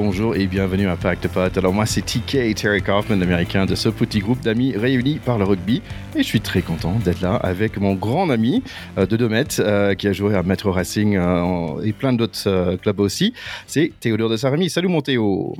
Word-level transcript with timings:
bonjour 0.00 0.36
et 0.36 0.46
bienvenue 0.46 0.86
à 0.86 0.94
Pacte 0.94 1.26
Pot. 1.26 1.58
Alors 1.58 1.74
moi 1.74 1.84
c'est 1.84 2.02
TK, 2.02 2.54
Terry 2.54 2.80
Kaufman, 2.80 3.18
l'américain 3.18 3.66
de 3.66 3.74
ce 3.74 3.88
petit 3.88 4.20
groupe 4.20 4.40
d'amis 4.42 4.76
réunis 4.76 5.18
par 5.18 5.38
le 5.38 5.44
rugby. 5.44 5.82
Et 6.14 6.18
je 6.18 6.22
suis 6.22 6.40
très 6.40 6.62
content 6.62 6.92
d'être 7.04 7.20
là 7.20 7.34
avec 7.34 7.78
mon 7.78 7.94
grand 7.94 8.30
ami 8.30 8.62
euh, 8.96 9.06
de 9.06 9.16
2 9.16 9.28
mètres 9.28 9.56
euh, 9.58 9.94
qui 9.94 10.06
a 10.06 10.12
joué 10.12 10.36
à 10.36 10.44
Metro 10.44 10.70
Racing 10.70 11.16
euh, 11.16 11.82
et 11.82 11.92
plein 11.92 12.12
d'autres 12.12 12.76
clubs 12.76 13.00
aussi. 13.00 13.34
C'est 13.66 13.90
Théodore 13.98 14.30
de 14.30 14.36
Sarami. 14.36 14.70
Salut 14.70 14.86
mon 14.86 15.00
Théo 15.00 15.56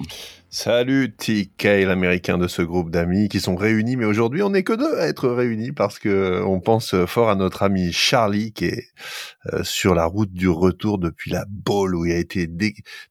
Salut 0.50 1.14
TK, 1.14 1.84
l'américain 1.84 2.38
de 2.38 2.48
ce 2.48 2.62
groupe 2.62 2.90
d'amis 2.90 3.28
qui 3.28 3.38
sont 3.38 3.54
réunis, 3.54 3.96
mais 3.96 4.06
aujourd'hui 4.06 4.42
on 4.42 4.48
n'est 4.48 4.62
que 4.62 4.72
deux 4.72 4.96
à 4.96 5.06
être 5.06 5.28
réunis 5.28 5.72
parce 5.72 5.98
que 5.98 6.42
on 6.42 6.58
pense 6.58 6.94
fort 7.04 7.28
à 7.28 7.34
notre 7.34 7.62
ami 7.62 7.92
Charlie 7.92 8.54
qui 8.54 8.64
est 8.64 8.84
euh, 9.52 9.62
sur 9.62 9.94
la 9.94 10.06
route 10.06 10.32
du 10.32 10.48
retour 10.48 10.96
depuis 10.98 11.30
la 11.30 11.44
bowl 11.50 11.94
où 11.94 12.06
il 12.06 12.12
a 12.12 12.16
été 12.16 12.48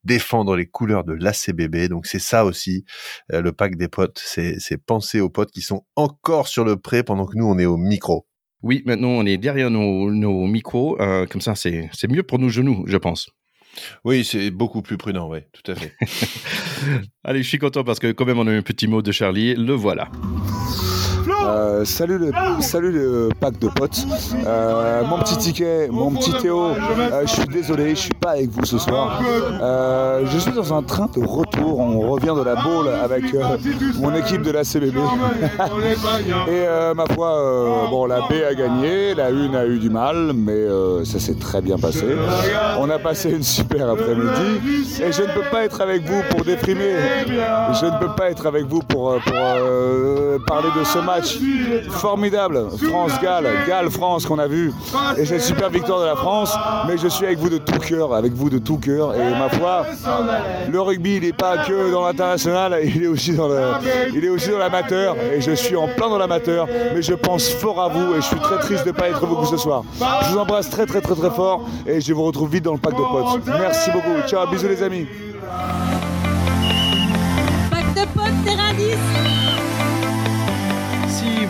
défendre 0.04 0.56
les 0.56 0.66
couleurs 0.66 1.04
de 1.04 1.14
l'ACBB. 1.14 1.90
Donc 1.90 2.08
c'est 2.08 2.18
ça 2.18 2.44
aussi 2.44 2.86
euh, 3.32 3.44
le 3.44 3.52
pack 3.52 3.76
des 3.76 3.88
potes, 3.88 4.20
c'est 4.20 4.84
penser 4.84 5.20
aux 5.20 5.30
potes 5.30 5.52
qui 5.52 5.62
sont 5.62 5.86
encore 5.96 6.48
sur 6.48 6.66
le 6.66 6.76
pré 6.76 7.04
pendant 7.04 7.28
que 7.28 7.38
nous 7.38 7.46
on 7.46 7.60
est 7.60 7.68
au 7.68 7.78
micro. 7.78 8.26
Oui, 8.64 8.82
maintenant 8.88 9.10
on 9.10 9.28
est 9.28 9.38
derrière 9.38 9.70
nos, 9.70 10.10
micros, 10.48 11.00
euh, 11.00 11.28
comme 11.28 11.42
ça 11.42 11.54
c'est 11.54 11.92
mieux 12.10 12.24
pour 12.24 12.40
nos 12.40 12.50
genoux, 12.50 12.84
je 12.88 12.98
pense. 12.98 13.30
Oui, 14.04 14.24
c'est 14.24 14.52
beaucoup 14.52 14.82
plus 14.82 14.98
prudent, 14.98 15.30
oui, 15.30 15.40
tout 15.52 15.72
à 15.72 15.76
fait. 15.76 15.96
Allez, 17.24 17.44
je 17.44 17.48
suis 17.48 17.60
content 17.60 17.84
parce 17.84 18.00
que 18.00 18.12
quand 18.12 18.26
même 18.26 18.40
on 18.40 18.48
a 18.48 18.52
eu 18.52 18.58
un 18.58 18.62
petit 18.62 18.88
mot 18.88 19.02
de 19.02 19.12
Charlie, 19.12 19.56
le 19.56 19.74
voilà. 19.74 20.10
Euh, 21.48 21.86
salut, 21.86 22.18
le, 22.18 22.32
salut 22.60 23.30
pack 23.40 23.58
de 23.60 23.68
potes. 23.70 24.06
Euh, 24.46 25.04
mon 25.06 25.20
petit 25.20 25.38
ticket, 25.38 25.88
mon 25.90 26.12
petit 26.12 26.34
Théo, 26.34 26.68
euh, 26.68 27.22
je 27.22 27.28
suis 27.28 27.48
désolé, 27.48 27.92
je 27.92 28.02
suis 28.02 28.14
pas 28.14 28.32
avec 28.32 28.50
vous 28.50 28.66
ce 28.66 28.78
soir. 28.78 29.22
je 29.22 30.38
suis 30.38 30.52
dans 30.52 30.74
un 30.74 30.84
train 30.84 31.10
de 31.16 31.26
retour. 31.26 31.80
On 31.80 32.10
revient 32.10 32.34
de 32.36 32.44
la 32.44 32.56
boule 32.56 32.90
avec 32.90 33.24
mon 34.00 34.14
équipe 34.16 34.42
de 34.42 34.52
la 34.52 34.64
CBB. 34.64 34.98
Et 36.48 36.94
ma 36.96 37.06
foi, 37.14 37.88
bon, 37.90 38.06
la 38.06 38.22
B 38.22 38.34
a 38.50 38.54
gagné, 38.54 39.14
la 39.16 39.30
une 39.30 39.56
a 39.56 39.66
eu 39.66 39.80
du 39.80 39.90
mal, 39.90 40.34
mais 40.34 40.66
ça 41.06 41.20
s'est 41.20 41.36
très 41.36 41.62
bien 41.62 41.78
passé. 41.78 42.06
On 42.80 42.90
a 42.90 43.00
passé 43.00 43.32
une 43.32 43.44
super 43.44 43.90
après-midi 43.90 45.02
et 45.02 45.12
je 45.12 45.22
ne 45.22 45.28
peux 45.28 45.50
pas 45.52 45.64
être 45.64 45.82
avec 45.82 46.04
vous 46.04 46.22
pour 46.30 46.44
déprimer. 46.44 46.96
Je 47.28 47.86
ne 47.86 48.00
peux 48.00 48.14
pas 48.16 48.30
être 48.30 48.46
avec 48.46 48.66
vous 48.66 48.82
pour 48.82 49.18
parler 50.48 50.70
de 50.78 50.84
ce 50.84 51.00
match 51.00 51.37
formidable. 51.90 52.68
France-Galles, 52.82 53.48
Galles-France 53.68 54.26
qu'on 54.26 54.40
a 54.40 54.48
vu. 54.48 54.74
Et 55.18 55.26
cette 55.26 55.42
super 55.42 55.70
victoire 55.70 56.02
de 56.02 56.06
la 56.06 56.16
France. 56.16 56.56
Mais 56.88 56.98
je 56.98 57.08
suis 57.08 57.26
avec 57.26 57.40
vous 57.40 57.50
de 57.50 57.58
tout 57.58 57.80
cœur, 57.80 58.14
avec 58.14 58.34
vous 58.34 58.50
de 58.50 58.58
tout 58.58 58.78
cœur. 58.78 59.16
Et 59.16 59.32
ma 59.32 59.50
foi, 59.50 59.86
le 60.70 60.82
rugby, 60.82 61.18
il 61.18 61.24
n'est 61.24 61.34
pas 61.34 61.60
que 61.60 61.92
dans 61.92 62.06
l'international, 62.06 62.80
il 62.84 63.04
est 63.04 63.08
aussi 63.08 63.34
dans 63.34 63.48
le, 63.48 63.62
il 64.14 64.24
est 64.24 64.30
aussi 64.30 64.50
dans 64.50 64.58
l'amateur. 64.60 65.16
Et 65.34 65.42
je 65.42 65.52
suis 65.52 65.76
en 65.76 65.88
plein 65.88 66.10
dans 66.10 66.18
l'amateur. 66.18 66.68
Mais 66.94 67.02
je 67.02 67.14
pense 67.14 67.50
fort 67.50 67.82
à 67.82 67.90
vous 67.90 68.14
et 68.14 68.18
je 68.18 68.26
suis 68.26 68.40
très 68.40 68.58
triste 68.60 68.84
de 68.84 68.92
ne 68.92 68.96
pas 68.96 69.10
être 69.10 69.26
beaucoup 69.26 69.46
ce 69.46 69.58
soir. 69.58 69.84
Je 70.24 70.32
vous 70.32 70.38
embrasse 70.38 70.70
très 70.70 70.86
très 70.86 71.02
très 71.02 71.16
très 71.16 71.32
fort 71.32 71.68
et 71.86 72.02
je 72.02 72.14
vous 72.14 72.24
retrouve 72.24 72.52
vite 72.52 72.64
dans 72.64 72.74
le 72.74 72.80
pack 72.80 72.94
de 72.94 72.98
potes. 72.98 73.46
Merci 73.60 73.92
beaucoup. 73.92 74.28
Ciao, 74.28 74.48
bisous 74.48 74.68
les 74.68 74.84
amis. 74.84 75.08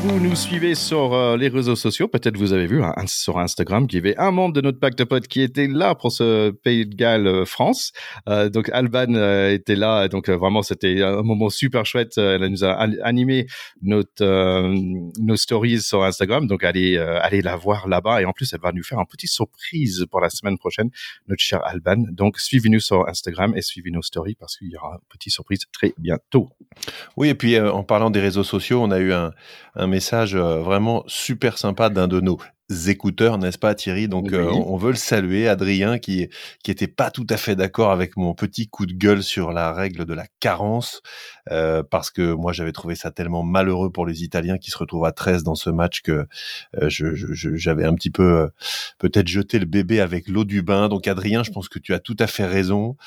Vous 0.08 0.20
nous 0.22 0.36
suivez 0.36 0.74
sur 0.74 1.14
euh, 1.14 1.36
les 1.36 1.50
réseaux 1.50 1.76
sociaux, 1.76 2.08
peut-être 2.08 2.38
vous 2.38 2.54
avez 2.54 2.66
vu 2.66 2.82
hein, 2.82 2.94
sur 3.08 3.40
Instagram 3.40 3.88
qu'il 3.88 3.98
y 3.98 4.00
avait 4.00 4.18
un 4.18 4.32
membre 4.32 4.54
de 4.54 4.62
notre 4.62 4.80
pacte 4.80 4.98
de 4.98 5.04
potes 5.04 5.28
qui 5.28 5.42
était 5.42 5.68
là 5.68 5.96
pour 5.96 6.12
ce 6.14 6.52
Pays 6.52 6.86
de 6.86 6.96
Galles 6.96 7.28
euh, 7.28 7.46
France. 7.46 7.92
Euh, 8.30 8.50
donc 8.50 8.70
Alban 8.70 9.14
était 9.50 9.76
là, 9.76 10.08
donc 10.08 10.30
vraiment 10.30 10.62
c'était 10.62 11.02
un 11.02 11.24
moment 11.24 11.50
super 11.50 11.86
chouette. 11.86 12.18
elle 12.18 12.46
nous 12.46 12.64
a 12.64 12.72
animé 13.04 13.48
notre 13.82 14.24
nos 15.20 15.36
stories 15.36 15.82
sur 15.82 16.04
Instagram, 16.04 16.48
donc 16.48 16.64
allez 16.64 16.98
allez 16.98 17.42
la 17.42 17.56
voir 17.56 17.88
là-bas 17.88 18.22
et 18.22 18.26
en 18.26 18.32
plus 18.32 18.54
elle 18.54 18.62
va 18.62 18.72
nous 18.72 18.84
faire 18.84 19.00
une 19.00 19.08
petite 19.08 19.32
surprise 19.32 20.06
pour 20.10 20.22
la 20.22 20.30
semaine 20.30 20.58
prochaine, 20.58 20.90
notre 21.28 21.42
cher 21.42 21.62
Alban. 21.66 22.04
Donc 22.12 22.40
suivez-nous 22.40 22.80
sur 22.80 23.08
Instagram 23.08 23.54
et 23.56 23.62
suivez 23.62 23.92
nos 23.92 24.02
stories 24.02 24.36
parce 24.36 24.58
qu'il 24.58 24.70
y 24.70 24.78
aura 24.78 24.94
une 24.94 25.08
petite 25.10 25.34
surprise 25.34 25.62
très 25.74 25.94
bientôt. 25.98 26.50
Oui 27.18 27.30
et 27.30 27.36
puis 27.36 27.60
en 27.60 27.84
parlant 27.84 28.10
des 28.10 28.22
réseaux 28.22 28.44
sociaux, 28.44 28.82
on 28.82 28.92
a 28.92 29.00
eu 29.00 29.12
un, 29.12 29.32
un 29.76 29.88
message 29.88 29.97
euh, 30.36 30.62
vraiment 30.62 31.04
super 31.08 31.58
sympa 31.58 31.90
d'un 31.90 32.08
de 32.08 32.20
nos 32.20 32.38
écouteurs, 32.88 33.38
n'est-ce 33.38 33.58
pas 33.58 33.74
Thierry? 33.76 34.08
Donc 34.08 34.34
euh, 34.34 34.50
on 34.52 34.76
veut 34.78 34.92
le 34.92 34.98
saluer, 34.98 35.48
Adrien, 35.48 36.00
qui 36.00 36.28
qui 36.64 36.72
était 36.72 36.88
pas 36.88 37.12
tout 37.12 37.26
à 37.30 37.38
fait 37.38 37.56
d'accord 37.56 37.92
avec 37.92 38.18
mon 38.18 38.34
petit 38.34 38.68
coup 38.68 38.86
de 38.86 38.94
gueule 38.94 39.24
sur 39.24 39.54
la 39.54 39.72
règle 39.72 40.06
de 40.06 40.14
la 40.14 40.26
carence, 40.40 41.02
euh, 41.52 41.82
parce 41.84 42.12
que 42.12 42.34
moi 42.34 42.52
j'avais 42.52 42.74
trouvé 42.74 42.96
ça 42.96 43.12
tellement 43.12 43.44
malheureux 43.44 43.90
pour 43.90 44.06
les 44.06 44.24
Italiens 44.24 44.58
qui 44.58 44.72
se 44.72 44.78
retrouvent 44.78 45.06
à 45.06 45.14
13 45.14 45.44
dans 45.44 45.56
ce 45.56 45.70
match 45.70 46.02
que 46.02 46.28
euh, 46.82 46.90
j'avais 46.90 47.86
un 47.86 47.94
petit 47.94 48.12
peu 48.12 48.50
peut-être 49.00 49.28
jeté 49.28 49.60
le 49.60 49.66
bébé 49.66 50.02
avec 50.02 50.28
l'eau 50.28 50.44
du 50.44 50.62
bain. 50.62 50.90
Donc 50.90 51.08
Adrien, 51.08 51.44
je 51.44 51.52
pense 51.52 51.70
que 51.70 51.80
tu 51.80 51.94
as 51.94 52.00
tout 52.00 52.18
à 52.20 52.28
fait 52.28 52.46
raison. 52.46 52.98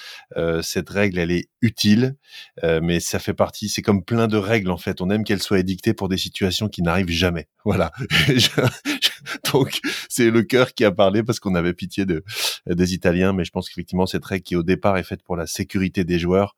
cette 0.63 0.89
règle, 0.89 1.19
elle 1.19 1.31
est 1.31 1.49
utile, 1.61 2.17
mais 2.63 3.01
ça 3.01 3.19
fait 3.19 3.35
partie. 3.35 3.69
C'est 3.69 3.83
comme 3.83 4.05
plein 4.05 4.27
de 4.27 4.39
règles 4.39 4.71
en 4.71 4.79
fait. 4.79 5.01
On 5.01 5.11
aime 5.11 5.25
qu'elles 5.25 5.43
soient 5.43 5.59
édictées 5.59 5.93
pour 5.93 6.09
des 6.09 6.17
situations 6.17 6.69
qui 6.69 6.83
n'arrivent 6.83 7.11
jamais. 7.11 7.49
Voilà. 7.65 7.93
Donc 9.53 9.81
c'est 10.09 10.31
le 10.31 10.43
cœur 10.43 10.75
qui 10.75 10.85
a 10.85 10.93
parlé 10.93 11.23
parce 11.23 11.41
qu'on 11.41 11.55
avait 11.55 11.73
pitié 11.73 12.05
de, 12.05 12.25
des 12.67 12.95
Italiens, 12.95 13.33
mais 13.33 13.45
je 13.45 13.51
pense 13.51 13.69
qu'effectivement 13.69 14.07
cette 14.07 14.25
règle 14.25 14.43
qui 14.43 14.57
au 14.57 14.63
départ 14.63 14.97
est 14.97 15.03
faite 15.03 15.23
pour 15.23 15.37
la 15.37 15.47
sécurité 15.47 16.05
des 16.05 16.19
joueurs, 16.19 16.57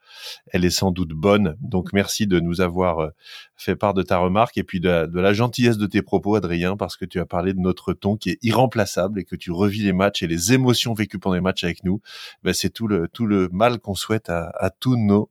elle 0.53 0.64
est 0.64 0.70
sans 0.70 0.91
doute 0.91 1.10
bonne. 1.10 1.56
Donc 1.60 1.92
merci 1.92 2.26
de 2.26 2.41
nous 2.41 2.60
avoir 2.60 2.98
euh, 3.00 3.10
fait 3.56 3.76
part 3.76 3.94
de 3.94 4.03
ta 4.03 4.19
remarque 4.19 4.58
et 4.58 4.64
puis 4.64 4.80
de, 4.80 5.08
la 5.12 5.32
gentillesse 5.32 5.78
de 5.78 5.86
tes 5.86 6.03
propos, 6.03 6.34
Adrien, 6.34 6.76
parce 6.76 6.97
que 6.97 7.04
tu 7.04 7.20
as 7.20 7.26
parlé 7.26 7.53
de 7.53 7.60
notre 7.60 7.92
ton 7.92 8.16
qui 8.16 8.30
est 8.30 8.38
irremplaçable 8.42 9.20
et 9.20 9.24
que 9.24 9.36
tu 9.36 9.50
revis 9.50 9.82
les 9.82 9.92
matchs 9.92 10.22
et 10.22 10.26
les 10.26 10.53
émotions 10.53 10.94
vécues 10.94 11.19
pendant 11.19 11.34
les 11.34 11.41
matchs 11.41 11.64
avec 11.64 11.84
nous. 11.84 12.00
Ben, 12.42 12.53
c'est 12.53 12.70
tout 12.70 12.86
le 12.86 13.09
tout 13.09 13.26
le 13.26 13.48
mal 13.53 13.78
qu'on 13.78 13.94
souhaite 13.94 14.28
à, 14.28 14.53
à 14.59 14.70
tous 14.70 14.97
nos 14.97 15.30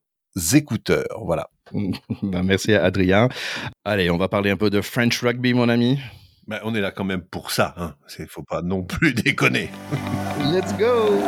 écouteurs. 0.53 1.21
Voilà. 1.23 1.49
Ben, 2.21 2.43
merci 2.43 2.73
à 2.73 2.83
Adrien. 2.83 3.29
Allez, 3.85 4.09
on 4.09 4.17
va 4.17 4.27
parler 4.27 4.49
un 4.49 4.57
peu 4.57 4.69
de 4.69 4.81
French 4.81 5.21
rugby, 5.21 5.53
mon 5.53 5.69
ami. 5.69 5.99
On 6.63 6.75
est 6.75 6.81
là 6.81 6.91
quand 6.91 7.03
même 7.03 7.21
pour 7.21 7.51
ça. 7.51 7.73
Hein. 7.77 7.95
C'est, 8.07 8.27
faut 8.29 8.43
pas 8.43 8.61
non 8.61 8.83
plus 8.83 9.13
déconner. 9.25 9.69
Let's 10.51 10.75
go. 10.77 11.19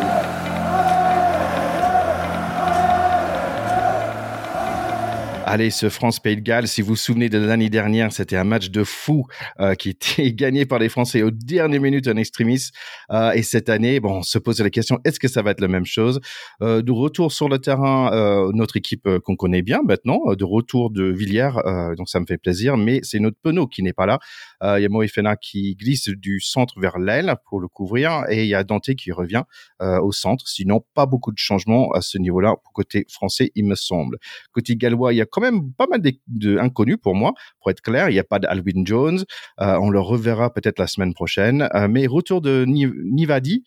Allez, 5.53 5.69
ce 5.69 5.88
France-Pays 5.88 6.38
de 6.38 6.41
Galles, 6.41 6.68
si 6.68 6.81
vous 6.81 6.88
vous 6.88 6.96
souvenez 6.96 7.30
de 7.30 7.38
l'année 7.38 7.69
dernière, 7.69 8.12
c'était 8.12 8.38
un 8.38 8.44
match 8.44 8.72
de 8.72 8.84
fou 8.84 9.28
euh, 9.59 9.75
qui 9.75 9.90
était 9.90 10.31
gagné 10.34 10.66
par 10.66 10.80
les 10.80 10.90
Français 10.90 11.22
aux 11.22 11.30
dernières 11.30 11.80
minutes 11.80 12.08
en 12.08 12.16
extremis. 12.16 12.72
Euh, 13.12 13.34
et 13.34 13.44
cette 13.44 13.69
année, 13.69 14.00
bon, 14.00 14.18
on 14.18 14.22
se 14.24 14.40
pose 14.40 14.59
la 14.62 14.72
question, 14.72 15.00
est-ce 15.06 15.19
que 15.19 15.28
ça 15.28 15.44
va 15.44 15.52
être 15.52 15.62
la 15.62 15.68
même 15.68 15.86
chose? 15.86 16.22
Euh, 16.63 16.81
De 16.81 16.92
retour 16.92 17.31
sur 17.31 17.50
le 17.50 17.59
terrain, 17.59 18.09
notre 18.52 18.78
équipe 18.78 19.08
qu'on 19.19 19.36
connaît 19.36 19.62
bien 19.62 19.81
maintenant, 19.84 20.34
de 20.34 20.44
retour 20.44 20.90
de 20.90 21.03
Villiers, 21.03 21.52
donc 21.97 22.09
ça 22.09 22.19
me 22.19 22.25
fait 22.25 22.40
plaisir, 22.40 22.75
mais 22.75 23.02
c'est 23.03 23.19
notre 23.19 23.38
Penaud 23.44 23.68
qui 23.68 23.84
n'est 23.84 23.94
pas 23.94 24.08
là. 24.08 24.18
Il 24.63 24.81
y 24.81 24.86
a 24.86 24.90
Moïfena 24.90 25.36
qui 25.36 25.75
glisse 25.75 26.09
du 26.09 26.40
centre 26.40 26.80
vers 26.80 26.97
l'aile 26.97 27.36
pour 27.47 27.59
le 27.59 27.68
couvrir, 27.68 28.24
et 28.28 28.42
il 28.42 28.47
y 28.47 28.56
a 28.56 28.63
Dante 28.63 28.96
qui 28.96 29.12
revient 29.12 29.44
au 29.80 30.12
centre. 30.12 30.47
Sinon, 30.47 30.84
pas 30.96 31.06
beaucoup 31.06 31.31
de 31.31 31.38
changements 31.38 31.92
à 31.92 32.02
ce 32.02 32.18
niveau-là 32.18 32.56
pour 32.63 32.74
côté 32.74 33.06
français, 33.08 33.52
il 33.53 33.66
me 33.66 33.75
semble. 33.75 34.18
Côté 34.52 34.75
gallois, 34.75 35.13
il 35.13 35.18
y 35.18 35.22
a 35.22 35.25
quand 35.25 35.43
même 35.52 35.74
pas 35.74 35.88
mal 35.88 36.02
d'inconnus 36.28 36.98
pour 37.02 37.16
moi. 37.16 37.34
Pour 37.59 37.72
être 37.72 37.81
clair, 37.81 38.09
il 38.09 38.14
n'y 38.14 38.20
a 38.20 38.24
pas 38.24 38.40
d'Alwyn 38.40 38.86
Jones. 38.86 39.24
Euh, 39.62 39.78
on 39.81 39.90
le 39.90 40.00
reverra 40.00 40.54
peut-être 40.54 40.80
la 40.80 40.88
semaine 40.88 41.13
prochaine. 41.13 41.69
Euh, 41.75 41.88
mais 41.88 42.07
retour 42.07 42.42
de 42.42 42.66
Nivadi 42.66 43.63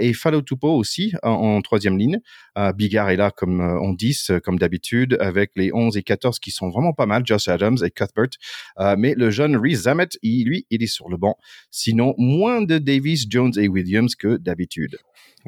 et 0.00 0.12
Fallow 0.12 0.42
Tupo 0.42 0.68
aussi 0.68 1.12
en, 1.22 1.60
troisième 1.62 1.98
ligne. 1.98 2.18
Bigard 2.76 3.10
est 3.10 3.16
là 3.16 3.30
comme 3.30 3.60
on 3.60 3.92
dit, 3.92 4.16
comme 4.44 4.58
d'habitude, 4.58 5.16
avec 5.20 5.52
les 5.56 5.72
11 5.72 5.96
et 5.96 6.02
14 6.02 6.38
qui 6.38 6.50
sont 6.50 6.68
vraiment 6.68 6.92
pas 6.92 7.06
mal, 7.06 7.22
Josh 7.24 7.48
Adams 7.48 7.78
et 7.84 7.90
Cuthbert. 7.90 8.30
mais 8.98 9.14
le 9.14 9.30
jeune 9.30 9.56
Reese 9.56 9.82
Zamet, 9.82 10.08
lui, 10.22 10.66
il 10.70 10.82
est 10.82 10.86
sur 10.86 11.08
le 11.08 11.16
banc. 11.16 11.36
Sinon, 11.70 12.14
moins 12.18 12.62
de 12.62 12.78
Davis, 12.78 13.26
Jones 13.28 13.52
et 13.56 13.68
Williams 13.68 14.14
que 14.14 14.36
d'habitude. 14.36 14.98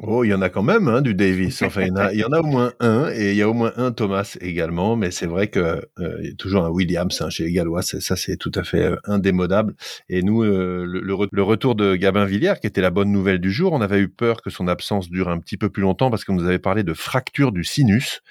Oh, 0.01 0.23
il 0.23 0.29
y 0.29 0.33
en 0.33 0.41
a 0.41 0.49
quand 0.49 0.63
même 0.63 0.87
hein, 0.87 1.01
du 1.01 1.13
Davis. 1.13 1.61
Enfin, 1.61 1.83
il 1.83 2.19
y, 2.19 2.23
en 2.23 2.31
a, 2.31 2.39
au 2.39 2.43
moins 2.43 2.73
un, 2.79 3.11
et 3.13 3.31
il 3.31 3.37
y 3.37 3.43
a 3.43 3.49
au 3.49 3.53
moins 3.53 3.73
un 3.77 3.91
Thomas 3.91 4.37
également. 4.41 4.95
Mais 4.95 5.11
c'est 5.11 5.27
vrai 5.27 5.49
que 5.49 5.59
euh, 5.59 6.17
il 6.19 6.29
y 6.29 6.31
a 6.31 6.35
toujours 6.35 6.65
un 6.65 6.69
Williams 6.69 7.21
hein, 7.21 7.29
chez 7.29 7.43
les 7.43 7.51
Gallois. 7.51 7.83
Ça, 7.83 8.15
c'est 8.15 8.37
tout 8.37 8.51
à 8.55 8.63
fait 8.63 8.85
euh, 8.85 8.95
indémodable. 9.03 9.75
Et 10.09 10.23
nous, 10.23 10.43
euh, 10.43 10.83
le, 10.83 11.43
retour 11.43 11.75
de 11.75 11.95
Gabin 11.95 12.25
Villiers, 12.25 12.55
qui 12.59 12.65
était 12.65 12.81
la 12.81 12.89
bonne 12.89 13.11
nouvelle 13.11 13.37
du 13.37 13.51
jour, 13.51 13.71
on 13.71 13.81
avait 13.81 13.99
eu 13.99 14.09
peur 14.09 14.22
que 14.41 14.49
son 14.49 14.67
absence 14.67 15.09
dure 15.09 15.29
un 15.29 15.39
petit 15.39 15.57
peu 15.57 15.69
plus 15.69 15.81
longtemps 15.81 16.09
parce 16.09 16.23
qu'on 16.25 16.33
nous 16.33 16.45
avait 16.45 16.59
parlé 16.59 16.83
de 16.83 16.93
fracture 16.93 17.51
du 17.51 17.63
sinus. 17.63 18.21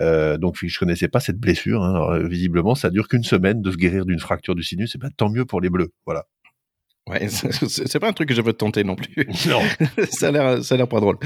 donc, 0.00 0.56
je 0.62 0.78
connaissais 0.78 1.08
pas 1.08 1.20
cette 1.20 1.38
blessure. 1.38 1.82
Hein. 1.82 2.26
visiblement, 2.26 2.74
ça 2.74 2.90
dure 2.90 3.08
qu'une 3.08 3.24
semaine 3.24 3.62
de 3.62 3.70
se 3.70 3.76
guérir 3.76 4.06
d'une 4.06 4.20
fracture 4.20 4.54
du 4.54 4.62
sinus. 4.62 4.94
Et 4.94 4.98
ben, 4.98 5.10
tant 5.16 5.30
mieux 5.30 5.44
pour 5.44 5.60
les 5.60 5.70
Bleus. 5.70 5.92
Voilà. 6.06 6.26
Ouais, 7.06 7.28
c'est 7.28 7.98
pas 7.98 8.08
un 8.08 8.12
truc 8.14 8.30
que 8.30 8.34
je 8.34 8.40
veux 8.40 8.54
tenter 8.54 8.82
non 8.82 8.96
plus. 8.96 9.28
Non. 9.46 9.60
ça 10.10 10.28
a 10.28 10.30
l'air, 10.30 10.64
ça 10.64 10.74
a 10.74 10.78
l'air 10.78 10.88
pas 10.88 11.00
drôle. 11.00 11.18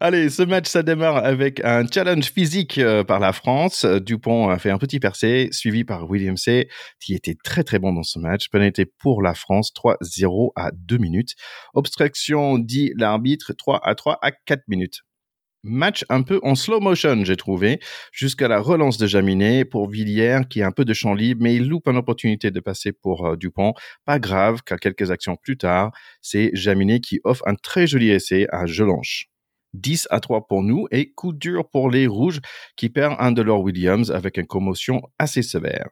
Allez, 0.00 0.30
ce 0.30 0.42
match, 0.42 0.68
ça 0.68 0.82
démarre 0.82 1.16
avec 1.16 1.62
un 1.64 1.86
challenge 1.86 2.32
physique 2.32 2.78
euh, 2.78 3.04
par 3.04 3.20
la 3.20 3.32
France. 3.32 3.84
Dupont 3.84 4.48
a 4.48 4.58
fait 4.58 4.70
un 4.70 4.78
petit 4.78 5.00
percé, 5.00 5.48
suivi 5.52 5.84
par 5.84 6.08
William 6.08 6.36
C, 6.36 6.68
qui 6.98 7.14
était 7.14 7.36
très 7.44 7.62
très 7.62 7.78
bon 7.78 7.92
dans 7.92 8.04
ce 8.04 8.18
match. 8.18 8.48
Pénalité 8.48 8.86
pour 8.86 9.20
la 9.20 9.34
France, 9.34 9.70
3-0 9.74 10.52
à 10.56 10.70
2 10.72 10.96
minutes. 10.96 11.34
Obstruction, 11.74 12.58
dit 12.58 12.92
l'arbitre, 12.96 13.52
3 13.52 13.80
à 13.86 13.94
3 13.94 14.18
à 14.22 14.30
4 14.32 14.62
minutes 14.68 15.02
match 15.62 16.04
un 16.08 16.22
peu 16.22 16.40
en 16.42 16.54
slow 16.54 16.80
motion, 16.80 17.24
j'ai 17.24 17.36
trouvé, 17.36 17.80
jusqu'à 18.12 18.48
la 18.48 18.60
relance 18.60 18.98
de 18.98 19.06
Jaminet 19.06 19.64
pour 19.64 19.88
Villiers, 19.88 20.40
qui 20.48 20.62
a 20.62 20.66
un 20.66 20.72
peu 20.72 20.84
de 20.84 20.94
champ 20.94 21.14
libre, 21.14 21.42
mais 21.42 21.54
il 21.54 21.68
loupe 21.68 21.88
une 21.88 21.96
opportunité 21.96 22.50
de 22.50 22.60
passer 22.60 22.92
pour 22.92 23.26
euh, 23.26 23.36
Dupont. 23.36 23.74
Pas 24.04 24.18
grave, 24.18 24.62
car 24.64 24.78
quelques 24.78 25.10
actions 25.10 25.36
plus 25.36 25.56
tard, 25.56 25.92
c'est 26.22 26.50
Jaminet 26.54 27.00
qui 27.00 27.20
offre 27.24 27.46
un 27.46 27.54
très 27.54 27.86
joli 27.86 28.10
essai 28.10 28.46
à 28.50 28.66
Gelanche. 28.66 29.26
10 29.74 30.08
à 30.10 30.20
3 30.20 30.46
pour 30.46 30.62
nous 30.62 30.86
et 30.90 31.12
coup 31.12 31.32
dur 31.32 31.68
pour 31.68 31.90
les 31.90 32.06
Rouges 32.06 32.40
qui 32.76 32.88
perdent 32.88 33.16
un 33.18 33.32
de 33.32 33.42
leurs 33.42 33.60
Williams 33.60 34.10
avec 34.10 34.38
une 34.38 34.46
commotion 34.46 35.02
assez 35.18 35.42
sévère. 35.42 35.88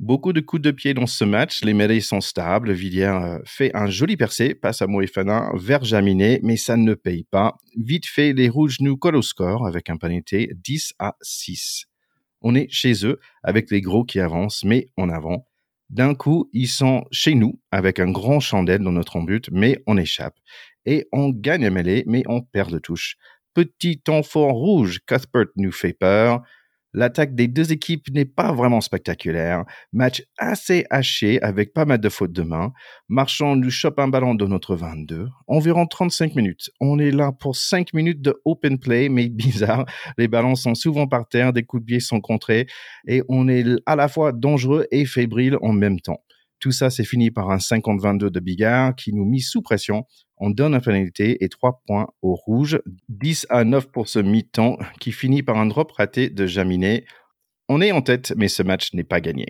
Beaucoup 0.00 0.32
de 0.32 0.40
coups 0.40 0.62
de 0.62 0.72
pied 0.72 0.92
dans 0.92 1.06
ce 1.06 1.24
match. 1.24 1.62
Les 1.62 1.72
mêlées 1.72 2.00
sont 2.00 2.20
stables. 2.20 2.72
Villiers 2.72 3.04
euh, 3.04 3.38
fait 3.44 3.74
un 3.74 3.86
joli 3.86 4.16
percé, 4.16 4.54
passe 4.54 4.82
à 4.82 4.88
Moefana 4.88 5.50
vers 5.54 5.84
Jaminet, 5.84 6.40
mais 6.42 6.56
ça 6.56 6.76
ne 6.76 6.94
paye 6.94 7.24
pas. 7.24 7.56
Vite 7.76 8.06
fait, 8.06 8.32
les 8.32 8.48
Rouges 8.48 8.80
nous 8.80 8.96
collent 8.96 9.16
au 9.16 9.22
score 9.22 9.66
avec 9.66 9.90
un 9.90 9.96
pénalité 9.96 10.50
10 10.56 10.94
à 10.98 11.16
6. 11.22 11.86
On 12.40 12.56
est 12.56 12.68
chez 12.70 13.06
eux 13.06 13.20
avec 13.42 13.70
les 13.70 13.80
gros 13.80 14.04
qui 14.04 14.18
avancent, 14.18 14.64
mais 14.64 14.88
en 14.96 15.08
avant. 15.08 15.46
D'un 15.90 16.14
coup, 16.14 16.50
ils 16.52 16.68
sont 16.68 17.04
chez 17.12 17.34
nous 17.36 17.60
avec 17.70 18.00
un 18.00 18.10
grand 18.10 18.40
chandelle 18.40 18.82
dans 18.82 18.92
notre 18.92 19.20
but, 19.20 19.48
mais 19.52 19.80
on 19.86 19.96
échappe. 19.96 20.36
Et 20.86 21.06
on 21.12 21.30
gagne 21.30 21.66
à 21.66 21.70
mêlée, 21.70 22.02
mais 22.06 22.24
on 22.26 22.42
perd 22.42 22.72
de 22.72 22.78
touche. 22.78 23.16
Petit 23.54 24.02
enfant 24.08 24.52
rouge, 24.52 25.00
Cuthbert 25.06 25.46
nous 25.56 25.70
fait 25.70 25.92
peur. 25.92 26.42
L'attaque 26.94 27.34
des 27.34 27.48
deux 27.48 27.72
équipes 27.72 28.08
n'est 28.10 28.24
pas 28.24 28.52
vraiment 28.52 28.80
spectaculaire. 28.80 29.64
Match 29.92 30.22
assez 30.38 30.86
haché 30.90 31.42
avec 31.42 31.72
pas 31.72 31.84
mal 31.84 31.98
de 31.98 32.08
fautes 32.08 32.32
de 32.32 32.42
main. 32.42 32.72
Marchand 33.08 33.56
nous 33.56 33.70
chope 33.70 33.98
un 33.98 34.06
ballon 34.06 34.36
de 34.36 34.46
notre 34.46 34.76
22. 34.76 35.26
Environ 35.48 35.86
35 35.86 36.36
minutes. 36.36 36.70
On 36.80 37.00
est 37.00 37.10
là 37.10 37.32
pour 37.32 37.56
5 37.56 37.92
minutes 37.94 38.22
de 38.22 38.40
open 38.44 38.78
play, 38.78 39.08
mais 39.08 39.28
bizarre. 39.28 39.86
Les 40.18 40.28
ballons 40.28 40.54
sont 40.54 40.76
souvent 40.76 41.08
par 41.08 41.28
terre, 41.28 41.52
des 41.52 41.64
coups 41.64 41.82
de 41.82 41.86
pied 41.86 42.00
sont 42.00 42.20
contrés 42.20 42.66
et 43.08 43.22
on 43.28 43.48
est 43.48 43.64
à 43.86 43.96
la 43.96 44.06
fois 44.06 44.30
dangereux 44.30 44.86
et 44.92 45.04
fébrile 45.04 45.58
en 45.62 45.72
même 45.72 45.98
temps. 45.98 46.20
Tout 46.60 46.72
ça, 46.72 46.90
c'est 46.90 47.04
fini 47.04 47.30
par 47.30 47.50
un 47.50 47.58
50-22 47.58 48.30
de 48.30 48.40
Bigard 48.40 48.94
qui 48.94 49.12
nous 49.12 49.24
mit 49.24 49.40
sous 49.40 49.60
pression. 49.60 50.04
On 50.38 50.50
donne 50.50 50.74
un 50.74 50.80
pénalité 50.80 51.42
et 51.44 51.48
3 51.48 51.82
points 51.86 52.08
au 52.22 52.34
rouge. 52.34 52.80
10 53.08 53.46
à 53.50 53.64
9 53.64 53.90
pour 53.90 54.08
ce 54.08 54.18
mi-temps 54.18 54.78
qui 55.00 55.12
finit 55.12 55.42
par 55.42 55.58
un 55.58 55.66
drop 55.66 55.92
raté 55.92 56.30
de 56.30 56.46
Jaminet. 56.46 57.04
On 57.68 57.80
est 57.80 57.92
en 57.92 58.02
tête, 58.02 58.34
mais 58.36 58.48
ce 58.48 58.62
match 58.62 58.92
n'est 58.94 59.04
pas 59.04 59.20
gagné. 59.20 59.46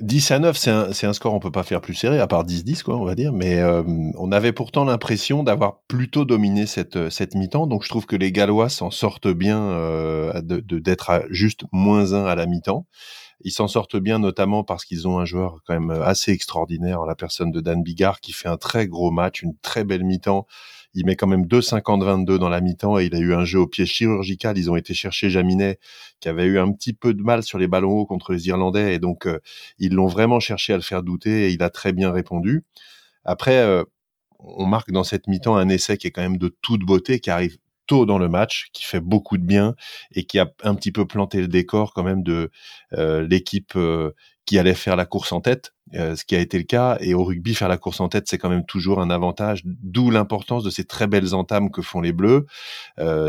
10 0.00 0.30
à 0.30 0.38
9, 0.38 0.56
c'est 0.56 0.70
un, 0.70 0.90
un, 0.90 1.12
score 1.12 1.34
on 1.34 1.40
peut 1.40 1.50
pas 1.50 1.64
faire 1.64 1.80
plus 1.80 1.94
serré, 1.94 2.20
à 2.20 2.28
part 2.28 2.44
10-10, 2.44 2.84
quoi, 2.84 2.96
on 2.96 3.04
va 3.04 3.16
dire. 3.16 3.32
Mais 3.32 3.58
euh, 3.58 3.82
on 4.16 4.30
avait 4.30 4.52
pourtant 4.52 4.84
l'impression 4.84 5.42
d'avoir 5.42 5.80
plutôt 5.88 6.24
dominé 6.24 6.66
cette, 6.66 7.10
cette 7.10 7.34
mi-temps. 7.34 7.66
Donc 7.66 7.82
je 7.82 7.88
trouve 7.88 8.06
que 8.06 8.14
les 8.14 8.30
Gallois 8.30 8.68
s'en 8.68 8.92
sortent 8.92 9.28
bien 9.28 9.60
euh, 9.60 10.40
d'être 10.42 11.10
à 11.10 11.22
juste 11.30 11.64
moins 11.72 12.12
1 12.12 12.26
à 12.26 12.36
la 12.36 12.46
mi-temps. 12.46 12.86
Ils 13.42 13.52
s'en 13.52 13.68
sortent 13.68 13.96
bien 13.96 14.18
notamment 14.18 14.64
parce 14.64 14.84
qu'ils 14.84 15.06
ont 15.06 15.18
un 15.18 15.24
joueur 15.24 15.60
quand 15.66 15.78
même 15.78 15.90
assez 15.90 16.32
extraordinaire, 16.32 17.04
la 17.04 17.14
personne 17.14 17.52
de 17.52 17.60
Dan 17.60 17.82
Bigard, 17.82 18.20
qui 18.20 18.32
fait 18.32 18.48
un 18.48 18.56
très 18.56 18.88
gros 18.88 19.10
match, 19.10 19.42
une 19.42 19.56
très 19.58 19.84
belle 19.84 20.04
mi-temps. 20.04 20.46
Il 20.94 21.06
met 21.06 21.16
quand 21.16 21.26
même 21.26 21.44
2,50-22 21.44 22.38
dans 22.38 22.48
la 22.48 22.60
mi-temps 22.60 22.98
et 22.98 23.06
il 23.06 23.14
a 23.14 23.18
eu 23.18 23.34
un 23.34 23.44
jeu 23.44 23.60
au 23.60 23.66
pied 23.66 23.86
chirurgical. 23.86 24.58
Ils 24.58 24.70
ont 24.70 24.76
été 24.76 24.94
chercher 24.94 25.30
Jaminet, 25.30 25.78
qui 26.18 26.28
avait 26.28 26.46
eu 26.46 26.58
un 26.58 26.72
petit 26.72 26.92
peu 26.92 27.14
de 27.14 27.22
mal 27.22 27.42
sur 27.42 27.58
les 27.58 27.68
ballons 27.68 27.92
hauts 27.92 28.06
contre 28.06 28.32
les 28.32 28.48
Irlandais. 28.48 28.94
Et 28.94 28.98
donc, 28.98 29.26
euh, 29.26 29.38
ils 29.78 29.94
l'ont 29.94 30.08
vraiment 30.08 30.40
cherché 30.40 30.72
à 30.72 30.76
le 30.76 30.82
faire 30.82 31.02
douter 31.02 31.46
et 31.46 31.50
il 31.52 31.62
a 31.62 31.70
très 31.70 31.92
bien 31.92 32.10
répondu. 32.10 32.64
Après, 33.24 33.58
euh, 33.58 33.84
on 34.40 34.66
marque 34.66 34.90
dans 34.90 35.04
cette 35.04 35.28
mi-temps 35.28 35.56
un 35.56 35.68
essai 35.68 35.96
qui 35.96 36.06
est 36.06 36.10
quand 36.10 36.22
même 36.22 36.38
de 36.38 36.48
toute 36.62 36.80
beauté, 36.80 37.20
qui 37.20 37.30
arrive 37.30 37.58
tôt 37.88 38.06
dans 38.06 38.18
le 38.18 38.28
match, 38.28 38.68
qui 38.72 38.84
fait 38.84 39.00
beaucoup 39.00 39.36
de 39.38 39.42
bien 39.42 39.74
et 40.12 40.24
qui 40.24 40.38
a 40.38 40.48
un 40.62 40.76
petit 40.76 40.92
peu 40.92 41.06
planté 41.06 41.40
le 41.40 41.48
décor 41.48 41.92
quand 41.94 42.04
même 42.04 42.22
de 42.22 42.50
euh, 42.92 43.26
l'équipe 43.26 43.72
euh, 43.74 44.12
qui 44.44 44.58
allait 44.58 44.74
faire 44.74 44.96
la 44.96 45.04
course 45.04 45.32
en 45.32 45.40
tête, 45.40 45.74
euh, 45.94 46.16
ce 46.16 46.24
qui 46.24 46.36
a 46.36 46.38
été 46.38 46.58
le 46.58 46.64
cas. 46.64 46.98
Et 47.00 47.14
au 47.14 47.24
rugby, 47.24 47.54
faire 47.54 47.68
la 47.68 47.78
course 47.78 48.00
en 48.00 48.08
tête, 48.08 48.28
c'est 48.28 48.38
quand 48.38 48.50
même 48.50 48.64
toujours 48.64 49.00
un 49.00 49.10
avantage, 49.10 49.62
d'où 49.64 50.10
l'importance 50.10 50.64
de 50.64 50.70
ces 50.70 50.84
très 50.84 51.06
belles 51.06 51.34
entames 51.34 51.70
que 51.70 51.82
font 51.82 52.00
les 52.00 52.12
Bleus. 52.12 52.46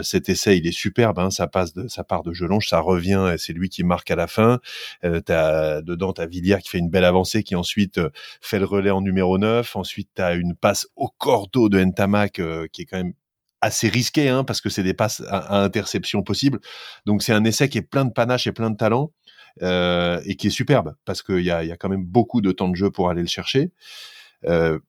cet 0.04 0.30
essai, 0.30 0.58
il 0.58 0.68
est 0.68 0.72
superbe, 0.72 1.20
hein, 1.20 1.30
ça 1.30 1.48
passe 1.48 1.74
de, 1.74 1.88
ça 1.88 2.04
part 2.04 2.24
de 2.24 2.34
Gelonge, 2.34 2.68
ça 2.68 2.80
revient, 2.80 3.32
et 3.34 3.38
c'est 3.38 3.54
lui 3.54 3.70
qui 3.70 3.84
marque 3.84 4.12
à 4.12 4.16
la 4.16 4.28
fin. 4.28 4.60
as, 5.04 5.82
dedans, 5.82 6.14
tu 6.14 6.22
as 6.22 6.26
Villiers 6.26 6.60
qui 6.62 6.70
fait 6.70 6.80
une 6.80 6.90
belle 6.90 7.06
avancée, 7.06 7.44
qui 7.44 7.56
ensuite 7.56 8.00
fait 8.42 8.60
le 8.60 8.66
relais 8.66 8.92
en 8.92 9.02
numéro 9.02 9.38
9. 9.38 9.76
Ensuite, 9.76 10.10
tu 10.16 10.22
as 10.22 10.36
une 10.36 10.56
passe 10.56 10.88
au 10.96 11.10
cordeau 11.18 11.70
de 11.70 11.84
Ntamak, 11.84 12.42
qui 12.72 12.82
est 12.82 12.86
quand 12.86 12.98
même 12.98 13.14
assez 13.62 13.90
risqué, 13.90 14.30
hein, 14.30 14.44
parce 14.44 14.62
que 14.62 14.70
c'est 14.70 14.84
des 14.84 14.94
passes 14.94 15.22
à, 15.28 15.62
interception 15.64 16.24
possible. 16.24 16.60
Donc 17.06 17.24
c'est 17.24 17.34
un 17.34 17.44
essai 17.44 17.70
qui 17.70 17.78
est 17.78 17.84
plein 17.84 18.06
de 18.06 18.12
panache 18.12 18.48
et 18.48 18.52
plein 18.52 18.70
de 18.70 18.78
talent, 18.78 19.12
euh, 19.62 20.22
et 20.26 20.36
qui 20.36 20.48
est 20.48 20.52
superbe, 20.52 20.96
parce 21.06 21.22
qu'il 21.22 21.42
y 21.42 21.52
a, 21.52 21.64
y 21.64 21.72
a 21.72 21.78
quand 21.78 21.90
même 21.90 22.06
beaucoup 22.06 22.42
de 22.42 22.52
temps 22.52 22.70
de 22.70 22.76
jeu 22.76 22.92
pour 22.92 23.10
aller 23.10 23.22
le 23.22 23.28
chercher. 23.28 23.72
Euh, 24.46 24.80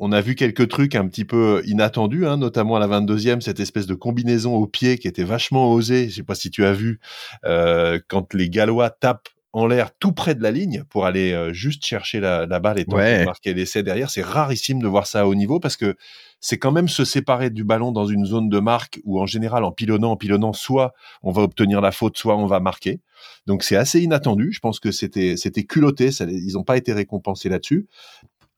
on 0.00 0.12
a 0.12 0.20
vu 0.20 0.34
quelques 0.34 0.68
trucs 0.68 0.94
un 0.94 1.08
petit 1.08 1.24
peu 1.24 1.62
inattendus, 1.64 2.26
hein, 2.26 2.36
notamment 2.36 2.76
à 2.76 2.80
la 2.80 2.86
22e, 2.86 3.40
cette 3.40 3.58
espèce 3.60 3.86
de 3.86 3.94
combinaison 3.94 4.54
au 4.54 4.66
pied 4.66 4.98
qui 4.98 5.08
était 5.08 5.24
vachement 5.24 5.72
osée. 5.72 6.08
Je 6.08 6.16
sais 6.16 6.22
pas 6.22 6.36
si 6.36 6.50
tu 6.50 6.64
as 6.64 6.72
vu, 6.72 7.00
euh, 7.44 7.98
quand 8.08 8.32
les 8.34 8.48
Gallois 8.48 8.90
tapent 8.90 9.28
en 9.52 9.66
l'air 9.66 9.90
tout 9.98 10.12
près 10.12 10.34
de 10.34 10.42
la 10.42 10.50
ligne 10.50 10.84
pour 10.88 11.06
aller 11.06 11.32
euh, 11.32 11.52
juste 11.52 11.84
chercher 11.84 12.20
la, 12.20 12.46
balle 12.60 12.78
et 12.78 13.24
marquer 13.24 13.54
l'essai 13.54 13.82
derrière. 13.82 14.10
C'est 14.10 14.22
rarissime 14.22 14.80
de 14.80 14.86
voir 14.86 15.06
ça 15.06 15.22
à 15.22 15.24
haut 15.24 15.34
niveau 15.34 15.58
parce 15.58 15.76
que 15.76 15.96
c'est 16.40 16.58
quand 16.58 16.72
même 16.72 16.88
se 16.88 17.04
séparer 17.04 17.50
du 17.50 17.64
ballon 17.64 17.92
dans 17.92 18.06
une 18.06 18.24
zone 18.24 18.48
de 18.48 18.58
marque 18.60 19.00
où 19.04 19.20
en 19.20 19.26
général 19.26 19.64
en 19.64 19.72
pilonnant, 19.72 20.12
en 20.12 20.16
pilonnant, 20.16 20.52
soit 20.52 20.94
on 21.22 21.32
va 21.32 21.42
obtenir 21.42 21.80
la 21.80 21.92
faute, 21.92 22.16
soit 22.16 22.36
on 22.36 22.46
va 22.46 22.60
marquer. 22.60 23.00
Donc 23.46 23.62
c'est 23.62 23.76
assez 23.76 24.00
inattendu. 24.00 24.52
Je 24.52 24.60
pense 24.60 24.80
que 24.80 24.92
c'était 24.92 25.36
c'était 25.36 25.64
culotté. 25.64 26.10
ils 26.20 26.52
n'ont 26.54 26.64
pas 26.64 26.76
été 26.76 26.92
récompensés 26.92 27.48
là-dessus. 27.48 27.86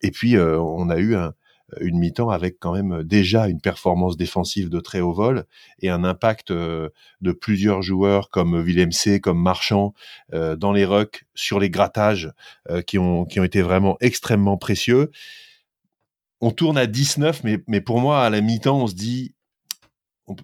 Et 0.03 0.11
puis 0.11 0.37
euh, 0.37 0.59
on 0.61 0.91
a 0.91 0.99
eu 0.99 1.15
un, 1.15 1.33
une 1.81 1.99
mi-temps 1.99 2.31
avec 2.31 2.59
quand 2.59 2.73
même 2.73 3.03
déjà 3.03 3.49
une 3.49 3.61
performance 3.61 4.17
défensive 4.17 4.69
de 4.69 4.81
très 4.81 5.01
haut 5.01 5.13
vol 5.13 5.45
et 5.81 5.89
un 5.89 6.05
impact 6.05 6.51
euh, 6.51 6.91
de 7.23 7.33
plusieurs 7.33 7.81
joueurs 7.81 8.29
comme 8.29 8.61
Willem 8.61 8.93
C, 8.93 9.21
comme 9.21 9.41
Marchand 9.41 9.95
euh, 10.35 10.57
dans 10.57 10.73
les 10.73 10.85
rucks 10.85 11.25
sur 11.35 11.59
les 11.61 11.71
grattages 11.71 12.31
qui 12.87 12.99
ont 12.99 13.25
qui 13.25 13.41
ont 13.41 13.45
été 13.45 13.63
vraiment 13.63 13.97
extrêmement 14.01 14.59
précieux. 14.59 15.11
On 16.41 16.51
tourne 16.51 16.79
à 16.79 16.87
19, 16.87 17.45
mais 17.45 17.59
mais 17.67 17.81
pour 17.81 18.01
moi 18.01 18.25
à 18.25 18.31
la 18.31 18.41
mi-temps 18.41 18.83
on 18.83 18.87
se 18.87 18.95
dit 18.95 19.35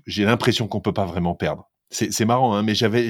j'ai 0.07 0.25
l'impression 0.25 0.69
qu'on 0.69 0.81
peut 0.81 0.93
pas 0.93 1.07
vraiment 1.07 1.35
perdre. 1.35 1.71
C'est 1.91 2.25
marrant, 2.25 2.55
hein, 2.55 2.65
mais 2.65 2.75
j'avais, 2.75 3.09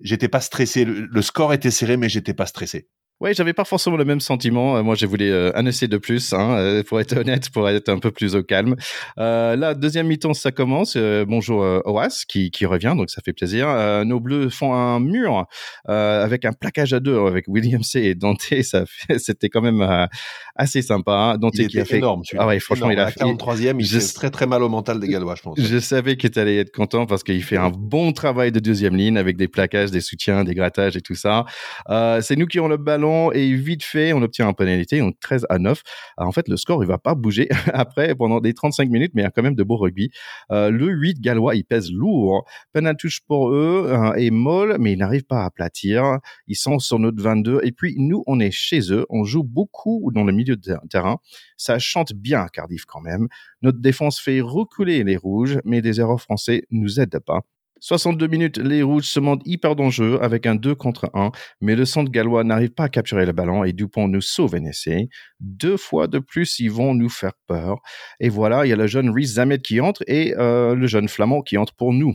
j'étais 0.00 0.28
pas 0.28 0.40
stressé. 0.40 0.84
le, 0.84 1.22
score 1.22 1.52
était 1.52 1.72
serré, 1.72 1.96
mais 1.96 2.08
j'étais 2.08 2.34
pas 2.34 2.46
stressé. 2.46 2.88
Oui, 3.22 3.34
j'avais 3.34 3.52
pas 3.52 3.64
forcément 3.64 3.96
le 3.96 4.04
même 4.04 4.18
sentiment. 4.18 4.76
Euh, 4.76 4.82
moi, 4.82 4.96
j'ai 4.96 5.06
voulu 5.06 5.30
euh, 5.30 5.52
un 5.54 5.64
essai 5.64 5.86
de 5.86 5.96
plus, 5.96 6.32
hein, 6.32 6.56
euh, 6.56 6.82
pour 6.82 7.00
être 7.00 7.16
honnête, 7.16 7.50
pour 7.50 7.68
être 7.68 7.88
un 7.88 8.00
peu 8.00 8.10
plus 8.10 8.34
au 8.34 8.42
calme. 8.42 8.74
Euh, 9.16 9.54
là, 9.54 9.74
deuxième 9.74 10.08
mi-temps, 10.08 10.34
ça 10.34 10.50
commence. 10.50 10.96
bonjour 10.96 11.60
Oas 11.84 12.24
qui, 12.26 12.50
qui 12.50 12.66
revient, 12.66 12.94
donc 12.96 13.10
ça 13.10 13.22
fait 13.24 13.32
plaisir. 13.32 13.68
nos 14.04 14.18
Bleus 14.18 14.50
font 14.50 14.74
un 14.74 14.98
mur 14.98 15.46
avec 15.84 16.44
un 16.44 16.52
plaquage 16.52 16.92
à 16.94 16.98
deux 16.98 17.16
avec 17.24 17.44
William 17.46 17.84
C 17.84 18.00
et 18.00 18.14
Dante. 18.16 18.42
Ça, 18.62 18.84
c'était 19.18 19.48
quand 19.48 19.60
même 19.60 20.08
assez 20.56 20.82
sympa. 20.82 21.12
Hein. 21.12 21.38
Dante 21.38 21.54
il 21.58 21.68
qui 21.68 21.78
a 21.78 21.84
fait 21.84 21.98
énorme. 21.98 22.22
Ah 22.38 22.46
ouais, 22.46 22.58
franchement, 22.58 22.90
il 22.90 22.98
a 22.98 23.10
fait 23.10 23.20
43e. 23.20 23.76
Il 23.78 23.86
fait 23.86 24.14
très 24.14 24.30
très 24.30 24.46
mal 24.46 24.62
au 24.62 24.68
mental 24.68 24.98
des 24.98 25.06
Gallois, 25.06 25.34
je 25.36 25.42
pense. 25.42 25.60
Je 25.60 25.78
savais 25.78 26.16
qu'il 26.16 26.36
allait 26.38 26.58
être 26.58 26.74
content 26.74 27.06
parce 27.06 27.22
qu'il 27.22 27.42
fait 27.42 27.56
un 27.56 27.70
bon 27.70 28.12
travail 28.12 28.50
de 28.50 28.58
deuxième 28.58 28.96
ligne 28.96 29.16
avec 29.16 29.36
des 29.36 29.46
plaquages, 29.46 29.90
des 29.90 30.00
soutiens, 30.00 30.42
des 30.42 30.54
grattages 30.54 30.96
et 30.96 31.02
tout 31.02 31.14
ça. 31.14 31.44
c'est 31.88 32.36
nous 32.36 32.46
qui 32.46 32.58
avons 32.58 32.68
le 32.68 32.78
ballon 32.78 33.11
et 33.32 33.54
vite 33.54 33.82
fait, 33.82 34.12
on 34.12 34.22
obtient 34.22 34.48
un 34.48 34.52
pénalité, 34.52 34.98
donc 34.98 35.18
13 35.20 35.46
à 35.48 35.58
9. 35.58 35.82
en 36.18 36.32
fait, 36.32 36.48
le 36.48 36.56
score, 36.56 36.82
il 36.82 36.86
va 36.86 36.98
pas 36.98 37.14
bouger 37.14 37.48
après 37.72 38.14
pendant 38.14 38.40
des 38.40 38.54
35 38.54 38.88
minutes, 38.90 39.12
mais 39.14 39.22
il 39.22 39.24
y 39.24 39.28
a 39.28 39.30
quand 39.30 39.42
même 39.42 39.54
de 39.54 39.62
beaux 39.62 39.76
rugby. 39.76 40.10
Euh, 40.50 40.70
le 40.70 40.88
8 40.88 41.20
gallois, 41.20 41.54
il 41.54 41.64
pèse 41.64 41.90
lourd. 41.92 42.44
Peine 42.72 42.94
touche 42.96 43.20
pour 43.26 43.50
eux 43.50 43.90
hein, 43.92 44.14
et 44.16 44.30
molle, 44.30 44.76
mais 44.78 44.92
ils 44.92 44.98
n'arrivent 44.98 45.24
pas 45.24 45.42
à 45.42 45.46
aplatir. 45.46 46.18
Ils 46.46 46.56
sont 46.56 46.78
sur 46.78 46.98
notre 46.98 47.22
22. 47.22 47.60
Et 47.62 47.72
puis, 47.72 47.94
nous, 47.98 48.22
on 48.26 48.40
est 48.40 48.50
chez 48.50 48.92
eux. 48.92 49.06
On 49.10 49.24
joue 49.24 49.44
beaucoup 49.44 50.10
dans 50.14 50.24
le 50.24 50.32
milieu 50.32 50.56
de 50.56 50.76
terrain. 50.90 51.18
Ça 51.56 51.78
chante 51.78 52.12
bien 52.12 52.46
Cardiff 52.52 52.84
quand 52.84 53.00
même. 53.00 53.28
Notre 53.62 53.78
défense 53.80 54.20
fait 54.20 54.40
reculer 54.40 55.04
les 55.04 55.16
rouges, 55.16 55.58
mais 55.64 55.82
des 55.82 56.00
erreurs 56.00 56.20
français 56.20 56.64
nous 56.70 57.00
aident 57.00 57.20
pas. 57.24 57.42
62 57.82 58.28
minutes, 58.28 58.58
les 58.58 58.80
Rouges 58.84 59.08
se 59.08 59.18
montrent 59.18 59.42
hyper 59.44 59.74
dangereux 59.74 60.20
avec 60.22 60.46
un 60.46 60.54
2 60.54 60.76
contre 60.76 61.10
1, 61.14 61.32
mais 61.60 61.74
le 61.74 61.84
centre 61.84 62.12
gallois 62.12 62.44
n'arrive 62.44 62.70
pas 62.70 62.84
à 62.84 62.88
capturer 62.88 63.26
le 63.26 63.32
ballon 63.32 63.64
et 63.64 63.72
Dupont 63.72 64.06
nous 64.06 64.20
sauve 64.20 64.54
un 64.54 64.64
essai. 64.66 65.08
Deux 65.40 65.76
fois 65.76 66.06
de 66.06 66.20
plus, 66.20 66.60
ils 66.60 66.70
vont 66.70 66.94
nous 66.94 67.08
faire 67.08 67.32
peur. 67.48 67.80
Et 68.20 68.28
voilà, 68.28 68.64
il 68.64 68.68
y 68.68 68.72
a 68.72 68.76
le 68.76 68.86
jeune 68.86 69.10
Rhys 69.10 69.34
Zamet 69.34 69.58
qui 69.58 69.80
entre 69.80 70.04
et 70.06 70.32
euh, 70.38 70.76
le 70.76 70.86
jeune 70.86 71.08
Flamand 71.08 71.42
qui 71.42 71.58
entre 71.58 71.74
pour 71.74 71.92
nous. 71.92 72.14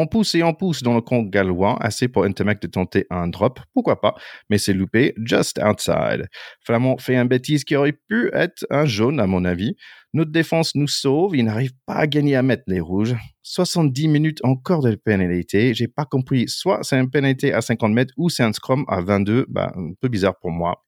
On 0.00 0.06
pousse 0.06 0.34
et 0.34 0.42
on 0.42 0.54
pousse 0.54 0.82
dans 0.82 0.94
le 0.94 1.02
compte 1.02 1.28
gallois, 1.28 1.76
assez 1.78 2.08
pour 2.08 2.24
Intermac 2.24 2.62
de 2.62 2.66
tenter 2.68 3.04
un 3.10 3.28
drop, 3.28 3.60
pourquoi 3.74 4.00
pas, 4.00 4.14
mais 4.48 4.56
c'est 4.56 4.72
loupé 4.72 5.12
just 5.26 5.60
outside. 5.62 6.26
Flamand 6.64 6.96
fait 6.96 7.16
un 7.16 7.26
bêtise 7.26 7.64
qui 7.64 7.76
aurait 7.76 7.92
pu 7.92 8.30
être 8.32 8.64
un 8.70 8.86
jaune 8.86 9.20
à 9.20 9.26
mon 9.26 9.44
avis. 9.44 9.76
Notre 10.14 10.32
défense 10.32 10.74
nous 10.74 10.88
sauve, 10.88 11.36
il 11.36 11.44
n'arrive 11.44 11.72
pas 11.84 11.96
à 11.96 12.06
gagner 12.06 12.34
à 12.34 12.40
mettre 12.42 12.62
les 12.66 12.80
rouges. 12.80 13.14
70 13.42 14.08
minutes 14.08 14.40
encore 14.42 14.80
de 14.80 14.94
pénalité, 14.94 15.74
j'ai 15.74 15.86
pas 15.86 16.06
compris, 16.06 16.48
soit 16.48 16.78
c'est 16.82 16.96
un 16.96 17.06
pénalité 17.06 17.52
à 17.52 17.60
50 17.60 17.92
mètres 17.92 18.14
ou 18.16 18.30
c'est 18.30 18.42
un 18.42 18.54
scrum 18.54 18.86
à 18.88 19.02
22, 19.02 19.44
bah, 19.50 19.70
un 19.76 19.92
peu 20.00 20.08
bizarre 20.08 20.38
pour 20.40 20.50
moi. 20.50 20.82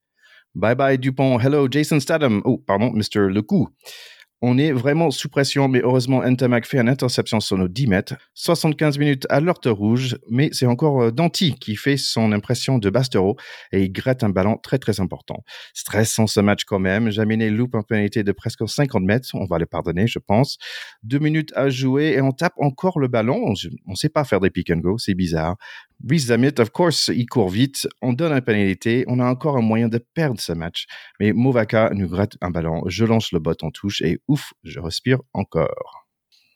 Bye 0.54 0.74
bye 0.74 0.98
Dupont, 0.98 1.38
hello 1.38 1.68
Jason 1.70 2.00
Statham, 2.00 2.40
oh 2.46 2.56
pardon, 2.56 2.90
Mr. 2.94 3.28
Lecou. 3.28 3.68
On 4.44 4.58
est 4.58 4.72
vraiment 4.72 5.12
sous 5.12 5.28
pression, 5.28 5.68
mais 5.68 5.82
heureusement, 5.84 6.18
Entamac 6.18 6.66
fait 6.66 6.80
une 6.80 6.88
interception 6.88 7.38
sur 7.38 7.56
nos 7.56 7.68
10 7.68 7.86
mètres. 7.86 8.14
75 8.34 8.98
minutes 8.98 9.24
à 9.30 9.38
l'heure 9.38 9.60
rouge, 9.66 10.16
mais 10.28 10.50
c'est 10.50 10.66
encore 10.66 11.00
euh, 11.00 11.10
Danti 11.12 11.54
qui 11.54 11.76
fait 11.76 11.96
son 11.96 12.32
impression 12.32 12.78
de 12.78 12.90
Bastero 12.90 13.36
et 13.70 13.84
il 13.84 13.92
gratte 13.92 14.24
un 14.24 14.30
ballon 14.30 14.56
très 14.56 14.78
très 14.78 14.98
important. 14.98 15.44
Stressant 15.74 16.26
ce 16.26 16.40
match 16.40 16.64
quand 16.64 16.80
même. 16.80 17.10
Jaminet 17.10 17.50
loupe 17.50 17.76
un 17.76 17.82
pénalité 17.82 18.24
de 18.24 18.32
presque 18.32 18.68
50 18.68 19.04
mètres. 19.04 19.28
On 19.34 19.44
va 19.44 19.58
le 19.58 19.66
pardonner, 19.66 20.08
je 20.08 20.18
pense. 20.18 20.58
Deux 21.04 21.20
minutes 21.20 21.52
à 21.54 21.68
jouer 21.68 22.14
et 22.16 22.20
on 22.20 22.32
tape 22.32 22.54
encore 22.56 22.98
le 22.98 23.06
ballon. 23.06 23.54
On 23.86 23.90
ne 23.90 23.94
sait 23.94 24.08
pas 24.08 24.24
faire 24.24 24.40
des 24.40 24.50
pick 24.50 24.70
and 24.70 24.78
go, 24.78 24.98
c'est 24.98 25.14
bizarre. 25.14 25.56
Brice 26.02 26.26
Zamit, 26.26 26.54
of 26.58 26.70
course, 26.70 27.12
il 27.14 27.26
court 27.26 27.48
vite. 27.48 27.86
On 28.02 28.12
donne 28.12 28.32
un 28.32 28.40
pénalité. 28.40 29.04
On 29.06 29.20
a 29.20 29.24
encore 29.24 29.56
un 29.56 29.60
moyen 29.60 29.88
de 29.88 29.98
perdre 29.98 30.40
ce 30.40 30.52
match. 30.52 30.86
Mais 31.20 31.32
Movaka 31.32 31.90
nous 31.94 32.08
gratte 32.08 32.36
un 32.40 32.50
ballon. 32.50 32.82
Je 32.88 33.04
lance 33.04 33.30
le 33.30 33.38
bot 33.38 33.54
en 33.62 33.70
touche 33.70 34.02
et 34.02 34.18
je 34.64 34.80
respire 34.80 35.18
encore. 35.32 36.02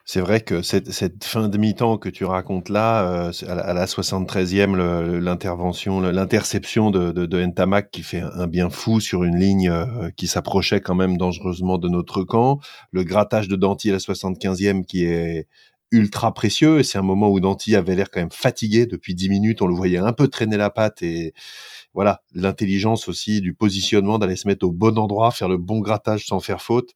C'est 0.08 0.20
vrai 0.20 0.40
que 0.40 0.62
cette, 0.62 1.24
fin 1.24 1.48
de 1.48 1.58
mi-temps 1.58 1.98
que 1.98 2.08
tu 2.08 2.24
racontes 2.24 2.68
là, 2.68 3.28
euh, 3.28 3.32
à, 3.48 3.74
la, 3.74 3.86
73e, 3.86 4.76
l'intervention, 5.18 6.00
l'interception 6.00 6.92
de, 6.92 7.10
de, 7.10 7.26
de, 7.26 7.44
Ntamak 7.44 7.90
qui 7.90 8.02
fait 8.04 8.20
un 8.20 8.46
bien 8.46 8.70
fou 8.70 9.00
sur 9.00 9.24
une 9.24 9.36
ligne 9.36 9.68
euh, 9.68 10.10
qui 10.16 10.28
s'approchait 10.28 10.80
quand 10.80 10.94
même 10.94 11.16
dangereusement 11.16 11.76
de 11.78 11.88
notre 11.88 12.22
camp, 12.22 12.60
le 12.92 13.02
grattage 13.02 13.48
de 13.48 13.56
Danti 13.56 13.90
à 13.90 13.94
la 13.94 13.98
75e 13.98 14.84
qui 14.84 15.06
est 15.06 15.48
ultra 15.92 16.34
précieux 16.34 16.82
c'est 16.82 16.98
un 16.98 17.02
moment 17.02 17.28
où 17.30 17.40
Danti 17.40 17.76
avait 17.76 17.94
l'air 17.94 18.10
quand 18.10 18.20
même 18.20 18.32
fatigué 18.32 18.86
depuis 18.86 19.14
10 19.14 19.28
minutes, 19.28 19.62
on 19.62 19.66
le 19.66 19.74
voyait 19.74 19.98
un 19.98 20.12
peu 20.12 20.28
traîner 20.28 20.56
la 20.56 20.70
patte 20.70 21.02
et 21.02 21.32
voilà, 21.96 22.20
l'intelligence 22.34 23.08
aussi 23.08 23.40
du 23.40 23.54
positionnement 23.54 24.18
d'aller 24.18 24.36
se 24.36 24.46
mettre 24.46 24.66
au 24.66 24.70
bon 24.70 24.98
endroit, 24.98 25.30
faire 25.30 25.48
le 25.48 25.56
bon 25.56 25.80
grattage 25.80 26.26
sans 26.26 26.40
faire 26.40 26.60
faute 26.60 26.92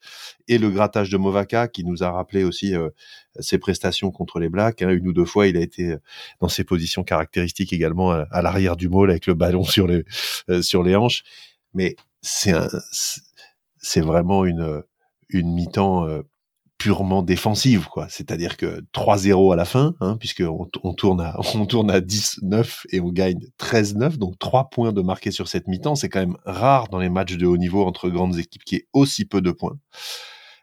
et 0.46 0.58
le 0.58 0.68
grattage 0.70 1.08
de 1.08 1.16
Movaka 1.16 1.68
qui 1.68 1.84
nous 1.84 2.02
a 2.02 2.10
rappelé 2.10 2.44
aussi 2.44 2.74
euh, 2.74 2.90
ses 3.38 3.56
prestations 3.56 4.10
contre 4.10 4.40
les 4.40 4.50
Blacks, 4.50 4.82
hein. 4.82 4.90
une 4.90 5.08
ou 5.08 5.14
deux 5.14 5.24
fois 5.24 5.46
il 5.46 5.56
a 5.56 5.60
été 5.60 5.92
euh, 5.92 5.98
dans 6.40 6.48
ses 6.48 6.64
positions 6.64 7.02
caractéristiques 7.02 7.72
également 7.72 8.10
à, 8.10 8.42
l'arrière 8.42 8.76
du 8.76 8.90
môle 8.90 9.10
avec 9.10 9.26
le 9.26 9.32
ballon 9.32 9.64
sur 9.64 9.86
les 9.86 10.04
euh, 10.50 10.60
sur 10.60 10.82
les 10.82 10.96
hanches 10.96 11.22
mais 11.72 11.96
c'est 12.20 12.52
c'est 13.78 14.02
vraiment 14.02 14.44
une 14.44 14.82
une 15.30 15.54
mi-temps 15.54 16.06
purement 16.80 17.22
défensive, 17.22 17.88
quoi. 17.88 18.06
C'est-à-dire 18.08 18.56
que 18.56 18.82
3-0 18.94 19.52
à 19.52 19.56
la 19.56 19.66
fin, 19.66 19.94
hein, 20.00 20.16
puisque 20.18 20.42
on, 20.42 20.94
tourne 20.94 21.20
à 21.20 21.36
on 21.54 21.66
tourne 21.66 21.90
à 21.90 22.00
10-9 22.00 22.86
et 22.90 23.00
on 23.00 23.10
gagne 23.10 23.38
13-9, 23.58 24.16
donc 24.16 24.38
3 24.38 24.70
points 24.70 24.92
de 24.92 25.02
marqué 25.02 25.30
sur 25.30 25.46
cette 25.46 25.68
mi-temps, 25.68 25.94
c'est 25.94 26.08
quand 26.08 26.20
même 26.20 26.38
rare 26.46 26.88
dans 26.88 26.98
les 26.98 27.10
matchs 27.10 27.36
de 27.36 27.44
haut 27.44 27.58
niveau 27.58 27.84
entre 27.84 28.08
grandes 28.08 28.38
équipes 28.38 28.64
qui 28.64 28.76
ait 28.76 28.86
aussi 28.94 29.26
peu 29.26 29.42
de 29.42 29.50
points. 29.50 29.78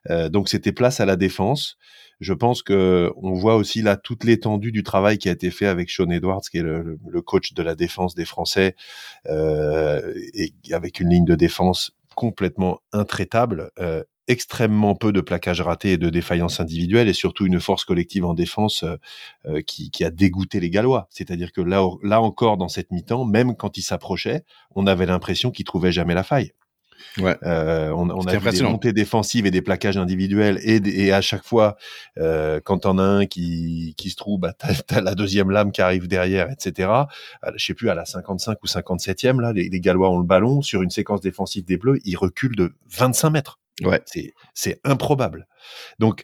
Euh, 0.10 0.28
donc 0.28 0.50
c'était 0.50 0.72
place 0.72 1.00
à 1.00 1.06
la 1.06 1.18
défense. 1.18 1.78
Je 2.20 2.34
pense 2.34 2.64
que 2.64 3.14
on 3.18 3.34
voit 3.34 3.56
aussi 3.56 3.84
là 3.84 3.96
toute 3.96 4.24
l'étendue 4.24 4.72
du 4.72 4.82
travail 4.82 5.20
qui 5.20 5.30
a 5.30 5.34
été 5.34 5.52
fait 5.52 5.68
avec 5.68 5.92
Sean 5.92 6.10
Edwards, 6.10 6.42
qui 6.50 6.58
est 6.58 6.64
le, 6.64 6.98
coach 7.24 7.54
de 7.54 7.62
la 7.62 7.76
défense 7.76 8.16
des 8.16 8.26
Français, 8.26 8.76
euh, 9.28 10.16
et 10.34 10.52
avec 10.72 11.00
une 11.00 11.10
ligne 11.10 11.26
de 11.26 11.36
défense 11.36 11.92
complètement 12.16 12.80
intraitable. 12.92 13.70
Euh, 13.80 14.04
extrêmement 14.28 14.96
peu 14.96 15.12
de 15.12 15.22
plaquages 15.22 15.62
ratés 15.62 15.94
et 15.94 15.98
de 15.98 16.10
défaillances 16.10 16.60
individuelles 16.60 17.08
et 17.08 17.14
surtout 17.14 17.46
une 17.46 17.60
force 17.60 17.86
collective 17.86 18.26
en 18.26 18.34
défense 18.34 18.84
euh, 18.84 18.96
euh, 19.46 19.62
qui, 19.62 19.92
qui, 19.92 20.04
a 20.04 20.12
dégoûté 20.12 20.60
les 20.60 20.70
Gallois. 20.70 21.08
C'est-à-dire 21.10 21.52
que 21.52 21.62
là, 21.62 21.88
là 22.04 22.22
encore, 22.22 22.58
dans 22.58 22.70
cette 22.70 22.92
mi-temps, 22.92 23.26
même 23.26 23.56
quand 23.56 23.78
ils 23.78 23.84
s'approchaient, 23.84 24.44
on 24.76 24.88
avait 24.88 25.06
l'impression 25.06 25.52
qu'ils 25.52 25.66
trouvaient 25.66 25.92
jamais 25.92 26.14
la 26.14 26.24
faille. 26.24 26.52
Ouais. 27.20 27.36
Euh, 27.44 27.90
on, 27.92 28.10
on 28.10 28.26
a 28.26 28.38
vu 28.38 28.50
des 28.52 28.64
montées 28.64 28.94
défensives 28.94 29.46
et 29.46 29.52
des 29.52 29.62
plaquages 29.62 29.98
individuels 29.98 30.60
et, 30.64 30.82
et 30.86 31.12
à 31.12 31.22
chaque 31.22 31.44
fois, 31.44 31.78
euh, 32.18 32.60
quand 32.64 32.80
t'en 32.80 32.98
as 32.98 33.04
un 33.04 33.26
qui, 33.26 33.94
qui 33.98 34.10
se 34.10 34.16
trouve, 34.16 34.40
bah, 34.40 34.54
t'as 34.54 34.98
as 34.98 35.02
la 35.02 35.16
deuxième 35.16 35.52
lame 35.52 35.72
qui 35.72 35.82
arrive 35.82 36.08
derrière, 36.08 36.50
etc. 36.52 36.90
je 37.56 37.66
sais 37.66 37.74
plus 37.74 37.90
à 37.90 37.96
la 37.96 38.06
55 38.06 38.58
ou 38.64 38.68
57e 38.68 39.40
là, 39.40 39.54
les, 39.54 39.70
les 39.70 39.80
Gallois 39.80 40.10
ont 40.10 40.20
le 40.20 40.26
ballon 40.26 40.62
sur 40.62 40.82
une 40.82 40.90
séquence 40.90 41.22
défensive 41.22 41.66
des 41.66 41.78
Bleus, 41.78 42.00
ils 42.04 42.18
reculent 42.18 42.56
de 42.56 42.74
25 42.90 43.30
mètres. 43.30 43.60
Ouais. 43.84 44.02
C'est 44.54 44.80
improbable. 44.84 45.48
Donc, 46.00 46.24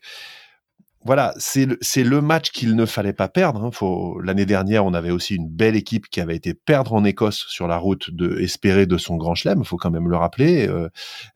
voilà, 1.05 1.33
c'est 1.37 1.65
le, 1.65 1.77
le, 1.97 2.21
match 2.21 2.51
qu'il 2.51 2.75
ne 2.77 2.85
fallait 2.85 3.13
pas 3.13 3.27
perdre. 3.27 3.61
Hein. 3.65 4.15
L'année 4.23 4.45
dernière, 4.45 4.85
on 4.85 4.93
avait 4.93 5.11
aussi 5.11 5.35
une 5.35 5.49
belle 5.49 5.75
équipe 5.75 6.07
qui 6.07 6.21
avait 6.21 6.35
été 6.35 6.53
perdre 6.53 6.93
en 6.93 7.03
Écosse 7.03 7.45
sur 7.49 7.67
la 7.67 7.75
route 7.75 8.09
de 8.09 8.39
espérer 8.39 8.85
de 8.85 8.97
son 8.97 9.17
grand 9.17 9.35
chelem. 9.35 9.59
Il 9.59 9.65
faut 9.65 9.75
quand 9.75 9.91
même 9.91 10.07
le 10.07 10.15
rappeler 10.15 10.65
euh, 10.67 10.87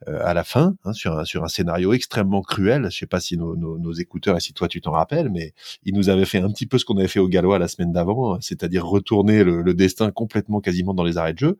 euh, 0.07 0.19
à 0.23 0.33
la 0.33 0.45
fin, 0.45 0.75
hein, 0.85 0.93
sur, 0.93 1.19
un, 1.19 1.25
sur 1.25 1.43
un 1.43 1.49
scénario 1.49 1.91
extrêmement 1.91 2.41
cruel. 2.41 2.89
Je 2.89 2.97
sais 2.97 3.07
pas 3.07 3.19
si 3.19 3.37
nos, 3.37 3.57
nos, 3.57 3.77
nos 3.77 3.91
écouteurs 3.91 4.37
et 4.37 4.39
si 4.39 4.53
toi 4.53 4.69
tu 4.69 4.79
t'en 4.79 4.91
rappelles, 4.91 5.29
mais 5.29 5.53
il 5.83 5.93
nous 5.93 6.07
avait 6.07 6.25
fait 6.25 6.39
un 6.39 6.49
petit 6.49 6.65
peu 6.65 6.77
ce 6.77 6.85
qu'on 6.85 6.97
avait 6.97 7.09
fait 7.09 7.19
au 7.19 7.27
Gallois 7.27 7.59
la 7.59 7.67
semaine 7.67 7.91
d'avant, 7.91 8.35
hein, 8.35 8.37
c'est-à-dire 8.39 8.85
retourner 8.85 9.43
le, 9.43 9.61
le 9.61 9.73
destin 9.73 10.11
complètement 10.11 10.61
quasiment 10.61 10.93
dans 10.93 11.03
les 11.03 11.17
arrêts 11.17 11.33
de 11.33 11.39
jeu. 11.39 11.59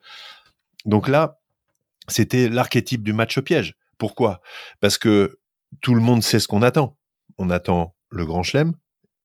Donc 0.86 1.10
là, 1.10 1.40
c'était 2.08 2.48
l'archétype 2.48 3.04
du 3.04 3.12
match 3.12 3.38
piège 3.42 3.76
pourquoi? 3.98 4.42
Parce 4.80 4.98
que 4.98 5.40
tout 5.82 5.96
le 5.96 6.02
monde 6.02 6.24
sait 6.24 6.40
ce 6.40 6.48
qu'on 6.48 6.62
attend. 6.62 6.98
On 7.38 7.50
attend 7.50 7.96
le 8.10 8.26
Grand 8.26 8.44
Chelem 8.44 8.74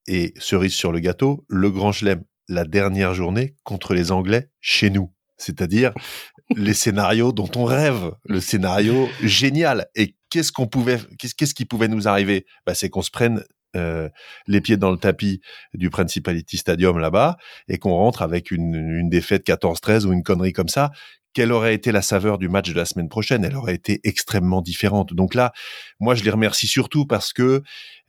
et 0.06 0.34
cerise 0.38 0.74
sur 0.74 0.92
le 0.92 1.00
gâteau, 1.00 1.44
le 1.48 1.70
Grand 1.70 1.92
Chelem 1.92 2.24
la 2.48 2.64
dernière 2.64 3.14
journée 3.14 3.54
contre 3.64 3.94
les 3.94 4.12
Anglais 4.12 4.50
chez 4.60 4.90
nous. 4.90 5.12
C'est-à-dire 5.36 5.92
les 6.56 6.74
scénarios 6.74 7.32
dont 7.32 7.50
on 7.56 7.64
rêve, 7.64 8.12
le 8.24 8.40
scénario 8.40 9.08
génial. 9.22 9.86
Et 9.94 10.16
qu'est-ce 10.30 10.52
qu'on 10.52 10.66
pouvait, 10.66 10.98
qu'est-ce 11.18 11.54
qui 11.54 11.64
pouvait 11.64 11.88
nous 11.88 12.08
arriver? 12.08 12.46
Bah, 12.66 12.74
C'est 12.74 12.88
qu'on 12.88 13.02
se 13.02 13.10
prenne 13.10 13.42
euh, 13.74 14.10
les 14.46 14.60
pieds 14.60 14.76
dans 14.76 14.90
le 14.90 14.98
tapis 14.98 15.40
du 15.72 15.88
Principality 15.88 16.58
Stadium 16.58 16.98
là-bas 16.98 17.38
et 17.68 17.78
qu'on 17.78 17.94
rentre 17.94 18.20
avec 18.20 18.50
une, 18.50 18.74
une 18.74 19.08
défaite 19.08 19.46
14-13 19.46 20.04
ou 20.04 20.12
une 20.12 20.22
connerie 20.22 20.52
comme 20.52 20.68
ça 20.68 20.90
quelle 21.34 21.52
aurait 21.52 21.74
été 21.74 21.92
la 21.92 22.02
saveur 22.02 22.38
du 22.38 22.48
match 22.48 22.70
de 22.70 22.76
la 22.76 22.84
semaine 22.84 23.08
prochaine? 23.08 23.44
Elle 23.44 23.56
aurait 23.56 23.74
été 23.74 24.00
extrêmement 24.04 24.62
différente. 24.62 25.14
Donc 25.14 25.34
là, 25.34 25.52
moi, 26.00 26.14
je 26.14 26.24
les 26.24 26.30
remercie 26.30 26.66
surtout 26.66 27.06
parce 27.06 27.32
que 27.32 27.62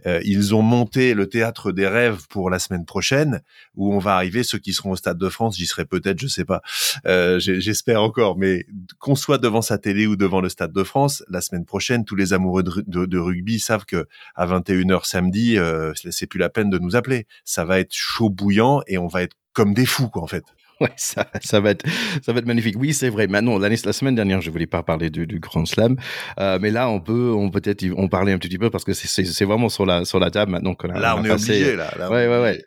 euh, 0.06 0.20
ils 0.26 0.54
ont 0.54 0.62
monté 0.62 1.14
le 1.14 1.28
théâtre 1.28 1.72
des 1.72 1.88
rêves 1.88 2.28
pour 2.30 2.50
la 2.50 2.60
semaine 2.60 2.86
prochaine, 2.86 3.42
où 3.76 3.94
on 3.94 4.00
va 4.00 4.16
arriver. 4.16 4.44
Ceux 4.44 4.58
qui 4.58 4.74
seront 4.74 4.92
au 4.92 4.96
Stade 4.96 5.18
de 5.18 5.30
France, 5.30 5.58
j'y 5.58 5.66
serai 5.66 5.86
peut-être, 5.86 6.20
je 6.20 6.28
sais 6.28 6.46
pas. 6.46 6.62
Euh, 7.06 7.40
J'espère 7.40 8.02
encore, 8.02 8.38
mais 8.38 8.66
qu'on 9.00 9.16
soit 9.16 9.38
devant 9.38 9.62
sa 9.62 9.78
télé 9.78 10.08
ou 10.08 10.16
devant 10.16 10.42
le 10.42 10.50
Stade 10.50 10.74
de 10.74 10.84
France, 10.84 11.24
la 11.30 11.42
semaine 11.42 11.66
prochaine, 11.66 12.06
tous 12.06 12.16
les 12.16 12.34
amoureux 12.34 12.64
de, 12.64 13.18
rugby 13.18 13.60
savent 13.60 13.86
que 13.86 14.08
à 14.36 14.46
21h 14.46 15.06
samedi, 15.06 15.58
euh, 15.58 15.94
c'est 15.96 16.28
plus 16.28 16.40
la 16.40 16.50
peine 16.50 16.70
de 16.70 16.80
nous 16.80 16.96
appeler. 16.96 17.28
Ça 17.46 17.64
va 17.64 17.80
être 17.80 17.94
chaud 17.94 18.30
bouillant 18.30 18.82
et 18.88 18.98
on 18.98 19.08
va 19.08 19.24
être 19.24 19.36
comme 19.54 19.74
des 19.74 19.86
fous, 19.86 20.10
quoi, 20.10 20.24
en 20.24 20.28
fait. 20.28 20.44
Ouais, 20.82 20.90
ça, 20.98 21.28
ça, 21.42 21.60
va 21.60 21.72
être, 21.72 21.86
ça 22.22 22.34
va 22.34 22.40
être 22.40 22.46
magnifique. 22.46 22.76
Oui, 22.78 22.94
c'est 22.94 23.10
vrai. 23.10 23.28
Maintenant, 23.28 23.58
l'année, 23.58 23.78
la 23.86 23.94
semaine 23.94 24.16
dernière, 24.16 24.42
je 24.42 24.50
voulais 24.50 24.68
pas 24.68 24.84
parler 24.84 25.10
du, 25.10 25.28
du 25.28 25.40
Grand 25.40 25.66
Slam, 25.66 25.96
euh, 26.40 26.58
mais 26.62 26.72
là, 26.72 26.90
on 26.90 27.00
peut, 27.00 27.32
on 27.32 27.52
peut-être, 27.52 27.86
on 27.96 28.08
parler 28.08 28.34
un 28.34 28.38
petit 28.38 28.58
peu 28.58 28.70
parce 28.70 28.84
que 28.84 28.94
c'est 28.94 29.46
vraiment 29.46 29.70
sur 29.70 29.86
la, 29.86 30.04
sur 30.04 30.20
la 30.20 30.32
table 30.32 30.52
maintenant 30.52 30.74
qu'on 30.74 30.90
a. 30.90 31.00
Là, 31.00 31.16
on, 31.18 31.24
est 31.24 31.30
obligé. 31.30 31.76
Là, 31.76 31.94
là 31.98 32.10
ouais, 32.10 32.28
ouais, 32.28 32.42
ouais. 32.42 32.64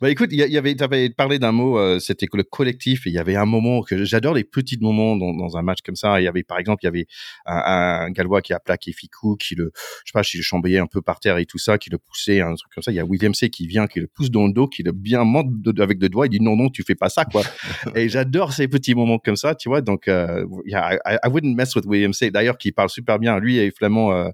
Bah, 0.00 0.10
écoute, 0.10 0.30
il 0.32 0.38
y, 0.38 0.58
avait, 0.58 0.74
tu 0.74 0.82
avais 0.82 1.10
parlé 1.10 1.38
d'un 1.38 1.52
mot, 1.52 1.78
euh, 1.78 1.98
c'était 1.98 2.26
le 2.32 2.42
collectif. 2.42 3.02
Il 3.06 3.12
y 3.12 3.18
avait 3.18 3.36
un 3.36 3.46
moment 3.46 3.82
que 3.82 4.04
j'adore 4.04 4.34
les 4.34 4.44
petits 4.44 4.78
moments 4.80 5.16
dans, 5.16 5.34
dans, 5.34 5.56
un 5.56 5.62
match 5.62 5.78
comme 5.84 5.96
ça. 5.96 6.20
Il 6.20 6.24
y 6.24 6.28
avait, 6.28 6.42
par 6.42 6.58
exemple, 6.58 6.82
il 6.82 6.86
y 6.86 6.88
avait 6.88 7.06
un, 7.46 8.06
un 8.06 8.10
Gallois 8.10 8.40
qui 8.42 8.52
a 8.52 8.60
plaqué 8.60 8.92
Ficou, 8.92 9.36
qui 9.36 9.54
le, 9.54 9.72
je 9.74 10.10
sais 10.10 10.12
pas, 10.12 10.22
qui 10.22 10.38
le 10.38 10.42
chambriait 10.42 10.78
un 10.78 10.86
peu 10.86 11.02
par 11.02 11.20
terre 11.20 11.36
et 11.36 11.46
tout 11.46 11.58
ça, 11.58 11.78
qui 11.78 11.90
le 11.90 11.98
poussait, 11.98 12.40
un 12.40 12.54
truc 12.54 12.72
comme 12.74 12.82
ça. 12.82 12.90
Il 12.90 12.96
y 12.96 13.00
a 13.00 13.04
William 13.04 13.34
C 13.34 13.50
qui 13.50 13.66
vient, 13.66 13.86
qui 13.86 14.00
le 14.00 14.06
pousse 14.06 14.30
dans 14.30 14.46
le 14.46 14.52
dos, 14.52 14.66
qui 14.66 14.82
le 14.82 14.92
bien 14.92 15.24
monte 15.24 15.48
avec 15.78 15.98
deux 15.98 16.08
doigts. 16.08 16.26
Il 16.26 16.30
dit 16.30 16.40
non, 16.40 16.56
non, 16.56 16.70
tu 16.70 16.82
fais 16.82 16.94
pas 16.94 17.08
ça, 17.08 17.24
quoi. 17.24 17.41
Et 17.94 18.08
j'adore 18.08 18.52
ces 18.52 18.68
petits 18.68 18.94
moments 18.94 19.18
comme 19.18 19.36
ça, 19.36 19.54
tu 19.54 19.68
vois. 19.68 19.80
Donc, 19.80 20.06
yeah, 20.06 20.98
I, 21.04 21.28
wouldn't 21.28 21.54
mess 21.54 21.74
with 21.74 21.86
William 21.86 22.12
Say. 22.12 22.30
D'ailleurs, 22.30 22.58
qui 22.58 22.72
parle 22.72 22.90
super 22.90 23.18
bien. 23.18 23.38
Lui 23.38 23.58
et 23.58 23.70
Flamand, 23.70 24.12
euh, 24.12 24.30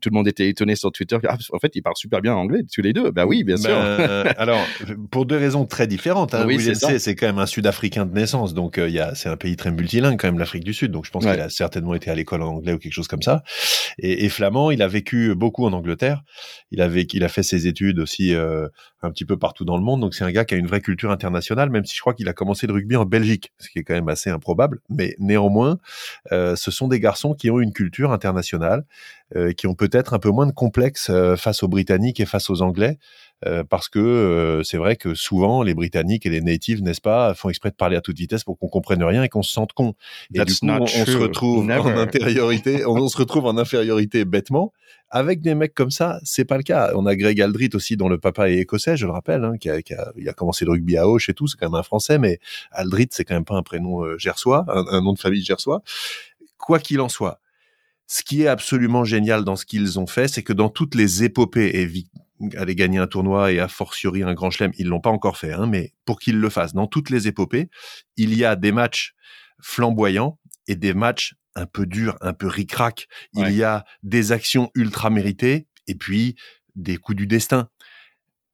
tout 0.00 0.10
le 0.10 0.14
monde 0.14 0.28
était 0.28 0.48
étonné 0.48 0.76
sur 0.76 0.92
Twitter. 0.92 1.16
Ah, 1.26 1.36
en 1.52 1.58
fait, 1.58 1.74
ils 1.74 1.82
parlent 1.82 1.96
super 1.96 2.20
bien 2.20 2.34
anglais, 2.34 2.60
tous 2.70 2.82
les 2.82 2.92
deux. 2.92 3.10
Bah 3.10 3.24
oui, 3.24 3.42
bien 3.42 3.56
sûr. 3.56 3.70
Ben, 3.70 4.34
alors, 4.36 4.60
pour 5.10 5.24
deux 5.24 5.38
raisons 5.38 5.64
très 5.64 5.86
différentes. 5.86 6.34
Hein. 6.34 6.44
Oui, 6.46 6.58
c'est 6.60 7.14
quand 7.14 7.26
même 7.26 7.38
un 7.38 7.46
Sud-Africain 7.46 8.04
de 8.04 8.12
naissance, 8.12 8.52
donc 8.52 8.78
euh, 8.78 8.88
il 8.88 8.94
y 8.94 9.00
a, 9.00 9.14
c'est 9.14 9.28
un 9.28 9.36
pays 9.36 9.56
très 9.56 9.70
multilingue 9.70 10.18
quand 10.18 10.28
même, 10.28 10.38
l'Afrique 10.38 10.64
du 10.64 10.74
Sud. 10.74 10.90
Donc, 10.90 11.06
je 11.06 11.10
pense 11.10 11.24
qu'il 11.24 11.40
a 11.40 11.48
certainement 11.48 11.94
été 11.94 12.10
à 12.10 12.14
l'école 12.14 12.42
en 12.42 12.48
anglais 12.48 12.74
ou 12.74 12.78
quelque 12.78 12.92
chose 12.92 13.08
comme 13.08 13.22
ça. 13.22 13.42
Et, 13.98 14.24
et, 14.24 14.28
Flamand, 14.28 14.70
il 14.70 14.82
a 14.82 14.88
vécu 14.88 15.34
beaucoup 15.34 15.64
en 15.64 15.72
Angleterre. 15.72 16.22
Il 16.70 16.82
a, 16.82 16.88
vécu, 16.88 17.16
il 17.16 17.24
a 17.24 17.28
fait 17.28 17.42
ses 17.42 17.66
études 17.66 17.98
aussi 17.98 18.34
euh, 18.34 18.68
un 19.02 19.10
petit 19.10 19.24
peu 19.24 19.38
partout 19.38 19.64
dans 19.64 19.76
le 19.76 19.82
monde. 19.82 20.00
Donc, 20.00 20.14
c'est 20.14 20.24
un 20.24 20.32
gars 20.32 20.44
qui 20.44 20.54
a 20.54 20.58
une 20.58 20.66
vraie 20.66 20.80
culture 20.80 21.10
internationale, 21.10 21.70
même 21.70 21.84
si 21.84 21.96
je 21.96 22.00
crois 22.00 22.14
qu'il 22.14 22.28
a 22.28 22.32
commencé 22.32 22.66
le 22.66 22.74
rugby 22.74 22.96
en 22.96 23.04
Belgique, 23.04 23.52
ce 23.58 23.70
qui 23.70 23.78
est 23.78 23.84
quand 23.84 23.94
même 23.94 24.08
assez 24.08 24.30
improbable. 24.30 24.80
Mais 24.90 25.14
néanmoins, 25.18 25.78
euh, 26.32 26.56
ce 26.56 26.70
sont 26.70 26.88
des 26.88 27.00
garçons 27.00 27.34
qui 27.34 27.50
ont 27.50 27.60
une 27.60 27.72
culture 27.72 28.12
internationale, 28.12 28.84
qui 29.56 29.66
ont 29.66 29.74
peut-être 29.74 30.14
un 30.14 30.18
peu 30.18 30.30
moins 30.30 30.46
de 30.46 30.52
complexe 30.52 31.08
euh, 31.10 31.36
face 31.36 31.62
aux 31.62 31.68
Britanniques 31.68 32.20
et 32.20 32.26
face 32.26 32.50
aux 32.50 32.62
Anglais. 32.62 32.98
Euh, 33.46 33.62
parce 33.62 33.88
que 33.88 34.00
euh, 34.00 34.64
c'est 34.64 34.78
vrai 34.78 34.96
que 34.96 35.14
souvent 35.14 35.62
les 35.62 35.72
Britanniques 35.72 36.26
et 36.26 36.30
les 36.30 36.40
natives, 36.40 36.82
n'est-ce 36.82 37.00
pas, 37.00 37.34
font 37.34 37.48
exprès 37.48 37.70
de 37.70 37.76
parler 37.76 37.96
à 37.96 38.00
toute 38.00 38.18
vitesse 38.18 38.42
pour 38.42 38.58
qu'on 38.58 38.66
comprenne 38.66 39.02
rien 39.04 39.22
et 39.22 39.28
qu'on 39.28 39.42
se 39.42 39.52
sente 39.52 39.72
con. 39.74 39.94
Et 40.34 40.44
du 40.44 40.54
coup, 40.54 40.66
on, 40.66 40.86
se 40.86 41.16
retrouve 41.16 41.70
en 41.70 41.86
infériorité, 41.96 42.84
on, 42.84 43.08
se 43.08 43.16
retrouve 43.16 43.46
en 43.46 43.56
infériorité 43.56 44.24
bêtement. 44.24 44.72
Avec 45.10 45.40
des 45.40 45.54
mecs 45.54 45.72
comme 45.72 45.90
ça, 45.90 46.18
c'est 46.24 46.44
pas 46.44 46.56
le 46.56 46.62
cas. 46.64 46.90
On 46.94 47.06
a 47.06 47.16
Greg 47.16 47.40
Aldrit 47.40 47.70
aussi, 47.74 47.96
dont 47.96 48.08
le 48.08 48.18
papa 48.18 48.50
est 48.50 48.58
écossais, 48.58 48.96
je 48.96 49.06
le 49.06 49.12
rappelle, 49.12 49.44
hein, 49.44 49.56
qui, 49.58 49.70
a, 49.70 49.80
qui 49.80 49.94
a, 49.94 50.12
il 50.18 50.28
a 50.28 50.32
commencé 50.32 50.64
le 50.66 50.72
rugby 50.72 50.98
à 50.98 51.08
Auch 51.08 51.28
et 51.28 51.34
tout. 51.34 51.46
C'est 51.46 51.56
quand 51.58 51.70
même 51.70 51.78
un 51.78 51.82
Français, 51.82 52.18
mais 52.18 52.40
Aldrit, 52.72 53.08
c'est 53.12 53.24
quand 53.24 53.34
même 53.34 53.46
pas 53.46 53.54
un 53.54 53.62
prénom 53.62 54.04
euh, 54.04 54.18
gersois, 54.18 54.66
un, 54.68 54.84
un 54.90 55.00
nom 55.00 55.12
de 55.12 55.18
famille 55.18 55.42
gersois. 55.42 55.82
Quoi 56.58 56.78
qu'il 56.80 57.00
en 57.00 57.08
soit, 57.08 57.40
ce 58.08 58.22
qui 58.24 58.42
est 58.42 58.48
absolument 58.48 59.04
génial 59.04 59.44
dans 59.44 59.54
ce 59.54 59.66
qu'ils 59.66 60.00
ont 60.00 60.06
fait, 60.06 60.28
c'est 60.28 60.42
que 60.42 60.54
dans 60.54 60.70
toutes 60.70 60.94
les 60.94 61.22
épopées 61.22 61.78
et 61.78 62.56
aller 62.56 62.74
gagner 62.74 62.98
un 62.98 63.06
tournoi 63.06 63.52
et 63.52 63.60
a 63.60 63.68
fortiori 63.68 64.22
un 64.22 64.32
grand 64.32 64.50
chelem. 64.50 64.72
Ils 64.78 64.88
l'ont 64.88 65.00
pas 65.00 65.10
encore 65.10 65.36
fait, 65.36 65.52
hein, 65.52 65.66
mais 65.66 65.92
pour 66.06 66.18
qu'ils 66.18 66.40
le 66.40 66.48
fassent, 66.48 66.72
dans 66.72 66.86
toutes 66.86 67.10
les 67.10 67.28
épopées, 67.28 67.68
il 68.16 68.34
y 68.34 68.44
a 68.44 68.56
des 68.56 68.72
matchs 68.72 69.14
flamboyants 69.60 70.38
et 70.66 70.74
des 70.74 70.94
matchs 70.94 71.34
un 71.54 71.66
peu 71.66 71.84
durs, 71.84 72.16
un 72.22 72.32
peu 72.32 72.46
ric-rac. 72.46 73.08
Il 73.34 73.50
y 73.50 73.62
a 73.62 73.84
des 74.02 74.32
actions 74.32 74.70
ultra 74.74 75.10
méritées 75.10 75.66
et 75.86 75.94
puis 75.94 76.36
des 76.76 76.96
coups 76.96 77.16
du 77.16 77.26
destin. 77.26 77.68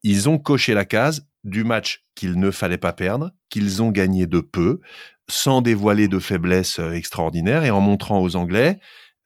Ils 0.02 0.28
ont 0.28 0.38
coché 0.38 0.75
la 0.75 0.84
case 0.84 1.26
du 1.44 1.62
match 1.62 2.04
qu'il 2.14 2.40
ne 2.40 2.50
fallait 2.50 2.78
pas 2.78 2.92
perdre, 2.92 3.30
qu'ils 3.50 3.82
ont 3.82 3.90
gagné 3.90 4.26
de 4.26 4.40
peu, 4.40 4.80
sans 5.28 5.62
dévoiler 5.62 6.08
de 6.08 6.18
faiblesses 6.18 6.78
euh, 6.78 6.92
extraordinaires 6.92 7.64
et 7.64 7.70
en 7.70 7.80
montrant 7.80 8.20
aux 8.20 8.37
Anglais, 8.37 8.78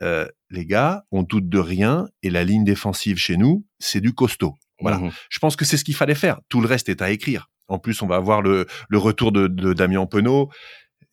euh, 0.02 0.26
les 0.50 0.66
gars, 0.66 1.04
on 1.10 1.22
doute 1.22 1.48
de 1.48 1.58
rien 1.58 2.08
et 2.22 2.30
la 2.30 2.44
ligne 2.44 2.64
défensive 2.64 3.18
chez 3.18 3.36
nous, 3.36 3.66
c'est 3.78 4.00
du 4.00 4.12
costaud. 4.12 4.54
Voilà. 4.80 4.98
Mmh 4.98 5.10
Je 5.28 5.38
pense 5.38 5.56
que 5.56 5.64
c'est 5.64 5.76
ce 5.76 5.84
qu'il 5.84 5.96
fallait 5.96 6.14
faire. 6.14 6.40
Tout 6.48 6.60
le 6.60 6.68
reste 6.68 6.88
est 6.88 7.02
à 7.02 7.10
écrire. 7.10 7.50
En 7.66 7.78
plus, 7.78 8.00
on 8.02 8.06
va 8.06 8.16
avoir 8.16 8.40
le, 8.40 8.66
le 8.88 8.98
retour 8.98 9.32
de, 9.32 9.46
de 9.46 9.72
Damien 9.72 10.06
Penaud. 10.06 10.50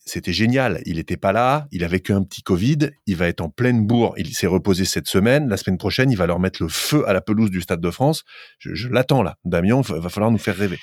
C'était 0.05 0.33
génial. 0.33 0.81
Il 0.85 0.97
n'était 0.97 1.17
pas 1.17 1.31
là. 1.31 1.67
Il 1.71 1.83
avait 1.83 1.99
qu'un 1.99 2.23
petit 2.23 2.43
Covid. 2.43 2.91
Il 3.07 3.15
va 3.15 3.27
être 3.27 3.41
en 3.41 3.49
pleine 3.49 3.85
bourre. 3.85 4.13
Il 4.17 4.33
s'est 4.35 4.47
reposé 4.47 4.85
cette 4.85 5.07
semaine. 5.07 5.49
La 5.49 5.57
semaine 5.57 5.79
prochaine, 5.79 6.11
il 6.11 6.17
va 6.17 6.27
leur 6.27 6.39
mettre 6.39 6.61
le 6.61 6.69
feu 6.69 7.07
à 7.07 7.13
la 7.13 7.21
pelouse 7.21 7.49
du 7.49 7.61
Stade 7.61 7.81
de 7.81 7.89
France. 7.89 8.23
Je, 8.59 8.75
je 8.75 8.87
l'attends 8.87 9.23
là. 9.23 9.37
Damien, 9.43 9.81
va 9.81 10.09
falloir 10.09 10.31
nous 10.31 10.37
faire 10.37 10.55
rêver. 10.55 10.77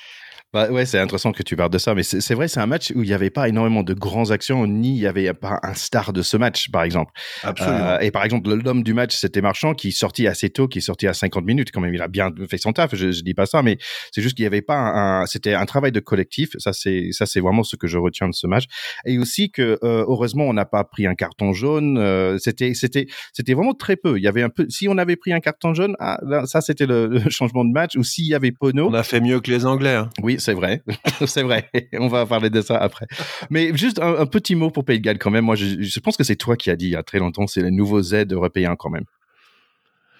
Bah 0.53 0.69
ouais, 0.69 0.85
c'est 0.85 0.99
intéressant 0.99 1.31
que 1.31 1.41
tu 1.41 1.55
parles 1.55 1.71
de 1.71 1.79
ça, 1.79 1.95
mais 1.95 2.03
c'est 2.03 2.33
vrai, 2.35 2.47
c'est 2.47 2.59
un 2.59 2.67
match 2.67 2.91
où 2.93 3.01
il 3.01 3.07
n'y 3.07 3.13
avait 3.13 3.31
pas 3.31 3.49
énormément 3.49 3.81
de 3.81 3.95
grandes 3.95 4.31
actions, 4.31 4.67
ni 4.67 4.89
il 4.89 4.99
n'y 4.99 5.07
avait 5.07 5.33
pas 5.33 5.59
un 5.63 5.73
star 5.73 6.13
de 6.13 6.21
ce 6.21 6.37
match, 6.37 6.69
par 6.69 6.83
exemple. 6.83 7.11
Absolument. 7.41 7.83
Euh, 7.83 7.99
et 8.01 8.11
par 8.11 8.23
exemple, 8.23 8.53
l'homme 8.53 8.83
du 8.83 8.93
match, 8.93 9.15
c'était 9.15 9.41
Marchand, 9.41 9.73
qui 9.73 9.91
sortit 9.91 10.27
assez 10.27 10.51
tôt, 10.51 10.67
qui 10.67 10.79
sortit 10.79 11.07
à 11.07 11.13
50 11.15 11.43
minutes, 11.43 11.71
quand 11.71 11.81
même. 11.81 11.95
Il 11.95 12.01
a 12.03 12.07
bien 12.07 12.29
fait 12.47 12.59
son 12.59 12.71
taf, 12.71 12.93
je, 12.93 13.11
je 13.11 13.23
dis 13.23 13.33
pas 13.33 13.47
ça, 13.47 13.63
mais 13.63 13.79
c'est 14.11 14.21
juste 14.21 14.35
qu'il 14.35 14.43
n'y 14.43 14.47
avait 14.47 14.61
pas 14.61 14.77
un, 14.77 15.25
c'était 15.25 15.55
un 15.55 15.65
travail 15.65 15.91
de 15.91 15.99
collectif. 15.99 16.51
Ça, 16.59 16.71
c'est, 16.71 17.07
ça, 17.13 17.25
c'est 17.25 17.39
vraiment 17.39 17.63
ce 17.63 17.75
que 17.75 17.87
je 17.87 17.97
retiens 17.97 18.29
de 18.29 18.35
ce 18.35 18.45
match. 18.45 18.65
Et 19.07 19.17
aussi 19.17 19.49
que, 19.49 19.79
euh, 19.83 20.05
heureusement, 20.07 20.43
on 20.43 20.53
n'a 20.53 20.65
pas 20.65 20.83
pris 20.83 21.07
un 21.07 21.15
carton 21.15 21.53
jaune. 21.53 21.97
Euh, 21.97 22.37
c'était, 22.37 22.75
c'était, 22.75 23.07
c'était 23.33 23.55
vraiment 23.55 23.73
très 23.73 23.95
peu. 23.95 24.19
Il 24.19 24.23
y 24.23 24.27
avait 24.27 24.43
un 24.43 24.49
peu, 24.49 24.67
si 24.69 24.87
on 24.87 24.99
avait 24.99 25.15
pris 25.15 25.33
un 25.33 25.39
carton 25.39 25.73
jaune, 25.73 25.95
ah, 25.99 26.19
là, 26.23 26.45
ça, 26.45 26.61
c'était 26.61 26.85
le, 26.85 27.07
le, 27.07 27.21
changement 27.31 27.65
de 27.65 27.71
match. 27.71 27.95
Ou 27.95 28.03
s'il 28.03 28.27
y 28.27 28.35
avait 28.35 28.51
Pono. 28.51 28.89
On 28.89 28.93
a 28.93 29.01
fait 29.01 29.19
mieux 29.19 29.39
que 29.39 29.49
les 29.49 29.65
Anglais. 29.65 29.95
Hein. 29.95 30.09
Oui, 30.21 30.37
c'est 30.43 30.53
vrai. 30.53 30.83
c'est 31.25 31.43
vrai. 31.43 31.69
On 31.93 32.07
va 32.07 32.25
parler 32.25 32.49
de 32.49 32.61
ça 32.61 32.77
après. 32.77 33.07
Mais 33.49 33.75
juste 33.75 33.99
un, 33.99 34.25
petit 34.25 34.55
mot 34.55 34.69
pour 34.69 34.85
Pays 34.85 34.99
de 34.99 35.03
Galles 35.03 35.17
quand 35.17 35.31
même. 35.31 35.45
Moi, 35.45 35.55
je, 35.55 35.99
pense 35.99 36.17
que 36.17 36.23
c'est 36.23 36.35
toi 36.35 36.55
qui 36.55 36.69
as 36.69 36.75
dit 36.75 36.87
il 36.87 36.91
y 36.91 36.95
a 36.95 37.03
très 37.03 37.19
longtemps, 37.19 37.47
c'est 37.47 37.61
les 37.61 37.71
nouveaux 37.71 38.01
aides 38.01 38.33
européens 38.33 38.75
quand 38.75 38.89
même. 38.89 39.05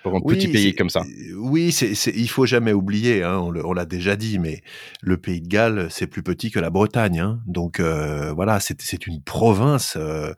Pour 0.04 0.16
un 0.16 0.20
petit 0.20 0.50
pays 0.50 0.76
comme 0.76 0.90
ça. 0.90 1.04
Oui, 1.38 1.72
c'est, 1.72 1.94
il 2.14 2.28
faut 2.28 2.46
jamais 2.46 2.74
oublier, 2.74 3.24
hein, 3.24 3.40
on 3.40 3.72
l'a 3.72 3.86
déjà 3.86 4.18
dit, 4.18 4.38
mais 4.38 4.62
le 5.02 5.16
Pays 5.16 5.40
de 5.40 5.48
Galles, 5.48 5.88
c'est 5.90 6.08
plus 6.08 6.24
petit 6.24 6.52
que 6.52 6.60
la 6.60 6.70
Bretagne. 6.70 7.20
Hein. 7.20 7.40
Donc 7.48 7.80
euh, 7.80 8.34
voilà, 8.34 8.60
c'est 8.60 9.08
une 9.08 9.22
province 9.22 9.96
euh, 9.98 10.34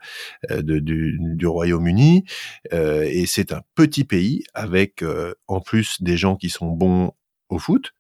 de, 0.52 0.78
du, 0.78 1.18
du 1.20 1.48
Royaume-Uni 1.48 2.26
euh, 2.74 3.08
et 3.10 3.26
c'est 3.26 3.52
un 3.54 3.62
petit 3.74 4.04
pays 4.04 4.44
avec 4.54 5.04
en 5.48 5.62
plus 5.62 6.02
des 6.02 6.16
gens 6.16 6.36
qui 6.36 6.50
sont 6.50 6.68
bons 6.68 7.14
au 7.50 7.58
foot, 7.58 7.94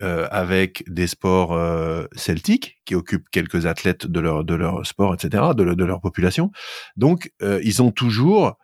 euh, 0.00 0.26
avec 0.30 0.84
des 0.88 1.06
sports 1.06 1.52
euh, 1.52 2.06
celtiques 2.16 2.80
qui 2.86 2.94
occupent 2.94 3.28
quelques 3.30 3.66
athlètes 3.66 4.06
de 4.06 4.20
leur 4.20 4.42
de 4.42 4.54
leur 4.54 4.86
sport, 4.86 5.12
etc., 5.14 5.44
de, 5.54 5.84
leur 5.84 6.00
population. 6.00 6.50
Donc, 6.96 7.30
euh, 7.42 7.60
ils 7.62 7.82
ont 7.82 7.90
toujours 7.90 8.58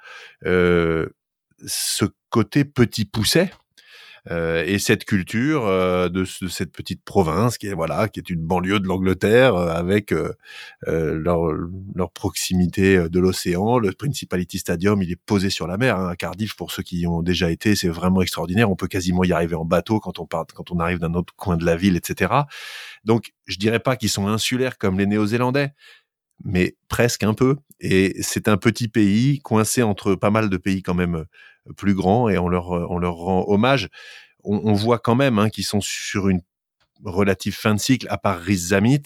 euh, 0.47 1.07
ce 1.67 2.07
côté 2.31 2.65
petit 2.65 3.05
pousset 3.05 3.51
euh, 4.31 4.63
et 4.67 4.79
cette 4.79 5.05
culture 5.05 5.67
euh, 5.67 6.09
de, 6.09 6.21
de, 6.21 6.49
cette 6.49 6.73
petite 6.73 7.03
province 7.03 7.57
qui 7.57 7.69
est 7.69 7.75
voilà 7.75 8.09
qui 8.09 8.21
est 8.21 8.29
une 8.29 8.41
banlieue 8.41 8.79
de 8.79 8.87
l'Angleterre 8.87 9.55
euh, 9.55 9.69
avec 9.69 10.15
leur, 10.87 11.53
leur, 11.95 12.11
proximité 12.11 13.09
de 13.09 13.21
l'océan. 13.21 13.79
Le 13.79 13.93
Principality 13.93 14.59
Stadium, 14.59 15.03
il 15.03 15.13
est 15.13 15.17
posé 15.17 15.51
sur 15.51 15.67
la 15.67 15.77
mer. 15.77 15.99
Hein, 15.99 16.09
à 16.09 16.17
Cardiff, 16.17 16.57
pour 16.57 16.73
ceux 16.73 16.83
qui 16.83 17.01
y 17.01 17.07
ont 17.07 17.23
déjà 17.23 17.51
été, 17.51 17.75
c'est 17.77 17.89
vraiment 17.89 18.23
extraordinaire. 18.23 18.71
On 18.71 18.77
peut 18.77 18.89
quasiment 18.89 19.25
y 19.25 19.33
arriver 19.33 19.55
en 19.55 19.65
bateau 19.65 20.01
quand 20.01 20.19
on 20.19 20.27
part, 20.27 20.47
quand 20.55 20.71
on 20.71 20.79
arrive 20.79 20.99
d'un 20.99 21.15
autre 21.15 21.35
coin 21.37 21.57
de 21.57 21.65
la 21.65 21.77
ville, 21.77 21.97
etc. 21.97 22.33
Donc, 23.05 23.33
je 23.47 23.57
dirais 23.57 23.81
pas 23.81 23.97
qu'ils 23.97 24.11
sont 24.11 24.27
insulaires 24.27 24.79
comme 24.79 24.99
les 24.99 25.07
Néo-Zélandais, 25.07 25.73
mais 26.45 26.77
presque 26.89 27.23
un 27.23 27.35
peu. 27.35 27.57
Et 27.81 28.17
c'est 28.23 28.49
un 28.49 28.57
petit 28.57 28.89
pays 28.89 29.39
coincé 29.41 29.83
entre 29.83 30.15
pas 30.15 30.31
mal 30.31 30.51
de 30.51 30.57
pays 30.57 30.83
quand 30.83 30.95
même 30.95 31.25
plus 31.77 31.95
grands 31.95 32.29
et 32.29 32.39
on 32.39 32.49
leur, 32.49 32.71
on 32.71 32.99
leur 32.99 33.15
rend 33.15 33.45
hommage. 33.49 33.89
On, 34.45 34.61
on 34.65 34.73
voit 34.73 34.99
quand 34.99 35.15
même 35.15 35.39
hein, 35.39 35.51
qu'ils 35.51 35.65
sont 35.65 35.81
sur 35.81 36.29
une 36.29 36.41
relative 37.05 37.55
fin 37.55 37.75
de 37.75 37.81
cycle, 37.81 38.07
à 38.11 38.19
part 38.19 38.39
Riz 38.39 38.69
Zamit, 38.69 39.03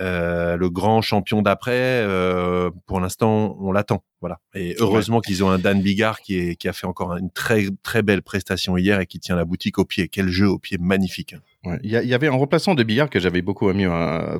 euh, 0.00 0.56
le 0.56 0.68
grand 0.68 1.00
champion 1.00 1.42
d'après, 1.42 2.02
euh, 2.02 2.70
pour 2.86 3.00
l'instant, 3.00 3.56
on 3.60 3.72
l'attend. 3.72 4.04
Voilà. 4.20 4.38
Et 4.54 4.76
heureusement 4.78 5.20
qu'ils 5.20 5.42
ont 5.42 5.50
un 5.50 5.58
Dan 5.58 5.80
Bigard 5.80 6.20
qui, 6.20 6.38
est, 6.38 6.56
qui 6.56 6.68
a 6.68 6.72
fait 6.72 6.86
encore 6.86 7.16
une 7.16 7.30
très 7.30 7.66
très 7.82 8.02
belle 8.02 8.22
prestation 8.22 8.76
hier 8.76 9.00
et 9.00 9.06
qui 9.06 9.20
tient 9.20 9.36
la 9.36 9.44
boutique 9.44 9.78
au 9.78 9.84
pied. 9.84 10.08
Quel 10.08 10.28
jeu 10.28 10.48
au 10.48 10.58
pied 10.58 10.78
magnifique. 10.78 11.34
Il, 11.82 11.90
y, 11.90 12.14
avait 12.14 12.28
un 12.28 12.32
remplaçant 12.32 12.74
de 12.74 12.82
Bigard 12.82 13.10
que 13.10 13.18
j'avais 13.18 13.42
beaucoup 13.42 13.70
aimé, 13.70 13.86
euh, 13.86 14.38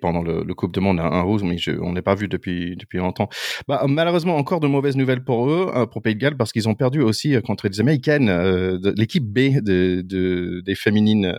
pendant 0.00 0.22
le, 0.22 0.54
Coupe 0.54 0.72
de 0.72 0.80
Monde, 0.80 1.00
un, 1.00 1.22
rouge, 1.22 1.42
mais 1.42 1.58
je, 1.58 1.72
on 1.80 1.92
n'est 1.92 2.02
pas 2.02 2.14
vu 2.14 2.28
depuis 2.28 2.76
depuis 2.76 2.98
longtemps. 2.98 3.28
Bah, 3.68 3.84
malheureusement, 3.88 4.36
encore 4.36 4.60
de 4.60 4.66
mauvaises 4.66 4.96
nouvelles 4.96 5.24
pour 5.24 5.50
eux, 5.50 5.70
euh, 5.74 5.86
pour 5.86 6.02
Pays 6.02 6.14
de 6.14 6.20
Galles, 6.20 6.36
parce 6.36 6.52
qu'ils 6.52 6.68
ont 6.68 6.74
perdu 6.74 7.00
aussi 7.00 7.34
euh, 7.34 7.40
contre 7.40 7.68
les 7.68 7.80
Américaines, 7.80 8.30
l'équipe 8.96 9.24
B 9.24 9.60
de, 9.60 10.02
de, 10.02 10.62
des 10.64 10.74
féminines 10.74 11.34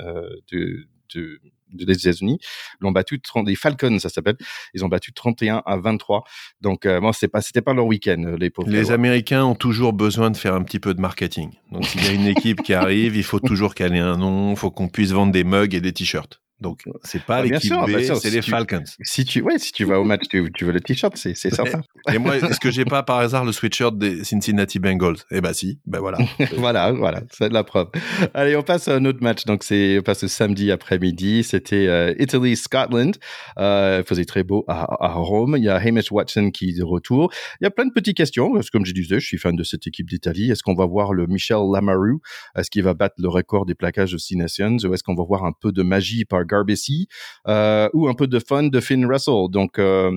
de, 0.52 0.88
de 1.16 1.40
des 1.74 1.94
États-Unis. 1.94 2.40
L'ont 2.80 2.92
battu 2.92 3.20
30, 3.20 3.48
les 3.48 3.56
Falcons 3.56 4.00
ça 4.00 4.10
s'appelle. 4.10 4.38
Ils 4.74 4.84
ont 4.86 4.90
battu 4.90 5.14
31 5.14 5.62
à 5.66 5.78
23 5.78 6.24
donc 6.62 6.86
euh, 6.86 7.00
bon 7.00 7.12
c'est 7.12 7.28
pas 7.28 7.42
c'était 7.42 7.62
pas 7.62 7.74
leur 7.74 7.86
week-end 7.86 8.36
les 8.40 8.50
pauvres. 8.50 8.70
Les 8.70 8.92
Américains 8.92 9.44
ont 9.44 9.56
toujours 9.56 9.94
besoin 9.94 10.32
de 10.32 10.38
faire 10.38 10.54
un 10.54 10.64
petit 10.64 10.80
peu 10.80 10.94
de 10.94 11.02
marketing. 11.02 11.52
Donc 11.72 11.86
s'il 11.86 12.06
y 12.06 12.10
a 12.10 12.14
une 12.14 12.28
équipe 12.38 12.62
qui 12.62 12.74
arrive 12.74 13.16
il 13.16 13.24
faut 13.24 13.40
toujours 13.40 13.76
qu'elle 13.76 13.96
ait 13.96 14.00
un 14.00 14.18
nom 14.18 14.52
il 14.52 14.58
faut 14.58 14.72
qu'on 14.72 14.90
puisse 14.90 15.12
vendre 15.12 15.32
des 15.32 15.44
mugs 15.44 15.74
et 15.74 15.82
des 15.82 15.94
t-shirts 15.94 16.43
donc 16.64 16.84
c'est 17.04 17.22
pas 17.22 17.38
ah, 17.38 17.44
l'équipe 17.44 17.72
B, 17.72 18.00
c'est 18.00 18.16
si 18.16 18.32
les 18.32 18.40
tu, 18.40 18.50
Falcons. 18.50 18.84
Si 19.02 19.26
tu 19.26 19.42
ouais, 19.42 19.60
si 19.60 19.72
tu 19.72 19.84
vas 19.84 20.00
au 20.00 20.04
match, 20.04 20.24
tu, 20.30 20.52
tu 20.54 20.66
veux 20.66 20.72
le 20.72 20.80
t-shirt, 20.80 21.16
c'est 21.16 21.36
certain. 21.36 21.82
Et 22.14 22.18
moi, 22.18 22.38
est-ce 22.38 22.60
que 22.60 22.72
j'ai 22.72 22.86
pas 22.86 23.04
par 23.04 23.20
hasard 23.20 23.46
le 23.46 23.52
sweatshirt 23.52 23.98
des 23.98 24.24
Cincinnati 24.24 24.80
Bengals? 24.80 25.18
Eh 25.30 25.42
ben 25.42 25.54
si, 25.54 25.80
ben 25.86 26.00
voilà. 26.00 26.18
voilà, 26.58 26.92
voilà, 26.92 27.22
c'est 27.32 27.50
de 27.50 27.54
la 27.54 27.64
preuve. 27.64 27.90
Allez, 28.34 28.56
on 28.56 28.64
passe 28.64 28.88
à 28.88 28.96
un 28.96 29.06
autre 29.06 29.22
match. 29.22 29.46
Donc 29.46 29.64
c'est 29.64 30.00
on 30.00 30.02
passe 30.02 30.24
au 30.24 30.28
samedi 30.28 30.72
après-midi. 30.72 31.44
C'était 31.44 31.88
euh, 31.88 32.16
Italy 32.18 32.56
Scotland. 32.56 33.16
Euh, 33.60 34.02
il 34.04 34.08
faisait 34.08 34.26
très 34.26 34.44
beau 34.44 34.64
à, 34.68 35.06
à, 35.06 35.14
Rome. 35.14 35.56
Il 35.58 35.64
y 35.64 35.70
a 35.70 35.76
Hamish 35.76 36.12
Watson 36.12 36.50
qui 36.52 36.70
est 36.70 36.80
de 36.80 36.84
retour. 36.84 37.32
Il 37.60 37.66
y 37.66 37.68
a 37.68 37.72
plein 37.72 37.86
de 37.86 37.92
petites 37.92 38.18
questions 38.18 38.54
parce 38.54 38.70
que 38.70 38.78
comme 38.78 38.86
je 38.86 38.94
disais, 38.94 39.20
je 39.20 39.26
suis 39.26 39.38
fan 39.38 39.56
de 39.56 39.64
cette 39.64 39.86
équipe 39.86 40.10
d'Italie. 40.10 40.50
Est-ce 40.50 40.64
qu'on 40.64 40.76
va 40.76 40.86
voir 40.86 41.14
le 41.14 41.28
Michel 41.28 41.58
Lamaru? 41.72 42.20
Est-ce 42.56 42.72
qu'il 42.72 42.84
va 42.84 42.94
battre 42.94 43.16
le 43.18 43.28
record 43.28 43.66
des 43.66 43.76
plaquages 43.76 44.14
de 44.14 44.18
Six 44.18 44.38
Nations? 44.38 44.78
Ou 44.84 44.94
est-ce 44.94 45.04
qu'on 45.04 45.16
va 45.16 45.24
voir 45.24 45.44
un 45.44 45.52
peu 45.52 45.72
de 45.72 45.84
magie 45.84 46.26
par 46.26 46.46
Garbisi 46.54 47.08
euh, 47.48 47.90
ou 47.94 48.08
un 48.08 48.14
peu 48.14 48.28
de 48.28 48.40
fun 48.40 48.64
de 48.64 48.80
Finn 48.80 49.06
Russell. 49.06 49.50
Donc, 49.50 49.80
euh, 49.80 50.12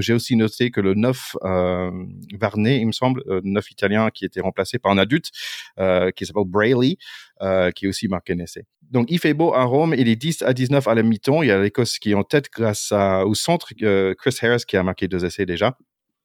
j'ai 0.00 0.14
aussi 0.14 0.36
noté 0.36 0.70
que 0.70 0.80
le 0.80 0.94
9 0.94 1.36
euh, 1.44 1.90
Varney, 2.38 2.80
il 2.80 2.86
me 2.86 2.92
semble, 2.92 3.22
euh, 3.28 3.40
9 3.44 3.70
italien 3.70 4.10
qui 4.10 4.24
était 4.24 4.40
remplacé 4.40 4.78
par 4.78 4.92
un 4.92 4.98
adulte 4.98 5.30
euh, 5.78 6.10
qui 6.10 6.26
s'appelle 6.26 6.44
Brayley, 6.46 6.96
euh, 7.40 7.70
qui 7.70 7.86
est 7.86 7.88
aussi 7.88 8.08
marqué 8.08 8.32
un 8.32 8.38
essai. 8.38 8.64
Donc, 8.90 9.10
il 9.10 9.18
fait 9.18 9.34
beau 9.34 9.54
à 9.54 9.64
Rome. 9.64 9.94
Il 9.96 10.08
est 10.08 10.16
10 10.16 10.42
à 10.42 10.52
19 10.52 10.86
à 10.86 10.94
la 10.94 11.02
mi-temps. 11.02 11.42
Il 11.42 11.48
y 11.48 11.50
a 11.50 11.60
l'Écosse 11.60 11.98
qui 11.98 12.10
est 12.10 12.14
en 12.14 12.24
tête 12.24 12.48
grâce 12.52 12.92
à, 12.92 13.26
au 13.26 13.34
centre, 13.34 13.68
Chris 13.74 14.36
Harris 14.42 14.64
qui 14.66 14.76
a 14.76 14.82
marqué 14.82 15.08
deux 15.08 15.24
essais 15.24 15.46
déjà 15.46 15.76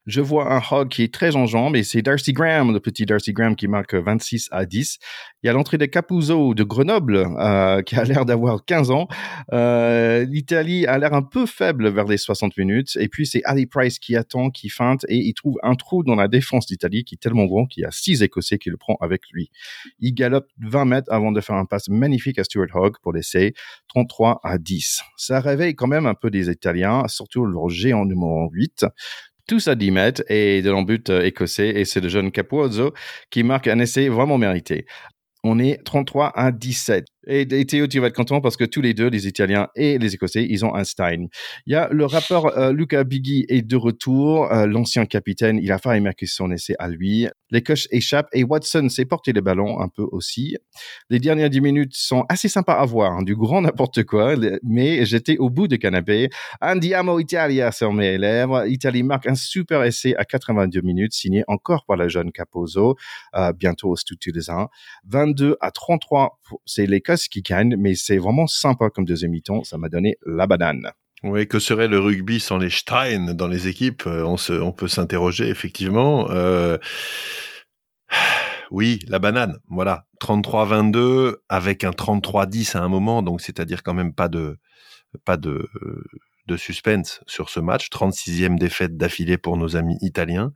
je 0.08 0.22
vois 0.22 0.52
un 0.52 0.62
hog 0.72 0.88
qui 0.88 1.04
est 1.04 1.14
très 1.14 1.36
en 1.36 1.46
jambes 1.46 1.76
et 1.76 1.84
c'est 1.84 2.02
Darcy 2.02 2.32
Graham, 2.32 2.74
le 2.74 2.80
petit 2.80 3.06
Darcy 3.06 3.34
Graham 3.34 3.56
qui 3.56 3.68
marque 3.68 3.94
26 3.94 4.48
à 4.52 4.66
10. 4.66 4.98
Il 5.44 5.48
y 5.48 5.50
a 5.50 5.54
l'entrée 5.54 5.78
de 5.78 5.86
Capuzzo 5.86 6.54
de 6.54 6.64
Grenoble 6.64 7.28
euh, 7.38 7.82
qui 7.82 7.96
a 7.96 8.06
l'air 8.06 8.26
d'avoir 8.26 8.64
15 8.64 8.90
ans. 8.90 9.08
Euh, 9.52 10.26
L'Italie 10.26 10.88
a 10.88 10.98
l'air 10.98 11.14
un 11.14 11.22
peu 11.22 11.46
faible 11.46 11.90
vers 11.90 12.06
les 12.06 12.18
60 12.18 12.58
minutes 12.58 12.98
et 13.00 13.10
puis 13.10 13.28
c'est 13.28 13.44
Ali 13.44 13.66
Price 13.66 14.00
qui 14.00 14.16
attend, 14.16 14.50
qui 14.50 14.70
feinte 14.70 15.06
et 15.10 15.18
il 15.18 15.34
trouve 15.34 15.58
un 15.62 15.76
trou 15.76 16.04
dans 16.04 16.16
la 16.16 16.30
défense 16.30 16.68
d'Italie 16.68 17.04
qui 17.04 17.16
est 17.16 17.22
tellement 17.22 17.46
grand 17.46 17.66
qu'il 17.66 17.84
y 17.84 17.86
a 17.86 17.92
six 17.92 18.24
Écossais 18.24 18.58
qui 18.58 18.70
le 18.70 18.78
prend 18.78 18.98
avec 19.02 19.24
lui. 19.34 19.52
Il 20.00 20.14
galope 20.14 20.48
20 20.60 20.86
mètres 20.86 21.12
avant 21.12 21.34
de 21.34 21.42
faire 21.42 21.58
un 21.58 21.66
passe 21.66 21.90
magnifique 21.90 22.40
à 22.40 22.46
Stuart 22.46 22.74
Hogg 22.74 22.96
pour 23.04 23.12
l'essai, 23.12 23.54
33 23.90 24.40
à 24.44 24.58
10. 24.58 25.02
Ça 25.18 25.42
réveille 25.42 25.76
quand 25.76 25.88
même 25.88 26.06
un 26.06 26.16
peu 26.16 26.32
des 26.32 26.50
Italiens, 26.50 27.04
surtout 27.08 27.46
leur 27.46 27.68
géant 27.68 28.06
numéro 28.06 28.50
8 28.54 28.86
tous 29.48 29.68
à 29.68 29.76
10 29.76 29.92
mètres 29.92 30.24
et 30.30 30.62
de 30.62 30.70
l'embut 30.70 31.10
euh, 31.10 31.24
écossais. 31.26 31.70
Et 31.70 31.86
c'est 31.86 32.02
le 32.02 32.10
jeune 32.10 32.32
Capuozzo 32.32 32.94
qui 33.30 33.44
marque 33.44 33.68
un 33.68 33.80
essai 33.80 34.10
vraiment 34.10 34.38
mérité. 34.38 34.86
On 35.44 35.60
est 35.60 35.84
33 35.84 36.32
à 36.36 36.52
17. 36.52 37.06
Et, 37.28 37.66
Théo, 37.66 37.88
tu 37.88 38.00
vas 38.00 38.08
être 38.08 38.16
content 38.16 38.40
parce 38.40 38.56
que 38.56 38.64
tous 38.64 38.82
les 38.82 38.94
deux, 38.94 39.08
les 39.08 39.28
Italiens 39.28 39.68
et 39.76 39.98
les 39.98 40.16
Écossais, 40.16 40.46
ils 40.50 40.64
ont 40.64 40.74
un 40.74 40.86
Stein. 40.86 41.28
Il 41.66 41.74
y 41.74 41.76
a 41.76 41.90
le 41.92 42.06
rappeur 42.06 42.58
euh, 42.58 42.72
Luca 42.72 43.04
Biggie 43.04 43.46
est 43.50 43.62
de 43.62 43.76
retour. 43.76 44.52
Euh, 44.52 44.66
l'ancien 44.66 45.06
capitaine, 45.06 45.60
il 45.62 45.72
a 45.72 45.78
failli 45.78 46.02
marquer 46.02 46.26
son 46.26 46.52
essai 46.52 46.76
à 46.80 46.88
lui. 46.88 47.28
Les 47.50 47.62
coches 47.62 47.88
échappent 47.92 48.30
et 48.34 48.44
Watson 48.44 48.88
s'est 48.90 49.06
porté 49.06 49.34
le 49.34 49.42
ballon 49.42 49.80
un 49.82 49.90
peu 49.90 50.06
aussi. 50.12 50.56
Les 51.10 51.20
dernières 51.20 51.50
dix 51.50 51.62
minutes 51.62 51.94
sont 51.96 52.24
assez 52.30 52.48
sympas 52.48 52.76
à 52.76 52.86
voir, 52.86 53.12
hein, 53.12 53.24
du 53.24 53.36
grand 53.36 53.62
n'importe 53.62 54.04
quoi, 54.04 54.36
mais 54.64 55.06
j'étais 55.06 55.38
au 55.38 55.50
bout 55.50 55.68
du 55.68 55.80
canapé. 55.80 56.30
Andiamo 56.62 57.20
Italia 57.20 57.72
sur 57.72 57.92
mes 57.92 58.18
lèvres. 58.18 58.66
Italie 58.68 59.04
marque 59.04 59.28
un 59.28 59.36
super 59.36 59.84
essai 59.84 60.16
à 60.16 60.24
82 60.24 60.82
minutes, 60.82 61.14
signé 61.14 61.44
encore 61.48 61.86
par 61.86 61.98
la 61.98 62.08
jeune 62.08 62.32
Capozzo, 62.32 62.96
euh, 63.36 63.52
bientôt 63.54 63.90
au 63.90 63.96
Stade 63.96 64.18
22 65.06 65.58
à 65.60 65.72
33, 65.72 66.40
c'est 66.66 66.86
l'Écosse 66.86 67.17
qui 67.18 67.42
gagne, 67.42 67.76
mais 67.78 67.96
c'est 67.96 68.18
vraiment 68.18 68.48
sympa 68.48 68.90
comme 68.90 69.06
deuxième 69.06 69.32
mi-temps. 69.32 69.64
Ça 69.64 69.78
m'a 69.78 69.90
donné 69.90 70.18
la 70.26 70.48
banane. 70.48 70.92
Oui, 71.24 71.48
que 71.48 71.58
serait 71.58 71.88
le 71.88 72.00
rugby 72.00 72.40
sans 72.40 72.58
les 72.58 72.70
Stein 72.70 73.34
dans 73.34 73.48
les 73.48 73.68
équipes? 73.68 74.04
Euh, 74.06 74.24
on, 74.24 74.38
se, 74.38 74.54
on 74.54 74.72
peut 74.72 74.88
s'interroger 74.88 75.50
effectivement. 75.50 76.30
Euh, 76.30 76.78
oui, 78.72 79.00
la 79.08 79.20
banane, 79.20 79.58
voilà. 79.68 80.06
33-22 80.22 81.38
avec 81.50 81.84
un 81.84 81.92
33-10 81.92 82.78
à 82.78 82.82
un 82.82 82.88
moment, 82.90 83.24
donc 83.24 83.42
c'est-à-dire 83.42 83.84
quand 83.84 83.94
même 83.94 84.14
pas 84.14 84.28
de 84.28 84.58
pas 85.26 85.38
de, 85.38 85.68
suspense 86.58 87.22
sur 87.28 87.50
ce 87.50 87.60
match. 87.60 87.90
36e 87.90 88.58
défaite 88.58 88.98
d'affilée 88.98 89.38
pour 89.38 89.58
nos 89.58 89.76
amis 89.76 89.98
italiens. 90.02 90.54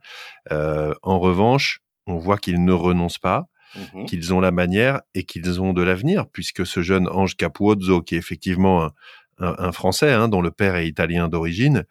Euh, 0.50 0.94
en 1.02 1.18
revanche, 1.18 1.80
on 2.06 2.16
voit 2.16 2.38
qu'ils 2.38 2.64
ne 2.64 2.72
renoncent 2.72 3.18
pas. 3.18 3.46
Mmh 3.74 4.04
qu'ils 4.04 4.34
ont 4.34 4.40
la 4.40 4.50
manière 4.50 5.00
et 5.14 5.24
qu'ils 5.24 5.60
ont 5.60 5.72
de 5.72 5.82
l'avenir, 5.82 6.26
puisque 6.26 6.66
ce 6.66 6.82
jeune 6.82 7.08
Ange 7.08 7.36
Capuozzo, 7.36 8.02
qui 8.02 8.16
est 8.16 8.18
effectivement 8.18 8.90
un, 9.38 9.72
Français, 9.72 10.12
hein, 10.12 10.28
dont 10.28 10.40
le 10.40 10.50
père 10.50 10.76
est 10.76 10.86
italien 10.86 11.28
d'origine, 11.28 11.84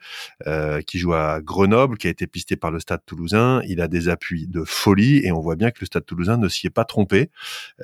euh, 0.47 0.81
qui 0.81 0.99
joue 0.99 1.13
à 1.13 1.41
Grenoble, 1.41 1.97
qui 1.97 2.07
a 2.07 2.09
été 2.09 2.27
pisté 2.27 2.55
par 2.55 2.71
le 2.71 2.79
Stade 2.79 3.01
toulousain, 3.05 3.61
il 3.67 3.81
a 3.81 3.87
des 3.87 4.09
appuis 4.09 4.47
de 4.47 4.63
folie, 4.63 5.25
et 5.25 5.31
on 5.31 5.41
voit 5.41 5.55
bien 5.55 5.71
que 5.71 5.79
le 5.81 5.85
Stade 5.85 6.05
toulousain 6.05 6.37
ne 6.37 6.47
s'y 6.47 6.67
est 6.67 6.71
pas 6.71 6.85
trompé. 6.85 7.29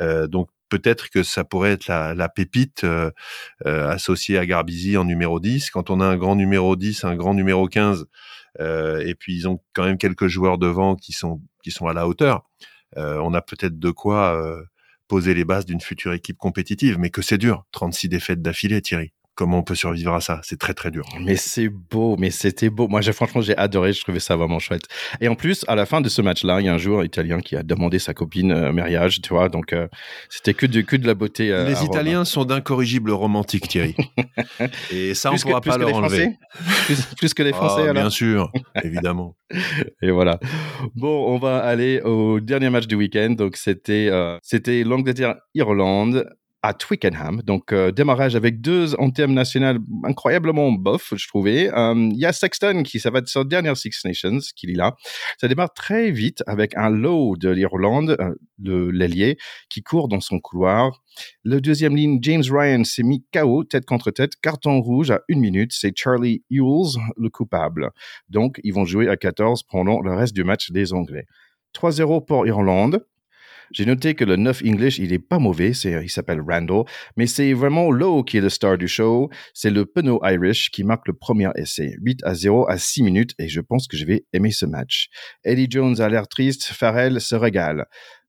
Euh, 0.02 0.28
donc 0.28 0.50
peut-être 0.70 1.10
que 1.10 1.24
ça 1.24 1.44
pourrait 1.44 1.72
être 1.72 1.88
la, 1.88 2.30
pépite 2.30 2.84
euh, 2.84 3.12
associée 3.66 4.38
à 4.38 4.46
Garbizi 4.46 4.98
en 4.98 5.06
numéro 5.06 5.40
10. 5.40 5.70
Quand 5.70 5.90
on 5.90 6.02
a 6.02 6.06
un 6.06 6.18
grand 6.18 6.36
numéro 6.36 6.76
10, 6.76 7.04
un 7.04 7.16
grand 7.16 7.34
numéro 7.34 7.68
15, 7.68 8.06
et 8.60 9.16
puis 9.16 9.36
ils 9.36 9.48
ont 9.48 9.60
quand 9.74 9.84
même 9.84 9.98
quelques 10.00 10.28
joueurs 10.28 10.58
devant 10.58 10.96
qui 10.96 11.14
sont, 11.14 11.42
qui 11.64 11.72
sont 11.72 11.88
à 11.88 11.94
la 11.94 12.08
hauteur. 12.08 12.44
On 12.96 13.34
a 13.34 13.42
peut-être 13.42 13.80
de 13.80 13.92
quoi 13.92 14.42
poser 15.08 15.34
les 15.34 15.46
bases 15.46 15.66
d'une 15.66 15.82
future 15.82 16.14
équipe 16.14 16.38
compétitive, 16.38 16.98
mais 17.00 17.10
que 17.10 17.22
c'est 17.22 17.38
dur. 17.38 17.66
36 17.72 18.10
défaites 18.10 18.42
d'affilée, 18.42 18.82
Thierry 18.82 19.14
comment 19.38 19.60
on 19.60 19.64
peut 19.64 19.76
survivre 19.76 20.14
à 20.14 20.20
ça 20.20 20.42
C'est 20.44 20.60
très 20.60 20.74
très 20.74 20.92
dur. 20.92 21.06
Mais 21.22 21.36
c'est 21.36 21.70
beau, 21.70 22.18
mais 22.18 22.32
c'était 22.32 22.70
beau. 22.70 22.88
Moi, 22.88 23.02
j'ai 23.02 23.14
franchement, 23.14 23.42
j'ai 23.42 23.56
adoré. 23.56 23.94
Je 23.94 24.02
trouvais 24.02 24.20
ça 24.20 24.36
vraiment 24.36 24.60
chouette. 24.60 24.84
Et 25.22 25.28
en 25.28 25.36
plus, 25.36 25.64
à 25.68 25.76
la 25.76 25.86
fin 25.86 26.02
de 26.02 26.10
ce 26.10 26.22
match-là, 26.22 26.60
il 26.60 26.66
y 26.66 26.70
a 26.70 26.74
un 26.74 26.78
joueur 26.78 27.06
italien 27.06 27.40
qui 27.40 27.56
a 27.56 27.64
demandé 27.64 28.00
sa 28.00 28.14
copine 28.14 28.52
euh, 28.52 28.74
mariage, 28.74 29.22
tu 29.22 29.30
vois. 29.30 29.48
Donc, 29.48 29.74
c'était 30.30 30.54
que 30.54 30.66
de 30.66 30.82
que 30.82 30.96
de 30.96 31.08
la 31.08 31.14
beauté. 31.14 31.50
Les 31.68 31.84
Italiens 31.84 32.26
sont 32.26 32.46
d'incorrigibles 32.46 33.12
romantiques, 33.12 33.68
Thierry. 33.68 33.96
Et 34.92 35.14
ça, 35.14 35.32
on 35.32 35.36
ne 35.36 35.40
pourra 35.40 35.62
pas 35.62 35.78
leur 35.78 35.94
enlever. 35.94 36.38
plus, 37.18 37.34
que 37.34 37.44
les 37.44 37.54
Français, 37.54 37.86
ah, 37.90 37.94
Bien 37.94 38.10
sûr, 38.10 38.52
évidemment. 38.84 39.36
Et 40.02 40.12
voilà. 40.12 40.40
Bon, 40.96 41.34
on 41.34 41.38
va 41.38 41.60
aller 41.60 42.02
au 42.02 42.40
dernier 42.40 42.70
match 42.70 42.88
du 42.88 42.96
week-end. 42.96 43.36
Donc, 43.38 43.56
c'était 43.56 44.10
euh, 44.10 44.38
c'était 44.42 44.84
l'Angleterre-Irlande 44.84 46.26
à 46.64 46.74
Twickenham. 46.74 47.42
Donc, 47.44 47.72
euh, 47.72 47.92
démarrage 47.92 48.36
avec 48.36 48.62
deux 48.62 48.96
anthèmes 48.96 49.34
nationales 49.34 49.80
incroyablement 50.04 50.72
bof, 50.72 51.14
je 51.16 51.28
trouvais. 51.28 51.72
Euh, 51.74 51.94
il 52.12 52.18
y 52.18 52.26
a 52.26 52.34
Sexton 52.34 52.84
qui, 52.84 53.00
ça 53.00 53.10
va 53.10 53.20
être 53.20 53.30
sa 53.30 53.44
dernière 53.44 53.78
Six 53.78 54.04
Nations 54.06 54.40
qu'il 54.56 54.72
est 54.72 54.76
là. 54.76 54.96
Ça 55.40 55.48
démarre 55.48 55.74
très 55.74 56.12
vite 56.12 56.44
avec 56.48 56.76
un 56.76 56.90
low 56.90 57.38
de 57.38 57.50
l'Irlande, 57.50 58.18
de 58.58 58.90
l'ailier, 58.90 59.38
qui 59.70 59.84
court 59.84 60.08
dans 60.08 60.20
son 60.20 60.40
couloir. 60.40 61.04
Le 61.44 61.62
deuxième 61.62 61.96
ligne, 61.96 62.20
James 62.22 62.44
Ryan 62.50 62.84
s'est 62.84 63.04
mis 63.04 63.24
KO, 63.34 63.64
tête 63.64 63.86
contre 63.86 64.12
tête, 64.12 64.36
carton 64.42 64.82
rouge 64.82 65.12
à 65.12 65.22
une 65.28 65.40
minute. 65.40 65.72
C'est 65.74 65.96
Charlie 65.96 66.44
Ewells, 66.50 67.00
le 67.18 67.30
coupable. 67.30 67.92
Donc, 68.30 68.60
ils 68.64 68.74
vont 68.74 68.86
jouer 68.86 69.10
à 69.10 69.18
14 69.18 69.64
pendant 69.64 70.02
le 70.02 70.14
reste 70.14 70.34
du 70.34 70.44
match 70.44 70.72
des 70.72 70.94
Anglais. 70.94 71.26
3-0 71.74 72.26
pour 72.26 72.48
Irlande. 72.48 73.06
J'ai 73.72 73.86
noté 73.86 74.16
que 74.16 74.24
le 74.24 74.36
9 74.36 74.64
English, 74.66 75.00
il 75.00 75.14
est 75.14 75.20
pas 75.20 75.40
mauvais, 75.40 75.74
c'est, 75.74 76.04
il 76.04 76.10
s'appelle 76.10 76.42
Randall, 76.48 76.84
mais 77.16 77.28
c'est 77.28 77.54
vraiment 77.54 77.92
Lowe 77.92 78.24
qui 78.24 78.38
est 78.38 78.42
le 78.42 78.50
star 78.50 78.78
du 78.78 78.88
show. 78.88 79.30
C'est 79.54 79.70
le 79.70 79.86
Penaud 79.86 80.20
Irish 80.24 80.72
qui 80.72 80.84
marque 80.84 81.08
le 81.08 81.14
premier 81.14 81.50
essai. 81.56 81.96
8 82.02 82.24
à 82.24 82.34
0 82.34 82.70
à 82.70 82.78
6 82.78 83.04
minutes 83.04 83.34
et 83.40 83.48
je 83.48 83.62
pense 83.62 83.88
que 83.88 83.98
je 83.98 84.06
vais 84.06 84.26
aimer 84.34 84.52
ce 84.52 84.66
match. 84.66 85.10
Eddie 85.44 85.68
Jones 85.70 86.00
a 86.00 86.10
l'air 86.10 86.28
triste, 86.28 86.64
Farrell 86.64 87.20
se 87.22 87.36
régale. 87.36 87.86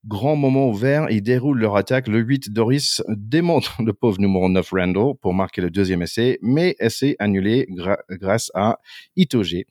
Grand 0.07 0.37
moment 0.37 0.69
ouvert, 0.69 1.11
ils 1.11 1.23
déroulent 1.23 1.59
leur 1.59 1.77
attaque. 1.77 2.07
Le 2.07 2.21
8, 2.21 2.53
Doris 2.53 3.03
démontre 3.09 3.83
le 3.83 3.93
pauvre 3.93 4.21
numéro 4.21 4.49
9, 4.49 4.71
Randall, 4.71 5.15
pour 5.21 5.35
marquer 5.35 5.61
le 5.61 5.71
deuxième 5.71 6.03
essai, 6.03 6.39
mais 6.41 6.77
essai 6.79 7.17
annulé 7.19 7.67
grâce 8.09 8.51
à 8.55 8.79
Itoge. 9.17 9.65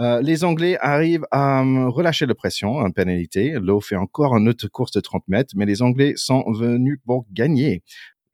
Euh, 0.00 0.20
les 0.20 0.42
Anglais 0.42 0.76
arrivent 0.80 1.26
à 1.30 1.62
euh, 1.62 1.88
relâcher 1.88 2.26
la 2.26 2.34
pression, 2.34 2.76
en 2.76 2.90
pénalité. 2.90 3.52
Lowe 3.52 3.80
fait 3.80 3.96
encore 3.96 4.36
une 4.36 4.48
autre 4.48 4.66
course 4.66 4.90
de 4.92 5.00
30 5.00 5.22
mètres, 5.28 5.54
mais 5.56 5.64
les 5.64 5.80
Anglais 5.80 6.14
sont 6.16 6.44
venus 6.50 6.98
pour 7.06 7.26
gagner. 7.32 7.82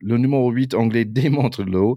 Le 0.05 0.19
numéro 0.19 0.51
8 0.51 0.75
anglais 0.75 1.05
démontre 1.07 1.65
l'eau. 1.65 1.97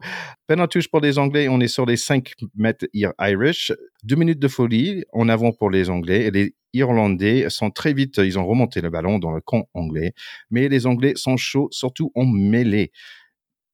touche 0.70 0.88
pour 0.88 1.02
les 1.02 1.20
Anglais, 1.20 1.50
on 1.50 1.60
est 1.60 1.68
sur 1.68 1.86
les 1.86 1.98
5 1.98 2.32
mètres 2.56 2.88
Irish. 2.94 3.74
Deux 4.04 4.16
minutes 4.16 4.40
de 4.40 4.48
folie 4.48 5.04
en 5.12 5.28
avant 5.28 5.52
pour 5.52 5.70
les 5.70 5.90
Anglais. 5.90 6.32
Les 6.32 6.56
Irlandais 6.72 7.50
sont 7.50 7.70
très 7.70 7.94
vite, 7.94 8.18
ils 8.18 8.40
ont 8.40 8.48
remonté 8.48 8.80
le 8.80 8.90
ballon 8.90 9.20
dans 9.20 9.32
le 9.32 9.42
camp 9.42 9.68
anglais. 9.74 10.14
Mais 10.50 10.70
les 10.70 10.88
Anglais 10.88 11.14
sont 11.16 11.36
chauds, 11.36 11.68
surtout 11.72 12.12
en 12.16 12.26
mêlée. 12.26 12.92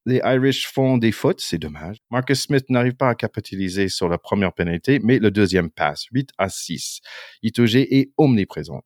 Les 0.07 0.19
Irish 0.25 0.67
font 0.67 0.97
des 0.97 1.11
fautes, 1.11 1.39
c'est 1.39 1.59
dommage. 1.59 1.97
Marcus 2.09 2.41
Smith 2.41 2.65
n'arrive 2.69 2.95
pas 2.95 3.09
à 3.09 3.15
capitaliser 3.15 3.87
sur 3.87 4.09
la 4.09 4.17
première 4.17 4.51
pénalité, 4.51 4.99
mais 5.01 5.19
le 5.19 5.29
deuxième 5.29 5.69
passe, 5.69 6.05
8 6.11 6.31
à 6.39 6.49
6. 6.49 7.01
Itoge 7.43 7.75
est 7.75 8.11
omniprésent. 8.17 8.81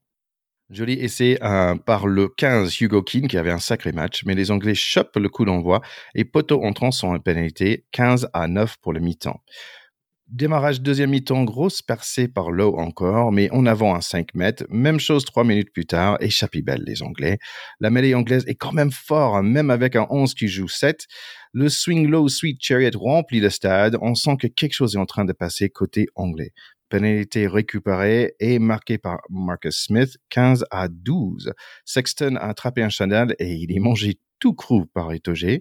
Joli 0.69 0.93
essai 0.93 1.37
par 1.85 2.07
le 2.07 2.27
15 2.27 2.81
Hugo 2.81 3.01
Keane 3.01 3.27
qui 3.27 3.37
avait 3.37 3.51
un 3.51 3.59
sacré 3.59 3.93
match, 3.93 4.23
mais 4.25 4.35
les 4.35 4.51
Anglais 4.51 4.75
chopent 4.75 5.15
le 5.15 5.29
coup 5.29 5.45
d'envoi 5.45 5.81
et 6.13 6.25
poteau 6.25 6.61
entrant 6.63 6.91
sont 6.91 7.17
pénalité 7.19 7.85
15 7.93 8.29
à 8.33 8.47
9 8.47 8.75
pour 8.81 8.91
le 8.91 8.99
mi-temps. 8.99 9.41
Démarrage 10.27 10.81
deuxième 10.81 11.11
mi-temps, 11.11 11.45
grosse 11.45 11.81
percée 11.81 12.27
par 12.27 12.51
Lowe 12.51 12.77
encore, 12.79 13.31
mais 13.31 13.49
en 13.51 13.65
avant 13.65 13.95
à 13.95 14.01
5 14.01 14.35
mètres. 14.35 14.65
Même 14.69 14.99
chose 14.99 15.23
trois 15.23 15.45
minutes 15.45 15.71
plus 15.71 15.85
tard, 15.85 16.17
et 16.19 16.27
belle 16.61 16.83
les 16.85 17.01
Anglais. 17.01 17.37
La 17.79 17.89
mêlée 17.89 18.13
anglaise 18.13 18.43
est 18.45 18.55
quand 18.55 18.73
même 18.73 18.91
fort, 18.91 19.37
hein, 19.37 19.43
même 19.43 19.69
avec 19.69 19.95
un 19.95 20.05
11 20.09 20.33
qui 20.33 20.49
joue 20.49 20.67
7. 20.67 21.05
Le 21.53 21.69
swing 21.69 22.09
low 22.09 22.27
sweet 22.27 22.61
chariot 22.61 22.99
remplit 22.99 23.39
le 23.39 23.49
stade. 23.49 23.97
On 24.01 24.15
sent 24.15 24.35
que 24.37 24.47
quelque 24.47 24.73
chose 24.73 24.95
est 24.95 24.99
en 24.99 25.05
train 25.05 25.23
de 25.23 25.31
passer 25.31 25.69
côté 25.69 26.07
anglais 26.15 26.51
pénalité 26.89 27.47
récupérée 27.47 28.33
et 28.39 28.59
marquée 28.59 28.97
par 28.97 29.19
Marcus 29.29 29.85
Smith, 29.85 30.17
15 30.29 30.65
à 30.71 30.87
12. 30.87 31.53
Sexton 31.85 32.35
a 32.35 32.47
attrapé 32.47 32.83
un 32.83 32.89
chandal 32.89 33.35
et 33.39 33.53
il 33.53 33.75
est 33.75 33.79
mangé 33.79 34.19
tout 34.39 34.53
cru 34.53 34.85
par 34.93 35.11
Etoge. 35.11 35.59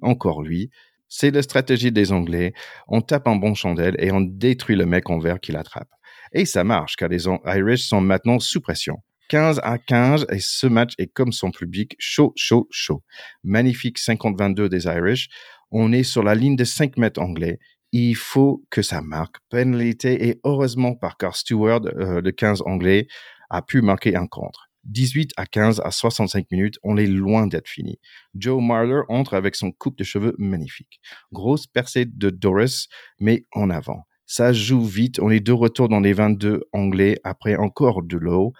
Encore 0.00 0.42
lui. 0.42 0.70
C'est 1.08 1.30
la 1.30 1.42
stratégie 1.42 1.92
des 1.92 2.10
Anglais. 2.10 2.54
On 2.88 3.02
tape 3.02 3.28
un 3.28 3.36
bon 3.36 3.54
chandelle 3.54 3.96
et 3.98 4.10
on 4.12 4.22
détruit 4.22 4.76
le 4.76 4.86
mec 4.86 5.10
en 5.10 5.18
vert 5.18 5.40
qui 5.40 5.52
l'attrape. 5.52 5.90
Et 6.32 6.46
ça 6.46 6.64
marche 6.64 6.96
car 6.96 7.10
les 7.10 7.26
Irish 7.44 7.86
sont 7.86 8.00
maintenant 8.00 8.38
sous 8.38 8.62
pression. 8.62 8.96
15 9.28 9.60
à 9.62 9.78
15 9.78 10.26
et 10.30 10.38
ce 10.40 10.66
match 10.66 10.92
est 10.98 11.06
comme 11.06 11.32
son 11.32 11.50
public 11.50 11.94
chaud, 11.98 12.32
chaud, 12.36 12.66
chaud. 12.70 13.02
Magnifique 13.44 13.98
50-22 13.98 14.68
des 14.68 14.84
Irish. 14.86 15.28
On 15.70 15.92
est 15.92 16.02
sur 16.02 16.22
la 16.22 16.34
ligne 16.34 16.56
de 16.56 16.64
5 16.64 16.96
mètres 16.98 17.20
anglais. 17.20 17.58
Il 17.92 18.14
faut 18.14 18.64
que 18.70 18.80
ça 18.80 19.02
marque. 19.02 19.36
Pénalité 19.50 20.28
et 20.28 20.40
heureusement 20.44 20.94
par 20.94 21.18
car 21.18 21.36
Stewart, 21.36 21.82
euh, 21.86 22.22
le 22.22 22.32
15 22.32 22.62
anglais, 22.64 23.06
a 23.50 23.60
pu 23.60 23.82
marquer 23.82 24.16
un 24.16 24.26
contre. 24.26 24.70
18 24.84 25.32
à 25.36 25.46
15 25.46 25.80
à 25.84 25.90
65 25.90 26.50
minutes, 26.50 26.78
on 26.82 26.96
est 26.96 27.06
loin 27.06 27.46
d'être 27.46 27.68
fini. 27.68 28.00
Joe 28.34 28.62
Marler 28.62 29.02
entre 29.08 29.34
avec 29.34 29.54
son 29.54 29.70
coupe 29.70 29.96
de 29.98 30.04
cheveux 30.04 30.34
magnifique. 30.38 31.00
Grosse 31.32 31.66
percée 31.66 32.06
de 32.06 32.30
Doris, 32.30 32.88
mais 33.20 33.44
en 33.52 33.70
avant. 33.70 34.04
Ça 34.26 34.52
joue 34.52 34.84
vite, 34.84 35.20
on 35.20 35.30
est 35.30 35.40
de 35.40 35.52
retour 35.52 35.88
dans 35.88 36.00
les 36.00 36.14
22 36.14 36.62
anglais 36.72 37.18
après 37.22 37.56
encore 37.56 38.02
de 38.02 38.16
l'eau. 38.16 38.54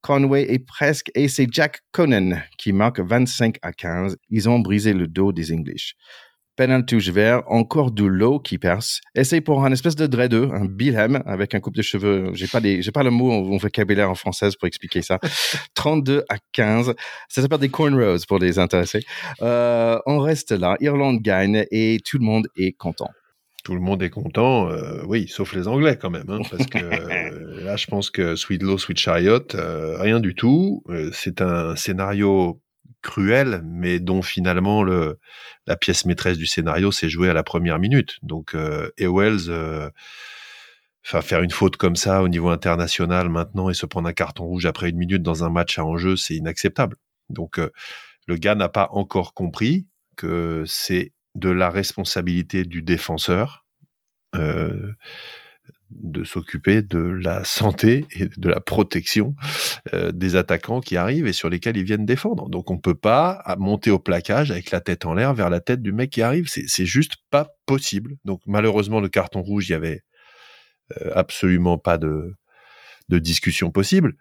Conway 0.00 0.52
est 0.52 0.66
presque 0.66 1.10
et 1.14 1.28
c'est 1.28 1.46
Jack 1.50 1.80
Conan 1.92 2.40
qui 2.58 2.72
marque 2.72 2.98
25 2.98 3.58
à 3.62 3.72
15. 3.72 4.16
Ils 4.30 4.48
ont 4.48 4.58
brisé 4.58 4.94
le 4.94 5.06
dos 5.06 5.32
des 5.32 5.52
English 5.52 5.94
touche 6.86 7.08
vert, 7.08 7.42
encore 7.46 7.90
de 7.90 8.04
l'eau 8.04 8.38
qui 8.38 8.58
perce. 8.58 9.00
Essaye 9.14 9.40
pour 9.40 9.64
un 9.64 9.72
espèce 9.72 9.96
de 9.96 10.06
dreadeux, 10.06 10.50
un 10.52 10.64
bilhem 10.64 11.22
avec 11.26 11.54
un 11.54 11.60
coupe 11.60 11.74
de 11.74 11.82
cheveux. 11.82 12.30
J'ai 12.34 12.46
pas 12.46 12.60
des, 12.60 12.82
j'ai 12.82 12.92
pas 12.92 13.02
le 13.02 13.10
mot 13.10 13.32
en, 13.32 13.56
vocabulaire 13.56 14.10
en 14.10 14.14
française 14.14 14.56
pour 14.56 14.68
expliquer 14.68 15.02
ça. 15.02 15.18
32 15.74 16.24
à 16.28 16.36
15. 16.52 16.94
Ça 17.28 17.42
s'appelle 17.42 17.58
des 17.58 17.68
cornrows 17.68 18.18
pour 18.28 18.38
les 18.38 18.58
intéressés. 18.58 19.02
Euh, 19.40 19.98
on 20.06 20.18
reste 20.18 20.52
là. 20.52 20.76
Irlande 20.80 21.20
gagne 21.20 21.64
et 21.70 21.98
tout 22.04 22.18
le 22.18 22.24
monde 22.24 22.46
est 22.56 22.72
content. 22.72 23.10
Tout 23.64 23.74
le 23.74 23.80
monde 23.80 24.02
est 24.02 24.10
content, 24.10 24.68
euh, 24.70 25.04
oui, 25.06 25.28
sauf 25.28 25.54
les 25.54 25.68
Anglais 25.68 25.96
quand 25.96 26.10
même, 26.10 26.28
hein, 26.28 26.40
parce 26.50 26.66
que 26.66 26.78
euh, 26.78 27.62
là, 27.64 27.76
je 27.76 27.86
pense 27.86 28.10
que 28.10 28.34
Sweet 28.34 28.60
Low, 28.60 28.76
Sweet 28.76 28.98
Chariot, 28.98 29.46
rien 29.54 30.18
du 30.18 30.34
tout. 30.34 30.82
c'est 31.12 31.40
un 31.40 31.76
scénario 31.76 32.60
cruel, 33.02 33.62
mais 33.64 34.00
dont 34.00 34.22
finalement 34.22 34.82
le, 34.82 35.18
la 35.66 35.76
pièce 35.76 36.06
maîtresse 36.06 36.38
du 36.38 36.46
scénario 36.46 36.90
s'est 36.92 37.08
jouée 37.08 37.28
à 37.28 37.34
la 37.34 37.42
première 37.42 37.78
minute. 37.78 38.18
Donc, 38.22 38.54
euh, 38.54 38.90
euh, 39.00 39.90
faire 41.02 41.42
une 41.42 41.50
faute 41.50 41.76
comme 41.76 41.96
ça 41.96 42.22
au 42.22 42.28
niveau 42.28 42.48
international 42.48 43.28
maintenant 43.28 43.68
et 43.68 43.74
se 43.74 43.86
prendre 43.86 44.08
un 44.08 44.12
carton 44.12 44.44
rouge 44.44 44.66
après 44.66 44.88
une 44.90 44.96
minute 44.96 45.22
dans 45.22 45.44
un 45.44 45.50
match 45.50 45.78
à 45.78 45.84
enjeu, 45.84 46.16
c'est 46.16 46.34
inacceptable. 46.34 46.96
Donc, 47.28 47.58
euh, 47.58 47.70
le 48.26 48.36
gars 48.36 48.54
n'a 48.54 48.68
pas 48.68 48.88
encore 48.92 49.34
compris 49.34 49.86
que 50.16 50.64
c'est 50.66 51.12
de 51.34 51.50
la 51.50 51.70
responsabilité 51.70 52.64
du 52.64 52.82
défenseur. 52.82 53.66
Euh, 54.36 54.92
de 56.00 56.24
s'occuper 56.24 56.82
de 56.82 56.98
la 56.98 57.44
santé 57.44 58.06
et 58.12 58.26
de 58.26 58.48
la 58.48 58.60
protection 58.60 59.34
euh, 59.92 60.12
des 60.12 60.36
attaquants 60.36 60.80
qui 60.80 60.96
arrivent 60.96 61.26
et 61.26 61.32
sur 61.32 61.48
lesquels 61.48 61.76
ils 61.76 61.84
viennent 61.84 62.06
défendre. 62.06 62.48
Donc 62.48 62.70
on 62.70 62.78
peut 62.78 62.94
pas 62.94 63.42
monter 63.58 63.90
au 63.90 63.98
plaquage 63.98 64.50
avec 64.50 64.70
la 64.70 64.80
tête 64.80 65.06
en 65.06 65.14
l'air 65.14 65.34
vers 65.34 65.50
la 65.50 65.60
tête 65.60 65.82
du 65.82 65.92
mec 65.92 66.10
qui 66.10 66.22
arrive. 66.22 66.48
C'est 66.48 66.86
juste 66.86 67.16
pas 67.30 67.48
possible. 67.66 68.16
Donc 68.24 68.40
malheureusement 68.46 69.00
le 69.00 69.08
carton 69.08 69.42
rouge, 69.42 69.68
il 69.68 69.72
y 69.72 69.74
avait 69.74 70.02
euh, 71.00 71.10
absolument 71.14 71.78
pas 71.78 71.98
de, 71.98 72.34
de 73.08 73.18
discussion 73.18 73.70
possible. 73.70 74.14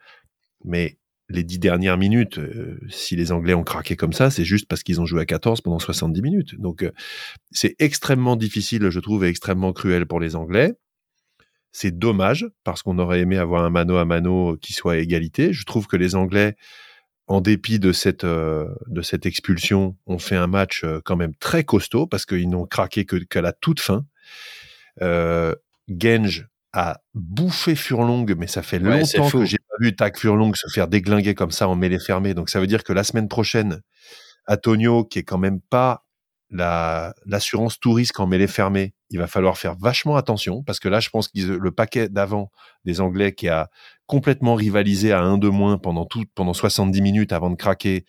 Mais 0.64 0.98
les 1.30 1.44
dix 1.44 1.60
dernières 1.60 1.98
minutes, 1.98 2.40
euh, 2.40 2.80
si 2.90 3.16
les 3.16 3.32
Anglais 3.32 3.54
ont 3.54 3.64
craqué 3.64 3.96
comme 3.96 4.14
ça, 4.14 4.30
c'est 4.30 4.46
juste 4.46 4.68
parce 4.68 4.84
qu'ils 4.84 5.00
ont 5.00 5.06
joué 5.06 5.22
à 5.22 5.26
14 5.26 5.62
pendant 5.62 5.80
70 5.80 6.22
minutes. 6.22 6.60
Donc 6.60 6.86
c'est 7.52 7.76
extrêmement 7.80 8.36
difficile, 8.36 8.90
je 8.90 9.00
trouve, 9.00 9.26
et 9.26 9.30
extrêmement 9.30 9.74
cruel 9.74 10.06
pour 10.06 10.20
les 10.20 10.36
Anglais. 10.36 10.74
C'est 11.72 11.98
dommage 11.98 12.48
parce 12.64 12.84
qu'on 12.84 13.00
aurait 13.00 13.22
aimé 13.22 13.38
avoir 13.38 13.64
un 13.64 13.70
mano 13.70 13.98
à 13.98 14.06
mano 14.06 14.58
qui 14.62 14.74
soit 14.74 14.94
à 14.94 14.98
égalité. 14.98 15.54
Je 15.54 15.66
trouve 15.66 15.88
que 15.88 15.96
les 15.96 16.16
Anglais, 16.16 16.56
en 17.28 17.40
dépit 17.40 17.80
de 17.80 17.94
cette 17.94 18.26
euh, 18.26 18.68
de 18.88 19.02
cette 19.02 19.26
expulsion, 19.26 19.96
ont 20.06 20.20
fait 20.20 20.36
un 20.36 20.48
match 20.48 20.84
euh, 20.84 21.00
quand 21.04 21.16
même 21.16 21.34
très 21.36 21.64
costaud 21.64 22.08
parce 22.08 22.26
qu'ils 22.26 22.50
n'ont 22.50 22.66
craqué 22.66 23.06
que 23.06 23.16
qu'à 23.18 23.42
la 23.42 23.54
toute 23.54 23.80
fin. 23.80 24.06
Euh, 25.02 25.56
Genge 25.88 26.48
a 26.74 27.02
bouffé 27.14 27.76
Furlong, 27.76 28.26
mais 28.38 28.48
ça 28.48 28.62
fait 28.62 28.80
longtemps 28.80 29.30
que 29.30 29.46
j'ai 29.46 29.58
pas 29.58 29.76
vu 29.80 29.96
Tac 29.96 30.18
Furlong 30.18 30.54
se 30.54 30.68
faire 30.74 30.88
déglinguer 30.88 31.36
comme 31.36 31.52
ça 31.52 31.68
en 31.68 31.76
mêlée 31.76 32.00
fermée. 32.00 32.34
Donc 32.34 32.50
ça 32.50 32.60
veut 32.60 32.68
dire 32.68 32.84
que 32.84 32.94
la 32.94 33.04
semaine 33.04 33.28
prochaine, 33.28 33.82
Antonio, 34.48 35.04
qui 35.04 35.20
est 35.20 35.24
quand 35.24 35.38
même 35.38 35.60
pas 35.60 36.06
l'assurance 36.52 37.80
touriste 37.80 38.12
quand 38.12 38.28
mêlée 38.28 38.48
fermée, 38.48 38.94
il 39.10 39.18
va 39.18 39.28
falloir 39.28 39.58
faire 39.58 39.76
vachement 39.76 40.18
attention 40.18 40.64
parce 40.64 40.80
que 40.80 40.90
là, 40.90 41.00
je 41.00 41.10
pense 41.10 41.30
que 41.30 41.40
le 41.40 41.72
paquet 41.72 42.10
d'avant 42.10 42.52
des 42.86 43.00
Anglais 43.00 43.34
qui 43.34 43.48
a 43.48 43.70
complètement 44.06 44.56
rivalisé 44.56 45.14
à 45.14 45.22
un 45.22 45.38
de 45.38 45.48
moins 45.48 45.78
pendant 45.78 46.06
tout, 46.06 46.26
pendant 46.36 46.54
70 46.54 47.02
minutes 47.02 47.32
avant 47.32 47.50
de 47.50 47.56
craquer, 47.56 48.06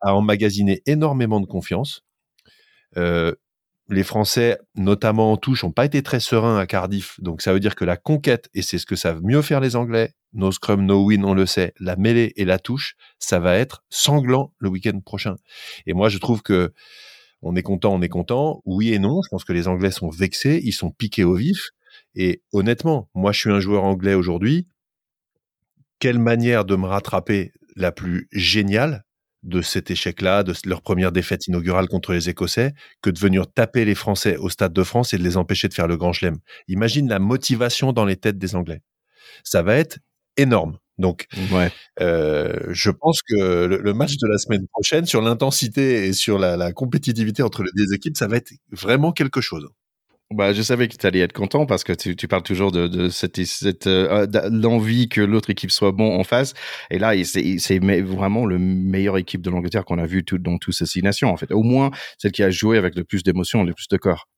a 0.00 0.14
emmagasiné 0.14 0.82
énormément 0.86 1.40
de 1.40 1.46
confiance. 1.46 2.02
Euh, 2.96 3.34
les 3.88 4.04
Français, 4.04 4.58
notamment 4.74 5.32
en 5.32 5.36
touche, 5.36 5.64
n'ont 5.64 5.72
pas 5.72 5.84
été 5.84 6.02
très 6.02 6.20
sereins 6.20 6.58
à 6.58 6.66
Cardiff. 6.66 7.20
Donc 7.20 7.42
ça 7.42 7.52
veut 7.52 7.60
dire 7.60 7.74
que 7.74 7.84
la 7.84 7.96
conquête, 7.96 8.48
et 8.54 8.62
c'est 8.62 8.78
ce 8.78 8.86
que 8.86 8.96
savent 8.96 9.20
mieux 9.22 9.42
faire 9.42 9.60
les 9.60 9.76
Anglais, 9.76 10.14
no 10.32 10.50
scrum, 10.50 10.86
no 10.86 11.04
win, 11.04 11.24
on 11.24 11.34
le 11.34 11.46
sait, 11.46 11.74
la 11.78 11.96
mêlée 11.96 12.32
et 12.36 12.44
la 12.44 12.58
touche, 12.58 12.94
ça 13.18 13.38
va 13.38 13.56
être 13.56 13.84
sanglant 13.90 14.54
le 14.58 14.68
week-end 14.68 14.98
prochain. 15.00 15.36
Et 15.86 15.92
moi, 15.92 16.08
je 16.08 16.18
trouve 16.18 16.42
que 16.42 16.72
on 17.42 17.56
est 17.56 17.62
content, 17.62 17.92
on 17.92 18.00
est 18.00 18.08
content. 18.08 18.62
Oui 18.64 18.92
et 18.92 18.98
non. 18.98 19.20
Je 19.22 19.28
pense 19.28 19.44
que 19.44 19.52
les 19.52 19.68
Anglais 19.68 19.90
sont 19.90 20.08
vexés, 20.08 20.60
ils 20.64 20.72
sont 20.72 20.90
piqués 20.90 21.24
au 21.24 21.34
vif. 21.34 21.70
Et 22.14 22.42
honnêtement, 22.52 23.08
moi, 23.14 23.32
je 23.32 23.40
suis 23.40 23.50
un 23.50 23.60
joueur 23.60 23.84
anglais 23.84 24.14
aujourd'hui. 24.14 24.66
Quelle 25.98 26.18
manière 26.18 26.64
de 26.64 26.76
me 26.76 26.86
rattraper 26.86 27.52
la 27.76 27.92
plus 27.92 28.28
géniale 28.32 29.04
de 29.42 29.60
cet 29.60 29.90
échec-là, 29.90 30.44
de 30.44 30.54
leur 30.66 30.82
première 30.82 31.10
défaite 31.10 31.48
inaugurale 31.48 31.88
contre 31.88 32.12
les 32.12 32.28
Écossais, 32.28 32.74
que 33.02 33.10
de 33.10 33.18
venir 33.18 33.52
taper 33.52 33.84
les 33.84 33.96
Français 33.96 34.36
au 34.36 34.48
Stade 34.48 34.72
de 34.72 34.84
France 34.84 35.14
et 35.14 35.18
de 35.18 35.24
les 35.24 35.36
empêcher 35.36 35.68
de 35.68 35.74
faire 35.74 35.88
le 35.88 35.96
Grand 35.96 36.12
Chelem? 36.12 36.38
Imagine 36.68 37.08
la 37.08 37.18
motivation 37.18 37.92
dans 37.92 38.04
les 38.04 38.16
têtes 38.16 38.38
des 38.38 38.54
Anglais. 38.54 38.82
Ça 39.42 39.62
va 39.62 39.76
être 39.76 39.98
énorme. 40.36 40.78
Donc, 41.02 41.26
euh, 42.00 42.54
je 42.70 42.90
pense 42.90 43.20
que 43.22 43.66
le, 43.66 43.92
match 43.92 44.16
de 44.16 44.28
la 44.28 44.38
semaine 44.38 44.66
prochaine, 44.68 45.04
sur 45.04 45.20
l'intensité 45.20 46.06
et 46.06 46.12
sur 46.12 46.38
la, 46.38 46.72
compétitivité 46.72 47.42
entre 47.42 47.64
les 47.64 47.70
deux 47.76 47.92
équipes, 47.92 48.16
ça 48.16 48.28
va 48.28 48.36
être 48.36 48.52
vraiment 48.70 49.12
quelque 49.12 49.40
chose. 49.40 49.68
Bah, 50.30 50.54
je 50.54 50.62
savais 50.62 50.88
que 50.88 50.96
tu 50.96 51.06
allais 51.06 51.18
être 51.18 51.34
content 51.34 51.66
parce 51.66 51.84
que 51.84 51.92
tu, 51.92 52.28
parles 52.28 52.44
toujours 52.44 52.72
de, 52.72 53.08
cette, 53.10 53.44
cette 53.44 53.86
euh, 53.86 54.26
l'envie 54.50 55.08
que 55.08 55.20
l'autre 55.20 55.50
équipe 55.50 55.70
soit 55.70 55.92
bon 55.92 56.18
en 56.18 56.24
face. 56.24 56.54
Et 56.90 56.98
là, 56.98 57.12
c'est 57.24 57.78
vraiment 58.00 58.46
le 58.46 58.58
meilleure 58.58 59.18
équipe 59.18 59.42
de 59.42 59.50
l'Angleterre 59.50 59.84
qu'on 59.84 59.98
a 59.98 60.06
vu 60.06 60.24
tout, 60.24 60.38
dans 60.38 60.56
toutes 60.56 60.74
ces 60.74 60.86
six 60.86 61.02
nations, 61.02 61.30
en 61.30 61.36
fait. 61.36 61.52
Au 61.52 61.62
moins, 61.62 61.90
celle 62.16 62.32
qui 62.32 62.42
a 62.42 62.50
joué 62.50 62.78
avec 62.78 62.94
le 62.94 63.04
plus 63.04 63.22
d'émotion, 63.24 63.64
le 63.64 63.74
plus 63.74 63.88
de 63.88 63.96
corps. 63.98 64.28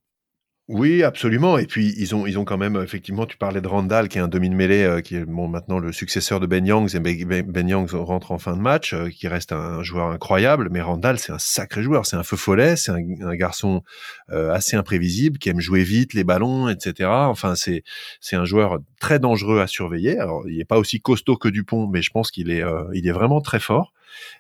Oui, 0.69 1.03
absolument. 1.03 1.59
Et 1.59 1.67
puis 1.67 1.93
ils 1.99 2.15
ont 2.15 2.27
ils 2.27 2.39
ont 2.39 2.47
quand 2.47 2.57
même 2.57 2.81
effectivement, 2.83 3.27
tu 3.27 3.37
parlais 3.37 3.61
de 3.61 3.69
Randall 3.69 4.09
qui 4.09 4.17
est 4.17 4.23
un 4.23 4.29
demi 4.29 4.49
de 4.49 4.55
mêlée 4.55 4.83
euh, 4.83 5.03
qui 5.03 5.15
est 5.17 5.27
bon 5.27 5.47
maintenant 5.47 5.79
le 5.79 5.93
successeur 5.93 6.41
de 6.41 6.47
Ben 6.47 6.65
Youngs 6.65 6.89
et 6.97 7.01
Ben, 7.01 7.43
ben 7.43 7.69
Youngs 7.69 7.91
rentre 7.93 8.33
en 8.33 8.39
fin 8.39 8.57
de 8.57 8.63
match, 8.63 8.95
euh, 8.95 9.11
qui 9.11 9.29
reste 9.29 9.53
un, 9.53 9.83
joueur 9.83 10.07
incroyable. 10.09 10.69
Mais 10.71 10.81
Randall 10.81 11.19
c'est 11.19 11.33
un 11.33 11.39
sacré 11.39 11.83
joueur, 11.83 12.07
c'est 12.07 12.17
un 12.17 12.23
feu 12.23 12.39
follet, 12.39 12.77
c'est 12.77 12.93
un, 12.93 13.35
garçon 13.35 13.83
euh, 14.31 14.53
assez 14.55 14.75
imprévisible 14.75 15.39
qui 15.39 15.51
aime 15.51 15.61
jouer 15.61 15.83
vite 15.85 16.15
les 16.15 16.25
ballons, 16.25 16.71
etc. 16.71 17.11
Enfin 17.11 17.57
c'est 17.57 17.85
c'est 18.21 18.37
un 18.37 18.47
joueur 18.47 18.79
très 18.99 19.19
dangereux 19.19 19.61
à 19.61 19.67
surveiller. 19.67 20.19
Alors 20.19 20.49
il 20.49 20.59
est 20.59 20.65
pas 20.65 20.79
aussi 20.79 20.99
costaud 20.99 21.37
que 21.37 21.49
Dupont, 21.49 21.89
mais 21.89 22.01
je 22.01 22.11
pense 22.11 22.31
qu'il 22.31 22.51
est 22.51 22.65
il 22.95 23.07
est 23.07 23.13
vraiment 23.13 23.43
très 23.43 23.61
fort. 23.61 23.93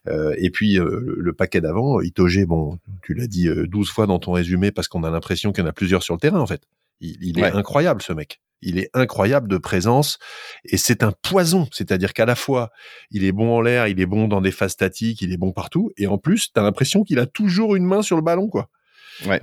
Euh, 0.08 0.34
et 0.38 0.50
puis 0.50 0.78
euh, 0.78 1.14
le 1.18 1.32
paquet 1.32 1.60
d'avant, 1.60 2.00
Itoge, 2.00 2.44
bon, 2.46 2.78
tu 3.02 3.14
l'as 3.14 3.26
dit 3.26 3.48
12 3.48 3.88
euh, 3.88 3.92
fois 3.92 4.06
dans 4.06 4.18
ton 4.18 4.32
résumé 4.32 4.70
parce 4.70 4.88
qu'on 4.88 5.04
a 5.04 5.10
l'impression 5.10 5.52
qu'il 5.52 5.64
y 5.64 5.66
en 5.66 5.70
a 5.70 5.72
plusieurs 5.72 6.02
sur 6.02 6.14
le 6.14 6.20
terrain 6.20 6.40
en 6.40 6.46
fait. 6.46 6.62
Il, 7.00 7.38
est 7.38 7.44
incroyable 7.44 8.00
ce 8.00 8.12
mec. 8.12 8.40
Il 8.62 8.78
est 8.78 8.88
incroyable 8.94 9.48
de 9.48 9.58
présence 9.58 10.18
et 10.64 10.78
c'est 10.78 11.02
un 11.02 11.12
poison. 11.12 11.68
C'est-à-dire 11.70 12.14
qu'à 12.14 12.24
la 12.24 12.34
fois, 12.34 12.70
il 13.10 13.24
est 13.24 13.32
bon 13.32 13.54
en 13.54 13.60
l'air, 13.60 13.88
il 13.88 14.00
est 14.00 14.06
bon 14.06 14.26
dans 14.26 14.40
des 14.40 14.52
phases 14.52 14.72
statiques, 14.72 15.20
il 15.20 15.32
est 15.32 15.36
bon 15.36 15.52
partout. 15.52 15.90
Et 15.98 16.06
en 16.06 16.16
plus, 16.16 16.52
tu 16.52 16.58
as 16.58 16.62
l'impression 16.62 17.02
qu'il 17.02 17.18
a 17.18 17.26
toujours 17.26 17.74
une 17.76 17.84
main 17.84 18.00
sur 18.00 18.16
le 18.16 18.22
ballon, 18.22 18.48
quoi. 18.48 18.70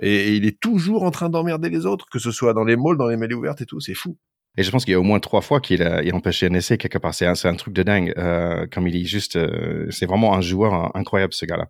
Et, 0.01 0.35
il 0.35 0.45
est 0.45 0.59
toujours 0.59 1.03
en 1.03 1.11
train 1.11 1.29
d'emmerder 1.29 1.69
les 1.69 1.85
autres, 1.85 2.07
que 2.11 2.19
ce 2.19 2.31
soit 2.31 2.53
dans 2.53 2.63
les 2.63 2.75
malls, 2.75 2.97
dans 2.97 3.07
les 3.07 3.17
mêlées 3.17 3.35
ouvertes 3.35 3.61
et 3.61 3.65
tout. 3.65 3.79
C'est 3.79 3.93
fou. 3.93 4.17
Et 4.57 4.63
je 4.63 4.71
pense 4.71 4.83
qu'il 4.83 4.91
y 4.91 4.95
a 4.95 4.99
au 4.99 5.03
moins 5.03 5.19
trois 5.19 5.41
fois 5.41 5.61
qu'il 5.61 5.81
a, 5.81 5.99
a 5.99 6.13
empêché 6.13 6.47
un 6.47 6.53
essai 6.53 6.77
quelque 6.77 6.97
part. 6.97 7.13
C'est 7.13 7.25
un, 7.25 7.33
un, 7.43 7.55
truc 7.55 7.73
de 7.73 7.83
dingue. 7.83 8.13
Euh, 8.17 8.67
comme 8.71 8.87
il 8.87 8.95
est 8.95 9.05
juste, 9.05 9.37
euh, 9.37 9.87
c'est 9.91 10.05
vraiment 10.05 10.33
un 10.35 10.41
joueur 10.41 10.95
incroyable 10.95 11.33
ce 11.33 11.45
gars-là. 11.45 11.69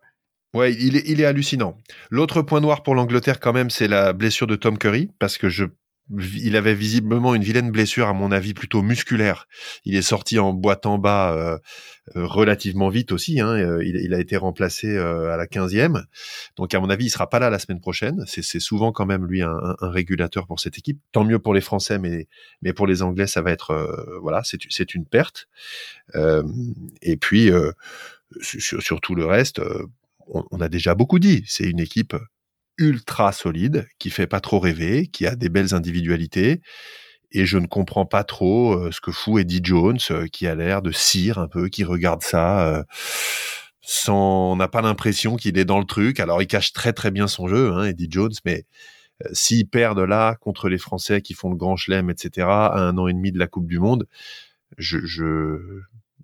Ouais, 0.53 0.73
il 0.73 0.97
est, 0.97 1.03
il 1.05 1.21
est 1.21 1.25
hallucinant. 1.25 1.77
L'autre 2.09 2.41
point 2.41 2.59
noir 2.59 2.83
pour 2.83 2.95
l'Angleterre 2.95 3.39
quand 3.39 3.53
même, 3.53 3.69
c'est 3.69 3.87
la 3.87 4.11
blessure 4.13 4.47
de 4.47 4.55
Tom 4.55 4.77
Curry, 4.77 5.09
parce 5.17 5.37
que 5.37 5.47
je 5.47 5.65
il 6.19 6.55
avait 6.55 6.73
visiblement 6.73 7.35
une 7.35 7.43
vilaine 7.43 7.71
blessure, 7.71 8.07
à 8.07 8.13
mon 8.13 8.31
avis, 8.31 8.53
plutôt 8.53 8.81
musculaire. 8.81 9.47
Il 9.85 9.95
est 9.95 10.01
sorti 10.01 10.39
en 10.39 10.53
boîte 10.53 10.85
en 10.85 10.97
bas 10.97 11.33
euh, 11.33 11.57
euh, 12.15 12.25
relativement 12.25 12.89
vite 12.89 13.11
aussi. 13.11 13.39
Hein, 13.39 13.79
il, 13.81 14.13
a 14.13 14.19
été 14.19 14.35
remplacé 14.37 14.97
à 14.97 15.37
la 15.37 15.45
15e. 15.45 16.03
Donc, 16.57 16.73
à 16.73 16.79
mon 16.79 16.89
avis, 16.89 17.05
il 17.05 17.09
sera 17.09 17.29
pas 17.29 17.39
là 17.39 17.49
la 17.49 17.59
semaine 17.59 17.79
prochaine. 17.79 18.23
C'est 18.27 18.59
souvent 18.59 18.91
quand 18.91 19.05
même 19.05 19.25
lui 19.25 19.41
un, 19.41 19.75
un, 19.79 19.89
régulateur 19.89 20.47
pour 20.47 20.59
cette 20.59 20.77
équipe. 20.77 20.99
Tant 21.11 21.23
mieux 21.23 21.39
pour 21.39 21.53
les 21.53 21.61
Français, 21.61 21.97
mais, 21.97 22.27
mais 22.61 22.73
pour 22.73 22.87
les 22.87 23.01
Anglais, 23.01 23.27
ça 23.27 23.41
va 23.41 23.51
être 23.51 24.19
voilà, 24.21 24.41
c'est 24.43 24.95
une 24.95 25.05
perte. 25.05 25.47
et 27.01 27.17
puis, 27.17 27.51
sur, 28.41 28.81
sur, 28.81 29.01
tout 29.01 29.15
le 29.15 29.25
reste, 29.25 29.61
on, 30.27 30.43
on 30.51 30.61
a 30.61 30.69
déjà 30.69 30.95
beaucoup 30.95 31.19
dit. 31.19 31.43
C'est 31.45 31.65
une 31.65 31.79
équipe 31.79 32.15
ultra 32.77 33.31
solide, 33.31 33.87
qui 33.99 34.09
fait 34.09 34.27
pas 34.27 34.39
trop 34.39 34.59
rêver, 34.59 35.07
qui 35.07 35.25
a 35.27 35.35
des 35.35 35.49
belles 35.49 35.73
individualités. 35.73 36.61
Et 37.31 37.45
je 37.45 37.57
ne 37.57 37.67
comprends 37.67 38.05
pas 38.05 38.23
trop 38.23 38.73
euh, 38.73 38.91
ce 38.91 38.99
que 38.99 39.11
fout 39.11 39.41
Eddie 39.41 39.61
Jones, 39.63 39.99
euh, 40.11 40.27
qui 40.27 40.47
a 40.47 40.55
l'air 40.55 40.81
de 40.81 40.91
cire 40.91 41.39
un 41.39 41.47
peu, 41.47 41.69
qui 41.69 41.83
regarde 41.83 42.23
ça 42.23 42.67
euh, 42.67 42.83
sans, 43.81 44.51
on 44.51 44.55
n'a 44.57 44.67
pas 44.67 44.81
l'impression 44.81 45.37
qu'il 45.37 45.57
est 45.57 45.65
dans 45.65 45.79
le 45.79 45.85
truc. 45.85 46.19
Alors 46.19 46.41
il 46.41 46.47
cache 46.47 46.73
très 46.73 46.93
très 46.93 47.11
bien 47.11 47.27
son 47.27 47.47
jeu, 47.47 47.71
hein, 47.71 47.85
Eddie 47.85 48.09
Jones, 48.09 48.33
mais 48.45 48.65
s'il 49.33 49.67
perd 49.67 49.97
de 49.97 50.03
là 50.03 50.35
contre 50.35 50.67
les 50.67 50.79
Français 50.79 51.21
qui 51.21 51.33
font 51.33 51.49
le 51.49 51.55
Grand 51.55 51.75
Chelem, 51.77 52.09
etc., 52.09 52.47
à 52.49 52.79
un 52.79 52.97
an 52.97 53.07
et 53.07 53.13
demi 53.13 53.31
de 53.31 53.39
la 53.39 53.47
Coupe 53.47 53.67
du 53.67 53.79
Monde, 53.79 54.07
je, 54.77 54.97
je, 55.05 55.81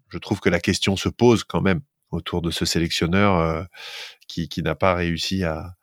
je 0.09 0.17
trouve 0.17 0.39
que 0.39 0.49
la 0.49 0.59
question 0.59 0.95
se 0.95 1.09
pose 1.09 1.43
quand 1.43 1.61
même 1.61 1.81
autour 2.09 2.41
de 2.41 2.49
ce 2.49 2.65
sélectionneur 2.65 3.67
qui, 4.27 4.49
qui 4.49 4.63
n'a 4.63 4.73
pas 4.73 4.95
réussi 4.95 5.43
à, 5.43 5.76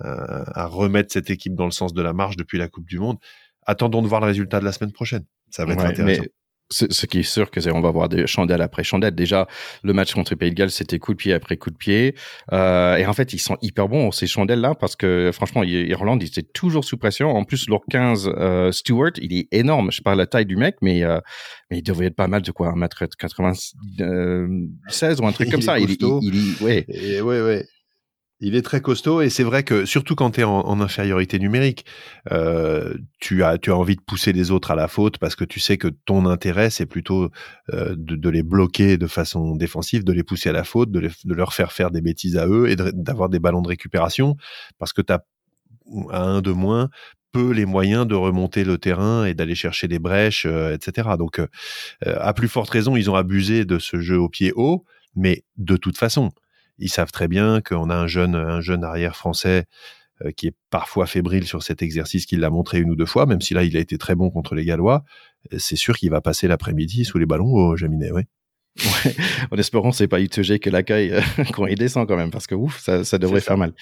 à 0.00 0.66
remettre 0.66 1.12
cette 1.12 1.30
équipe 1.30 1.54
dans 1.54 1.66
le 1.66 1.70
sens 1.70 1.94
de 1.94 2.02
la 2.02 2.12
marche 2.12 2.36
depuis 2.36 2.58
la 2.58 2.68
Coupe 2.68 2.86
du 2.86 2.98
Monde. 2.98 3.18
Attendons 3.66 4.02
de 4.02 4.08
voir 4.08 4.20
le 4.20 4.26
résultat 4.26 4.60
de 4.60 4.64
la 4.64 4.72
semaine 4.72 4.92
prochaine. 4.92 5.24
Ça 5.50 5.64
va 5.64 5.74
être 5.74 5.84
intéressant. 5.84 6.24
Ce 6.70 7.06
qui 7.06 7.20
est 7.20 7.22
sûr 7.22 7.50
que 7.50 7.60
c'est 7.60 7.70
on 7.70 7.82
va 7.82 7.90
voir 7.90 8.08
des 8.08 8.26
chandelles 8.26 8.62
après 8.62 8.82
chandelles. 8.82 9.14
Déjà, 9.14 9.46
le 9.82 9.92
match 9.92 10.14
contre 10.14 10.34
Pays 10.34 10.50
de 10.50 10.54
Galles, 10.54 10.70
c'était 10.70 10.98
coup 10.98 11.12
de 11.12 11.18
pied 11.18 11.34
après 11.34 11.58
coup 11.58 11.70
de 11.70 11.76
pied. 11.76 12.16
Euh, 12.52 12.96
et 12.96 13.06
en 13.06 13.12
fait, 13.12 13.34
ils 13.34 13.38
sont 13.38 13.58
hyper 13.60 13.86
bons 13.86 14.10
ces 14.10 14.26
chandelles-là 14.26 14.74
parce 14.74 14.96
que 14.96 15.30
franchement, 15.32 15.62
Irlande, 15.62 16.22
ils 16.22 16.28
étaient 16.28 16.42
toujours 16.42 16.84
sous 16.84 16.96
pression. 16.96 17.30
En 17.30 17.44
plus, 17.44 17.68
leur 17.68 17.82
15 17.90 18.28
euh, 18.28 18.72
Stewart, 18.72 19.12
il 19.18 19.36
est 19.36 19.48
énorme. 19.52 19.92
Je 19.92 20.00
parle 20.00 20.18
la 20.18 20.26
taille 20.26 20.46
du 20.46 20.56
mec, 20.56 20.76
mais 20.80 21.04
euh, 21.04 21.20
mais 21.70 21.78
il 21.78 21.82
devrait 21.82 22.06
être 22.06 22.16
pas 22.16 22.28
mal 22.28 22.40
de 22.40 22.50
quoi, 22.50 22.68
un 22.68 22.76
mètre 22.76 23.04
96 23.18 23.74
euh, 24.00 24.48
ou 25.20 25.26
un 25.26 25.32
truc 25.32 25.50
comme 25.52 25.62
ça. 25.62 25.78
il, 25.78 25.90
il, 25.90 25.98
il, 26.22 26.64
ouais. 26.64 26.86
Et 26.88 27.20
ouais, 27.20 27.42
ouais. 27.42 27.66
Il 28.40 28.56
est 28.56 28.62
très 28.62 28.80
costaud 28.80 29.20
et 29.22 29.30
c'est 29.30 29.44
vrai 29.44 29.62
que 29.62 29.84
surtout 29.84 30.16
quand 30.16 30.32
tu 30.32 30.40
es 30.40 30.44
en, 30.44 30.80
infériorité 30.80 31.38
numérique, 31.38 31.86
euh, 32.32 32.94
tu 33.20 33.44
as 33.44 33.58
tu 33.58 33.70
as 33.70 33.76
envie 33.76 33.94
de 33.94 34.00
pousser 34.00 34.32
les 34.32 34.50
autres 34.50 34.72
à 34.72 34.74
la 34.74 34.88
faute 34.88 35.18
parce 35.18 35.36
que 35.36 35.44
tu 35.44 35.60
sais 35.60 35.78
que 35.78 35.86
ton 36.04 36.26
intérêt 36.26 36.68
c'est 36.68 36.86
plutôt 36.86 37.30
euh, 37.72 37.94
de, 37.96 38.28
les 38.28 38.42
bloquer 38.42 38.98
de 38.98 39.06
façon 39.06 39.54
défensive, 39.54 40.02
de 40.02 40.12
les 40.12 40.24
pousser 40.24 40.48
à 40.48 40.52
la 40.52 40.64
faute, 40.64 40.90
de, 40.90 41.10
leur 41.32 41.54
faire 41.54 41.70
faire 41.72 41.92
des 41.92 42.00
bêtises 42.00 42.36
à 42.36 42.48
eux 42.48 42.68
et 42.68 42.76
d'avoir 42.76 43.28
des 43.28 43.38
ballons 43.38 43.62
de 43.62 43.68
récupération 43.68 44.36
parce 44.78 44.92
que 44.92 45.00
tu 45.00 45.12
as 45.12 45.24
à 46.10 46.20
un 46.20 46.42
de 46.42 46.50
moins 46.50 46.90
peu 47.30 47.52
les 47.52 47.66
moyens 47.66 48.06
de 48.06 48.14
remonter 48.16 48.64
le 48.64 48.78
terrain 48.78 49.26
et 49.26 49.34
d'aller 49.34 49.54
chercher 49.54 49.86
des 49.86 49.98
brèches, 49.98 50.46
euh, 50.46 50.74
etc. 50.74 51.10
Donc, 51.18 51.40
à 52.04 52.32
plus 52.32 52.48
forte 52.48 52.70
raison, 52.70 52.96
ils 52.96 53.10
ont 53.10 53.16
abusé 53.16 53.64
de 53.64 53.78
ce 53.78 54.00
jeu 54.00 54.18
au 54.18 54.28
pied 54.28 54.52
haut, 54.54 54.84
mais 55.16 55.44
de 55.56 55.76
toute 55.76 55.98
façon, 55.98 56.30
ils 56.78 56.90
savent 56.90 57.12
très 57.12 57.28
bien 57.28 57.60
qu'on 57.60 57.90
a 57.90 57.94
un 57.94 58.06
jeune, 58.06 58.34
un 58.34 58.60
jeune 58.60 58.84
arrière 58.84 59.16
français 59.16 59.66
euh, 60.24 60.30
qui 60.30 60.48
est 60.48 60.54
parfois 60.70 61.06
fébrile 61.06 61.44
sur 61.44 61.62
cet 61.62 61.82
exercice 61.82 62.26
qu'il 62.26 62.40
l'a 62.40 62.50
montré 62.50 62.78
une 62.80 62.90
ou 62.90 62.96
deux 62.96 63.06
fois, 63.06 63.26
même 63.26 63.40
si 63.40 63.54
là 63.54 63.64
il 63.64 63.76
a 63.76 63.80
été 63.80 63.98
très 63.98 64.14
bon 64.14 64.30
contre 64.30 64.54
les 64.54 64.64
Gallois. 64.64 65.04
C'est 65.58 65.76
sûr 65.76 65.96
qu'il 65.96 66.10
va 66.10 66.20
passer 66.20 66.48
l'après-midi 66.48 67.04
sous 67.04 67.18
les 67.18 67.26
ballons 67.26 67.52
au 67.52 67.76
Jaminet, 67.76 68.12
oui. 68.12 68.22
Ouais, 68.76 69.14
en 69.52 69.56
espérant 69.56 69.92
c'est 69.92 70.08
pas 70.08 70.20
UTG 70.20 70.58
que 70.58 70.68
l'accueil 70.68 71.12
euh, 71.12 71.20
quand 71.52 71.66
il 71.66 71.78
descend 71.78 72.08
quand 72.08 72.16
même 72.16 72.32
parce 72.32 72.48
que 72.48 72.56
ouf 72.56 72.80
ça, 72.80 73.04
ça 73.04 73.18
devrait 73.18 73.40
faire 73.40 73.56
mal. 73.56 73.72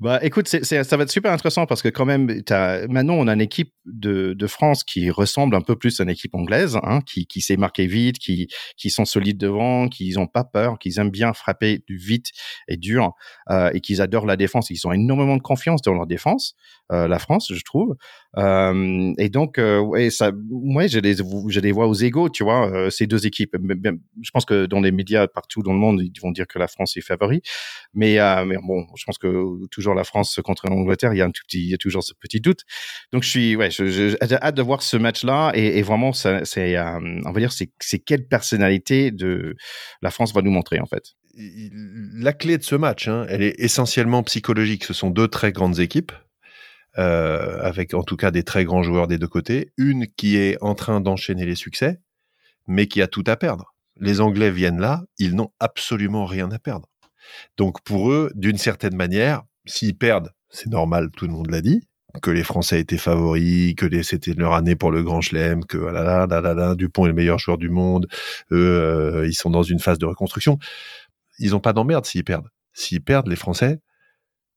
Bah 0.00 0.18
écoute 0.22 0.48
c'est, 0.48 0.64
ça 0.64 0.96
va 0.96 1.02
être 1.02 1.10
super 1.10 1.30
intéressant 1.30 1.66
parce 1.66 1.82
que 1.82 1.88
quand 1.88 2.06
même 2.06 2.42
t'as, 2.42 2.86
maintenant 2.88 3.14
on 3.14 3.28
a 3.28 3.34
une 3.34 3.42
équipe 3.42 3.74
de, 3.84 4.32
de 4.32 4.46
France 4.46 4.82
qui 4.82 5.10
ressemble 5.10 5.54
un 5.54 5.60
peu 5.60 5.76
plus 5.76 6.00
à 6.00 6.04
une 6.04 6.10
équipe 6.10 6.34
anglaise 6.34 6.78
hein, 6.82 7.00
qui, 7.02 7.26
qui 7.26 7.42
s'est 7.42 7.58
marquée 7.58 7.86
vite, 7.86 8.18
qui 8.18 8.48
qui 8.78 8.88
sont 8.88 9.04
solides 9.04 9.36
devant, 9.36 9.88
qui 9.88 10.16
ont 10.16 10.26
pas 10.26 10.44
peur, 10.44 10.78
qui 10.78 10.98
aiment 10.98 11.10
bien 11.10 11.34
frapper 11.34 11.84
vite 11.90 12.28
et 12.66 12.78
dur 12.78 13.12
euh, 13.50 13.70
et 13.74 13.82
qu'ils 13.82 14.00
adorent 14.00 14.26
la 14.26 14.36
défense. 14.36 14.70
Ils 14.70 14.86
ont 14.86 14.92
énormément 14.92 15.36
de 15.36 15.42
confiance 15.42 15.82
dans 15.82 15.92
leur 15.92 16.06
défense, 16.06 16.54
la 16.90 17.18
France 17.18 17.52
je 17.54 17.62
trouve. 17.62 17.96
Euh, 18.36 19.12
et 19.18 19.28
donc 19.28 19.58
euh, 19.58 19.78
ouais 19.80 20.10
ça, 20.10 20.32
moi 20.48 20.86
je 20.86 20.98
les 20.98 21.16
je 21.16 21.60
les 21.60 21.72
vois 21.72 21.88
aux 21.88 21.94
égaux 21.94 22.28
tu 22.28 22.44
vois 22.44 22.70
euh, 22.70 22.88
ces 22.88 23.08
deux 23.08 23.26
équipes 23.26 23.56
je 24.22 24.30
pense 24.30 24.44
que 24.44 24.66
dans 24.66 24.80
les 24.80 24.92
médias 24.92 25.26
partout 25.26 25.62
dans 25.62 25.72
le 25.72 25.78
monde, 25.78 26.00
ils 26.02 26.20
vont 26.20 26.30
dire 26.30 26.46
que 26.46 26.58
la 26.58 26.68
France 26.68 26.96
est 26.96 27.00
favori. 27.00 27.42
Mais, 27.94 28.18
euh, 28.18 28.44
mais 28.44 28.56
bon, 28.62 28.86
je 28.96 29.04
pense 29.04 29.18
que 29.18 29.66
toujours 29.68 29.94
la 29.94 30.04
France 30.04 30.40
contre 30.44 30.68
l'Angleterre, 30.68 31.12
il 31.12 31.18
y 31.18 31.22
a 31.22 31.26
un 31.26 31.30
tout 31.30 31.42
petit, 31.46 31.60
il 31.60 31.70
y 31.70 31.74
a 31.74 31.78
toujours 31.78 32.02
ce 32.02 32.12
petit 32.14 32.40
doute. 32.40 32.60
Donc 33.12 33.22
je 33.22 33.28
suis, 33.28 33.56
ouais, 33.56 33.70
j'ai 33.70 34.16
hâte 34.22 34.54
de 34.54 34.62
voir 34.62 34.82
ce 34.82 34.96
match-là 34.96 35.52
et, 35.54 35.82
vraiment, 35.82 36.12
c'est, 36.12 36.76
euh, 36.76 37.20
on 37.24 37.32
va 37.32 37.40
dire, 37.40 37.52
c'est, 37.52 37.70
c'est 37.80 37.98
quelle 37.98 38.26
personnalité 38.26 39.10
de 39.10 39.56
la 40.02 40.10
France 40.10 40.34
va 40.34 40.42
nous 40.42 40.50
montrer 40.50 40.80
en 40.80 40.86
fait. 40.86 41.14
La 41.34 42.32
clé 42.32 42.58
de 42.58 42.62
ce 42.62 42.74
match, 42.74 43.08
hein, 43.08 43.24
elle 43.28 43.42
est 43.42 43.54
essentiellement 43.58 44.22
psychologique. 44.24 44.84
Ce 44.84 44.92
sont 44.92 45.10
deux 45.10 45.28
très 45.28 45.52
grandes 45.52 45.78
équipes. 45.78 46.12
Euh, 46.98 47.60
avec 47.62 47.94
en 47.94 48.02
tout 48.02 48.16
cas 48.16 48.32
des 48.32 48.42
très 48.42 48.64
grands 48.64 48.82
joueurs 48.82 49.06
des 49.06 49.16
deux 49.16 49.28
côtés. 49.28 49.72
Une 49.76 50.08
qui 50.08 50.36
est 50.36 50.58
en 50.60 50.74
train 50.74 51.00
d'enchaîner 51.00 51.46
les 51.46 51.54
succès, 51.54 52.00
mais 52.66 52.88
qui 52.88 53.00
a 53.00 53.06
tout 53.06 53.24
à 53.28 53.36
perdre 53.36 53.74
les 54.00 54.20
Anglais 54.20 54.50
viennent 54.50 54.80
là, 54.80 55.04
ils 55.18 55.34
n'ont 55.34 55.50
absolument 55.60 56.24
rien 56.24 56.50
à 56.50 56.58
perdre. 56.58 56.88
Donc 57.56 57.82
pour 57.82 58.10
eux, 58.10 58.32
d'une 58.34 58.58
certaine 58.58 58.96
manière, 58.96 59.42
s'ils 59.66 59.96
perdent, 59.96 60.30
c'est 60.48 60.68
normal, 60.68 61.10
tout 61.16 61.26
le 61.26 61.32
monde 61.32 61.50
l'a 61.50 61.60
dit, 61.60 61.82
que 62.22 62.30
les 62.30 62.42
Français 62.42 62.80
étaient 62.80 62.98
favoris, 62.98 63.74
que 63.76 64.02
c'était 64.02 64.32
leur 64.32 64.54
année 64.54 64.74
pour 64.74 64.90
le 64.90 65.04
Grand 65.04 65.20
Chelem, 65.20 65.64
que 65.64 65.78
ah 65.94 66.74
Dupont 66.74 67.04
est 67.04 67.08
le 67.08 67.14
meilleur 67.14 67.38
joueur 67.38 67.58
du 67.58 67.68
monde, 67.68 68.08
eux, 68.50 68.56
euh, 68.56 69.28
ils 69.28 69.34
sont 69.34 69.50
dans 69.50 69.62
une 69.62 69.78
phase 69.78 69.98
de 69.98 70.06
reconstruction. 70.06 70.58
Ils 71.38 71.50
n'ont 71.50 71.60
pas 71.60 71.72
d'emmerde 71.72 72.06
s'ils 72.06 72.24
perdent. 72.24 72.48
S'ils 72.72 73.02
perdent, 73.02 73.28
les 73.28 73.36
Français, 73.36 73.80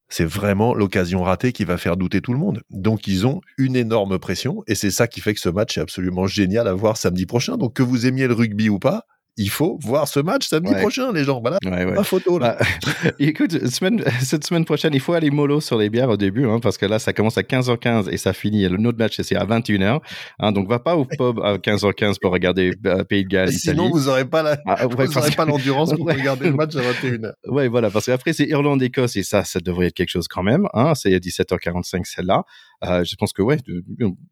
c'est 0.09 0.25
vraiment 0.25 0.73
l'occasion 0.73 1.23
ratée 1.23 1.51
qui 1.51 1.65
va 1.65 1.77
faire 1.77 1.97
douter 1.97 2.21
tout 2.21 2.33
le 2.33 2.39
monde. 2.39 2.61
Donc 2.69 3.07
ils 3.07 3.25
ont 3.25 3.41
une 3.57 3.75
énorme 3.75 4.19
pression 4.19 4.63
et 4.67 4.75
c'est 4.75 4.91
ça 4.91 5.07
qui 5.07 5.21
fait 5.21 5.33
que 5.33 5.39
ce 5.39 5.49
match 5.49 5.77
est 5.77 5.81
absolument 5.81 6.27
génial 6.27 6.67
à 6.67 6.73
voir 6.73 6.97
samedi 6.97 7.25
prochain. 7.25 7.57
Donc 7.57 7.73
que 7.73 7.83
vous 7.83 8.05
aimiez 8.05 8.27
le 8.27 8.33
rugby 8.33 8.69
ou 8.69 8.79
pas, 8.79 9.05
il 9.37 9.49
faut 9.49 9.79
voir 9.81 10.07
ce 10.07 10.19
match 10.19 10.47
samedi 10.47 10.73
prochain, 10.75 11.11
les 11.11 11.23
gens. 11.23 11.41
Voilà, 11.41 11.57
ma 11.63 12.03
photo 12.03 12.37
là. 12.37 12.57
Bah, 12.59 13.11
écoute, 13.19 13.67
semaine, 13.67 14.03
cette 14.21 14.45
semaine 14.45 14.65
prochaine, 14.65 14.93
il 14.93 14.99
faut 14.99 15.13
aller 15.13 15.31
mollo 15.31 15.59
sur 15.59 15.77
les 15.77 15.89
bières 15.89 16.09
au 16.09 16.17
début, 16.17 16.45
hein, 16.45 16.59
parce 16.59 16.77
que 16.77 16.85
là, 16.85 16.99
ça 16.99 17.13
commence 17.13 17.37
à 17.37 17.41
15h15 17.41 18.09
et 18.11 18.17
ça 18.17 18.33
finit. 18.33 18.67
Le 18.67 18.77
autre 18.87 18.97
match, 18.97 19.19
c'est 19.21 19.35
à 19.35 19.45
21h. 19.45 19.99
Hein, 20.39 20.51
donc, 20.51 20.67
va 20.67 20.79
pas 20.79 20.95
au 20.95 21.05
pub 21.05 21.39
à 21.39 21.57
15h15 21.57 22.19
pour 22.21 22.31
regarder 22.31 22.73
euh, 22.85 23.03
Pays 23.03 23.23
de 23.23 23.29
Galles. 23.29 23.51
Sinon, 23.51 23.89
vous 23.89 24.05
n'aurez 24.05 24.25
pas 24.25 24.43
la, 24.43 24.57
ah, 24.67 24.85
vous 24.85 24.95
pas 24.97 25.45
l'endurance 25.45 25.93
pour 25.93 26.05
regarder 26.09 26.49
le 26.49 26.53
match 26.53 26.75
à 26.75 26.81
21h. 26.81 27.33
Ouais, 27.47 27.67
voilà, 27.67 27.89
parce 27.89 28.05
qu'après, 28.05 28.33
c'est 28.33 28.45
Irlande-Écosse 28.45 29.15
et 29.15 29.23
ça, 29.23 29.43
ça 29.43 29.59
devrait 29.59 29.87
être 29.87 29.95
quelque 29.95 30.09
chose 30.09 30.27
quand 30.27 30.43
même. 30.43 30.67
Hein, 30.73 30.93
c'est 30.95 31.13
à 31.13 31.19
17h45 31.19 32.01
celle-là. 32.03 32.43
Euh, 32.85 33.03
je 33.03 33.15
pense 33.15 33.31
que 33.33 33.41
ouais, 33.41 33.57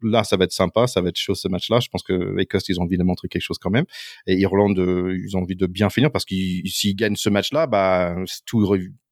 là 0.02 0.24
ça 0.24 0.36
va 0.36 0.44
être 0.44 0.52
sympa, 0.52 0.86
ça 0.86 1.00
va 1.00 1.08
être 1.08 1.16
chaud 1.16 1.34
ce 1.34 1.48
match-là. 1.48 1.80
Je 1.80 1.88
pense 1.88 2.02
que 2.02 2.38
Écosse 2.38 2.68
ils 2.68 2.78
ont 2.80 2.82
envie 2.82 2.98
de 2.98 3.02
montrer 3.02 3.28
quelque 3.28 3.42
chose 3.42 3.58
quand 3.58 3.70
même, 3.70 3.84
et 4.26 4.34
Irlande 4.34 4.78
euh, 4.92 5.18
ils 5.24 5.36
ont 5.36 5.40
envie 5.40 5.56
de 5.56 5.66
bien 5.66 5.90
finir 5.90 6.10
parce 6.10 6.24
qu'ils 6.24 6.68
s'ils 6.68 6.96
gagnent 6.96 7.16
ce 7.16 7.30
match-là, 7.30 7.66
bah 7.66 8.14
tout 8.46 8.66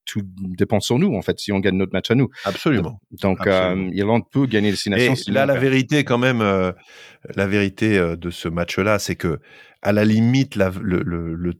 tout 0.06 0.22
dépend 0.58 0.80
sur 0.80 0.98
nous 0.98 1.14
en 1.14 1.22
fait 1.22 1.38
si 1.38 1.52
on 1.52 1.60
gagne 1.60 1.76
notre 1.76 1.92
match 1.92 2.10
à 2.10 2.14
nous. 2.14 2.28
Absolument. 2.44 3.00
Donc 3.22 3.46
euh, 3.46 3.90
Irlande 3.92 4.24
peut 4.30 4.46
gagner 4.46 4.70
les 4.70 4.76
six 4.76 4.90
nations. 4.90 5.14
Et 5.14 5.30
là 5.30 5.46
la 5.46 5.58
vérité 5.58 6.04
quand 6.04 6.18
même, 6.18 6.40
la 6.40 7.46
vérité 7.46 7.98
de 8.16 8.30
ce 8.30 8.48
match-là, 8.48 8.98
c'est 8.98 9.16
que 9.16 9.40
à 9.82 9.92
la 9.92 10.04
limite 10.04 10.56
la, 10.56 10.70
le, 10.80 11.02
le, 11.02 11.34
le 11.34 11.54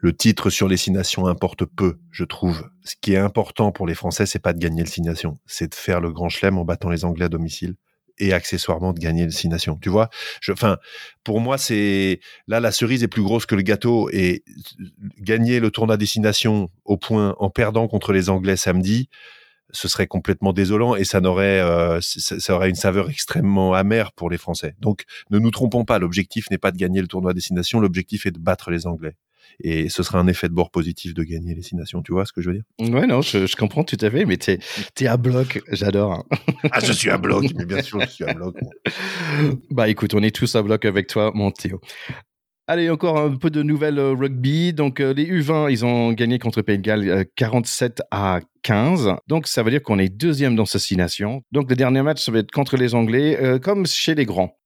le 0.00 0.12
titre 0.16 0.48
sur 0.48 0.68
les 0.68 0.76
six 0.76 0.92
nations 0.92 1.26
importe 1.26 1.64
peu, 1.64 1.98
je 2.12 2.24
trouve. 2.24 2.70
Ce 2.84 2.94
qui 3.00 3.14
est 3.14 3.18
important 3.18 3.72
pour 3.72 3.86
les 3.86 3.94
Français, 3.96 4.26
c'est 4.26 4.38
pas 4.38 4.52
de 4.52 4.58
gagner 4.60 4.82
le 4.82 4.88
six 4.88 5.02
nations, 5.02 5.38
c'est 5.46 5.70
de 5.70 5.74
faire 5.74 6.00
le 6.00 6.12
grand 6.12 6.28
chelem 6.28 6.56
en 6.56 6.64
battant 6.64 6.88
les 6.88 7.04
Anglais 7.04 7.24
à 7.24 7.28
domicile 7.28 7.74
et 8.18 8.32
accessoirement 8.32 8.92
de 8.92 9.00
gagner 9.00 9.24
le 9.24 9.30
six. 9.30 9.48
Tu 9.80 9.88
vois, 9.88 10.10
enfin, 10.50 10.78
pour 11.24 11.40
moi, 11.40 11.58
c'est 11.58 12.20
là 12.46 12.60
la 12.60 12.72
cerise 12.72 13.02
est 13.02 13.08
plus 13.08 13.22
grosse 13.22 13.46
que 13.46 13.54
le 13.54 13.62
gâteau 13.62 14.08
et 14.12 14.44
gagner 15.20 15.60
le 15.60 15.70
tournoi 15.70 15.96
des 15.96 16.06
six 16.06 16.20
nations 16.20 16.68
au 16.84 16.96
point 16.96 17.34
en 17.38 17.50
perdant 17.50 17.88
contre 17.88 18.12
les 18.12 18.30
Anglais 18.30 18.56
samedi, 18.56 19.08
ce 19.70 19.88
serait 19.88 20.06
complètement 20.06 20.52
désolant 20.52 20.96
et 20.96 21.04
ça 21.04 21.20
n'aurait 21.20 21.60
euh, 21.60 22.00
ça, 22.00 22.54
aurait 22.54 22.68
une 22.70 22.74
saveur 22.74 23.10
extrêmement 23.10 23.74
amère 23.74 24.12
pour 24.12 24.30
les 24.30 24.38
Français. 24.38 24.74
Donc, 24.80 25.04
ne 25.30 25.38
nous 25.38 25.50
trompons 25.50 25.84
pas, 25.84 25.98
l'objectif 25.98 26.50
n'est 26.50 26.58
pas 26.58 26.70
de 26.70 26.78
gagner 26.78 27.00
le 27.00 27.08
tournoi 27.08 27.34
des 27.34 27.40
six 27.40 27.54
nations, 27.54 27.80
l'objectif 27.80 28.26
est 28.26 28.30
de 28.30 28.38
battre 28.38 28.70
les 28.70 28.86
Anglais. 28.86 29.16
Et 29.60 29.88
ce 29.88 30.02
sera 30.02 30.18
un 30.18 30.26
effet 30.26 30.48
de 30.48 30.54
bord 30.54 30.70
positif 30.70 31.14
de 31.14 31.22
gagner 31.22 31.54
les 31.54 31.62
six 31.62 31.76
nations. 31.76 32.02
Tu 32.02 32.12
vois 32.12 32.24
ce 32.24 32.32
que 32.32 32.40
je 32.40 32.50
veux 32.50 32.56
dire? 32.56 32.94
Ouais, 32.94 33.06
non, 33.06 33.22
je, 33.22 33.56
comprends 33.56 33.84
tout 33.84 33.98
à 34.00 34.10
fait, 34.10 34.24
mais 34.24 34.36
tu 34.36 34.52
es 34.52 35.06
à 35.06 35.16
bloc, 35.16 35.60
j'adore. 35.72 36.12
Hein. 36.12 36.24
ah, 36.70 36.80
je 36.80 36.92
suis 36.92 37.10
à 37.10 37.18
bloc, 37.18 37.44
mais 37.56 37.64
bien 37.64 37.82
sûr, 37.82 38.00
je 38.00 38.08
suis 38.08 38.24
à 38.24 38.34
bloc. 38.34 38.56
bah 39.70 39.88
écoute, 39.88 40.14
on 40.14 40.22
est 40.22 40.34
tous 40.34 40.54
à 40.54 40.62
bloc 40.62 40.84
avec 40.84 41.06
toi, 41.06 41.32
mon 41.34 41.50
Théo. 41.50 41.80
Allez, 42.70 42.90
encore 42.90 43.16
un 43.16 43.34
peu 43.34 43.48
de 43.48 43.62
nouvelles 43.62 43.98
euh, 43.98 44.12
rugby. 44.12 44.74
Donc, 44.74 45.00
euh, 45.00 45.14
les 45.14 45.24
U20, 45.24 45.70
ils 45.70 45.86
ont 45.86 46.12
gagné 46.12 46.38
contre 46.38 46.60
Pays 46.60 46.76
de 46.76 46.82
Galles 46.82 47.24
47 47.34 48.02
à 48.10 48.40
15. 48.62 49.14
Donc, 49.26 49.46
ça 49.46 49.62
veut 49.62 49.70
dire 49.70 49.82
qu'on 49.82 49.98
est 49.98 50.10
deuxième 50.10 50.54
dans 50.54 50.66
ces 50.66 50.78
six 50.78 50.94
nations. 50.94 51.40
Donc, 51.50 51.70
le 51.70 51.76
dernier 51.76 52.02
match, 52.02 52.22
ça 52.22 52.30
va 52.30 52.40
être 52.40 52.50
contre 52.50 52.76
les 52.76 52.94
Anglais, 52.94 53.38
euh, 53.40 53.58
comme 53.58 53.86
chez 53.86 54.14
les 54.14 54.26
grands. 54.26 54.57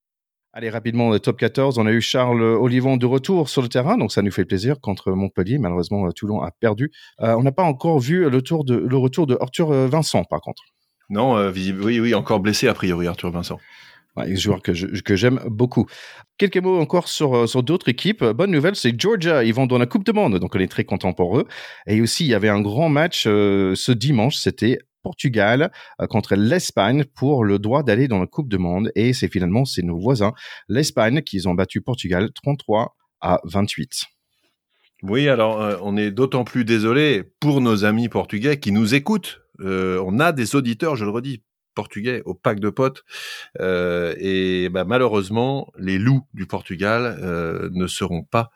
Allez, 0.54 0.68
rapidement, 0.68 1.10
le 1.10 1.18
top 1.18 1.38
14, 1.38 1.78
on 1.78 1.86
a 1.86 1.92
eu 1.92 2.02
Charles 2.02 2.42
Olivon 2.42 2.98
de 2.98 3.06
retour 3.06 3.48
sur 3.48 3.62
le 3.62 3.68
terrain, 3.68 3.96
donc 3.96 4.12
ça 4.12 4.20
nous 4.20 4.30
fait 4.30 4.44
plaisir 4.44 4.80
contre 4.80 5.12
Montpellier. 5.12 5.58
Malheureusement, 5.58 6.10
Toulon 6.12 6.42
a 6.42 6.50
perdu. 6.50 6.90
on 7.18 7.42
n'a 7.42 7.52
pas 7.52 7.62
encore 7.62 8.00
vu 8.00 8.28
le, 8.28 8.42
tour 8.42 8.64
de, 8.64 8.74
le 8.74 8.96
retour 8.98 9.26
de 9.26 9.38
Arthur 9.40 9.68
Vincent, 9.88 10.24
par 10.24 10.40
contre. 10.42 10.62
Non, 11.08 11.50
oui, 11.50 12.00
oui, 12.00 12.14
encore 12.14 12.40
blessé 12.40 12.68
a 12.68 12.74
priori, 12.74 13.06
Arthur 13.06 13.30
Vincent. 13.30 13.58
un 14.16 14.34
joueur 14.34 14.62
que, 14.62 14.72
j'aime 14.72 15.40
beaucoup. 15.46 15.86
Quelques 16.38 16.58
mots 16.58 16.80
encore 16.80 17.08
sur, 17.08 17.36
euh, 17.36 17.46
sur 17.46 17.62
d'autres 17.62 17.88
équipes. 17.88 18.24
Bonne 18.24 18.50
nouvelle, 18.50 18.76
c'est 18.76 18.98
Georgia. 18.98 19.44
Ils 19.44 19.54
vont 19.54 19.66
dans 19.66 19.78
la 19.78 19.86
Coupe 19.86 20.04
du 20.04 20.12
Monde, 20.12 20.38
donc 20.38 20.54
on 20.54 20.58
est 20.58 20.70
très 20.70 20.84
content 20.84 21.12
pour 21.12 21.38
eux. 21.38 21.46
Et 21.86 22.00
aussi, 22.00 22.24
il 22.24 22.28
y 22.28 22.34
avait 22.34 22.48
un 22.48 22.60
grand 22.60 22.88
match 22.88 23.24
euh, 23.26 23.74
ce 23.74 23.92
dimanche. 23.92 24.36
C'était 24.36 24.78
Portugal 25.02 25.70
euh, 26.00 26.06
contre 26.06 26.34
l'Espagne 26.36 27.04
pour 27.04 27.44
le 27.44 27.58
droit 27.58 27.82
d'aller 27.82 28.08
dans 28.08 28.20
la 28.20 28.26
Coupe 28.26 28.48
du 28.48 28.58
Monde. 28.58 28.90
Et 28.94 29.12
c'est 29.12 29.28
finalement, 29.28 29.64
c'est 29.64 29.82
nos 29.82 29.98
voisins, 29.98 30.32
l'Espagne, 30.68 31.22
qui 31.22 31.46
ont 31.46 31.54
battu 31.54 31.80
Portugal 31.80 32.30
33 32.32 32.96
à 33.20 33.40
28. 33.44 34.04
Oui, 35.02 35.28
alors 35.28 35.80
on 35.82 35.96
est 35.96 36.12
d'autant 36.12 36.44
plus 36.44 36.64
désolé 36.64 37.24
pour 37.40 37.60
nos 37.60 37.84
amis 37.84 38.08
portugais 38.08 38.60
qui 38.60 38.70
nous 38.70 38.94
écoutent. 38.94 39.40
on 39.58 40.20
a 40.20 40.30
des 40.30 40.54
auditeurs, 40.54 40.94
je 40.94 41.04
le 41.04 41.10
redis, 41.10 41.42
portugais 41.74 42.22
au 42.24 42.34
pack 42.34 42.60
de 42.60 42.70
potes. 42.70 43.04
Euh, 43.60 44.14
et 44.18 44.68
bah, 44.68 44.84
malheureusement, 44.84 45.72
les 45.78 45.98
loups 45.98 46.26
du 46.34 46.46
Portugal 46.46 47.18
euh, 47.22 47.68
ne 47.72 47.86
seront 47.86 48.22
pas 48.22 48.50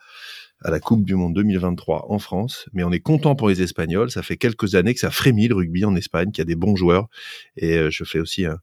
à 0.62 0.70
la 0.70 0.80
Coupe 0.80 1.04
du 1.04 1.14
Monde 1.14 1.34
2023 1.34 2.06
en 2.10 2.18
France, 2.18 2.68
mais 2.72 2.82
on 2.82 2.92
est 2.92 3.00
content 3.00 3.34
pour 3.36 3.48
les 3.48 3.62
Espagnols. 3.62 4.10
Ça 4.10 4.22
fait 4.22 4.36
quelques 4.36 4.74
années 4.74 4.94
que 4.94 5.00
ça 5.00 5.10
frémit 5.10 5.48
le 5.48 5.54
rugby 5.54 5.84
en 5.84 5.94
Espagne, 5.96 6.30
qu'il 6.30 6.38
y 6.38 6.42
a 6.42 6.46
des 6.46 6.56
bons 6.56 6.76
joueurs. 6.76 7.08
Et 7.56 7.76
euh, 7.76 7.90
je 7.90 8.04
fais 8.04 8.18
aussi 8.18 8.46
un, 8.46 8.58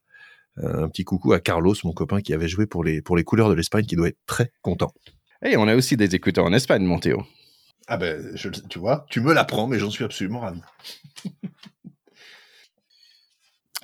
un, 0.58 0.88
petit 0.90 1.04
coucou 1.04 1.34
à 1.34 1.40
Carlos, 1.40 1.76
mon 1.84 1.94
copain 1.94 2.22
qui 2.22 2.34
avait 2.34 2.48
joué 2.48 2.66
pour 2.66 2.84
les, 2.84 3.02
pour 3.02 3.16
les 3.16 3.24
couleurs 3.24 3.50
de 3.50 3.54
l'Espagne, 3.54 3.86
qui 3.86 3.96
doit 3.96 4.10
être 4.10 4.20
très 4.26 4.52
content. 4.62 4.94
Et 5.46 5.58
on 5.58 5.68
a 5.68 5.76
aussi 5.76 5.98
des 5.98 6.16
écouteurs 6.16 6.46
en 6.46 6.54
Espagne, 6.54 6.84
mon 6.84 7.00
Théo. 7.00 7.24
Ah 7.88 7.98
ben, 7.98 8.34
tu 8.70 8.80
vois, 8.80 9.06
tu 9.10 9.20
me 9.20 9.34
l'apprends, 9.34 9.68
mais 9.68 9.78
j'en 9.78 9.90
suis 9.90 10.06
absolument 10.06 10.40
ravi. 10.40 10.62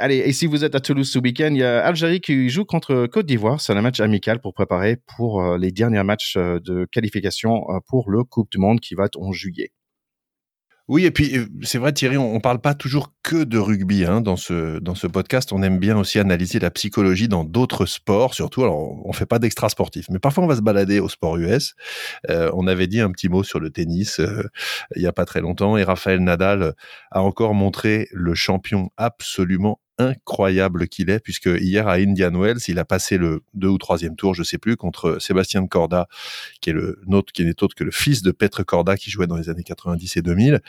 Allez, 0.02 0.20
et 0.20 0.32
si 0.32 0.46
vous 0.46 0.64
êtes 0.64 0.76
à 0.76 0.80
Toulouse 0.80 1.12
ce 1.12 1.20
week-end, 1.20 1.50
il 1.52 1.58
y 1.58 1.64
a 1.64 1.86
Algérie 1.86 2.22
qui 2.22 2.48
joue 2.48 2.64
contre 2.64 3.06
Côte 3.08 3.26
d'Ivoire. 3.26 3.60
C'est 3.60 3.74
un 3.74 3.82
match 3.82 4.00
amical 4.00 4.40
pour 4.40 4.54
préparer 4.54 4.96
pour 5.18 5.42
euh, 5.42 5.58
les 5.58 5.74
derniers 5.74 6.02
matchs 6.04 6.38
euh, 6.38 6.58
de 6.62 6.88
qualification 6.90 7.66
euh, 7.70 7.80
pour 7.86 8.10
le 8.10 8.24
Coupe 8.24 8.50
du 8.50 8.60
Monde 8.60 8.80
qui 8.80 8.96
va 8.96 9.08
être 9.08 9.20
en 9.20 9.34
juillet. 9.34 9.74
Oui, 10.88 11.04
et 11.04 11.12
puis 11.12 11.38
c'est 11.64 11.78
vrai 11.80 11.92
Thierry, 11.92 12.18
on, 12.18 12.36
ne 12.36 12.40
parle 12.40 12.62
pas 12.62 12.76
toujours 12.76 13.14
que 13.24 13.44
de 13.44 13.58
rugby 13.58 14.06
hein, 14.06 14.22
dans 14.22 14.38
ce 14.38 14.80
dans 14.80 14.96
ce 14.96 15.06
podcast. 15.06 15.52
On 15.52 15.62
aime 15.64 15.80
bien 15.80 15.98
aussi 15.98 16.18
analyser 16.18 16.60
la 16.60 16.72
psychologie 16.72 17.28
dans 17.28 17.44
d'autres 17.44 17.86
sports, 17.86 18.34
surtout. 18.34 18.64
Alors, 18.64 19.06
on 19.06 19.12
fait 19.12 19.28
pas 19.28 19.38
d'extra 19.38 19.68
sportif, 19.68 20.06
mais 20.10 20.18
parfois 20.18 20.46
on 20.46 20.48
va 20.48 20.56
se 20.56 20.62
balader 20.62 21.00
au 21.00 21.10
sport 21.10 21.38
US. 21.38 21.76
on 22.28 22.66
avait 22.66 22.88
dit 22.88 23.02
un 23.02 23.12
petit 23.12 23.30
mot 23.30 23.44
sur 23.44 23.60
le 23.60 23.70
tennis 23.70 24.20
il 24.96 25.02
y 25.02 25.06
a 25.06 25.12
pas 25.12 25.26
très 25.26 25.42
longtemps, 25.42 25.78
et 25.78 25.84
Raphaël 25.84 26.22
Nadal 26.24 26.74
a 27.12 27.22
encore 27.22 27.54
montré 27.54 28.08
le 28.12 28.34
champion 28.34 28.90
absolument 28.98 29.80
incroyable 30.00 30.88
qu'il 30.88 31.10
est, 31.10 31.20
puisque 31.20 31.46
hier 31.46 31.88
à 31.88 31.94
Indian 31.96 32.32
Wells, 32.32 32.62
il 32.68 32.80
a 32.80 32.86
passé 32.86 33.18
le 33.18 33.44
deux 33.54 33.68
ou 33.68 33.78
troisième 33.78 34.16
tour, 34.16 34.34
je 34.34 34.44
sais 34.44 34.58
plus, 34.58 34.78
contre 34.78 35.20
Sébastien 35.20 35.68
Corda, 35.68 36.08
qui 36.62 36.72
est 36.72 36.74
le 36.74 37.00
nôtre, 37.06 37.32
qui 37.32 37.46
n'est 37.46 37.62
autre 37.62 37.76
que 37.76 37.84
le 37.84 37.92
fils 37.92 38.24
de 38.24 38.32
Petre 38.32 38.64
Corda, 38.64 38.98
qui 38.98 39.12
jouait 39.12 39.28
dans 39.28 39.38
les 39.38 39.50
années 39.50 39.64
90 39.64 40.18
et 40.18 40.22
2000. 40.22 40.62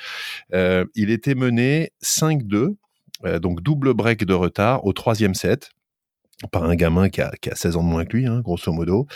Euh, 0.53 0.85
il 0.95 1.11
était 1.11 1.35
mené 1.35 1.93
5-2, 2.03 2.74
euh, 3.24 3.39
donc 3.39 3.62
double 3.62 3.95
break 3.95 4.24
de 4.24 4.35
retard 4.35 4.85
au 4.85 4.93
troisième 4.93 5.35
set 5.35 5.70
par 6.53 6.64
un 6.64 6.74
gamin 6.74 7.09
qui 7.09 7.20
a, 7.20 7.32
qui 7.41 7.51
a 7.51 7.55
16 7.55 7.76
ans 7.76 7.82
de 7.82 7.88
moins 7.88 8.05
que 8.05 8.16
lui, 8.16 8.26
hein, 8.26 8.41
grosso 8.41 8.72
modo, 8.72 9.07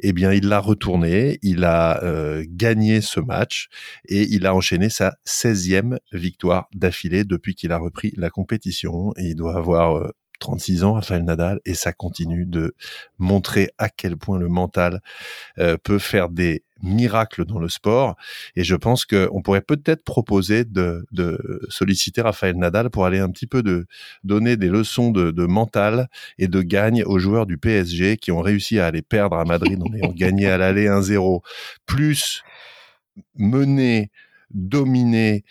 eh 0.00 0.12
bien, 0.12 0.32
il 0.32 0.48
l'a 0.48 0.58
retourné, 0.58 1.38
il 1.42 1.64
a 1.64 2.02
euh, 2.02 2.44
gagné 2.48 3.00
ce 3.00 3.20
match 3.20 3.68
et 4.08 4.22
il 4.22 4.46
a 4.46 4.54
enchaîné 4.54 4.88
sa 4.88 5.16
16e 5.26 5.98
victoire 6.12 6.68
d'affilée 6.74 7.24
depuis 7.24 7.54
qu'il 7.54 7.72
a 7.72 7.78
repris 7.78 8.12
la 8.16 8.30
compétition. 8.30 9.12
Et 9.16 9.28
il 9.28 9.36
doit 9.36 9.56
avoir 9.56 10.12
36 10.42 10.82
ans, 10.82 10.94
Rafael 10.94 11.22
Nadal, 11.22 11.60
et 11.64 11.74
ça 11.74 11.92
continue 11.92 12.44
de 12.44 12.74
montrer 13.18 13.70
à 13.78 13.88
quel 13.88 14.16
point 14.16 14.38
le 14.38 14.48
mental 14.48 15.00
euh, 15.58 15.76
peut 15.82 16.00
faire 16.00 16.28
des 16.28 16.64
miracles 16.82 17.44
dans 17.44 17.60
le 17.60 17.68
sport. 17.68 18.16
Et 18.56 18.64
je 18.64 18.74
pense 18.74 19.04
qu'on 19.04 19.40
pourrait 19.40 19.60
peut-être 19.60 20.02
proposer 20.02 20.64
de, 20.64 21.06
solliciter 21.68 22.22
Rafael 22.22 22.56
Nadal 22.56 22.90
pour 22.90 23.06
aller 23.06 23.20
un 23.20 23.30
petit 23.30 23.46
peu 23.46 23.62
de 23.62 23.86
donner 24.24 24.56
des 24.56 24.68
leçons 24.68 25.12
de, 25.12 25.46
mental 25.46 26.08
et 26.38 26.48
de 26.48 26.60
gagne 26.60 27.04
aux 27.04 27.20
joueurs 27.20 27.46
du 27.46 27.56
PSG 27.56 28.16
qui 28.16 28.32
ont 28.32 28.40
réussi 28.40 28.80
à 28.80 28.86
aller 28.86 29.02
perdre 29.02 29.36
à 29.36 29.44
Madrid 29.44 29.80
en 29.80 29.94
ayant 29.94 30.12
gagné 30.12 30.48
à 30.48 30.58
l'aller 30.58 30.88
1-0, 30.88 31.40
plus 31.86 32.42
mener 33.36 34.10
dominer 34.50 35.44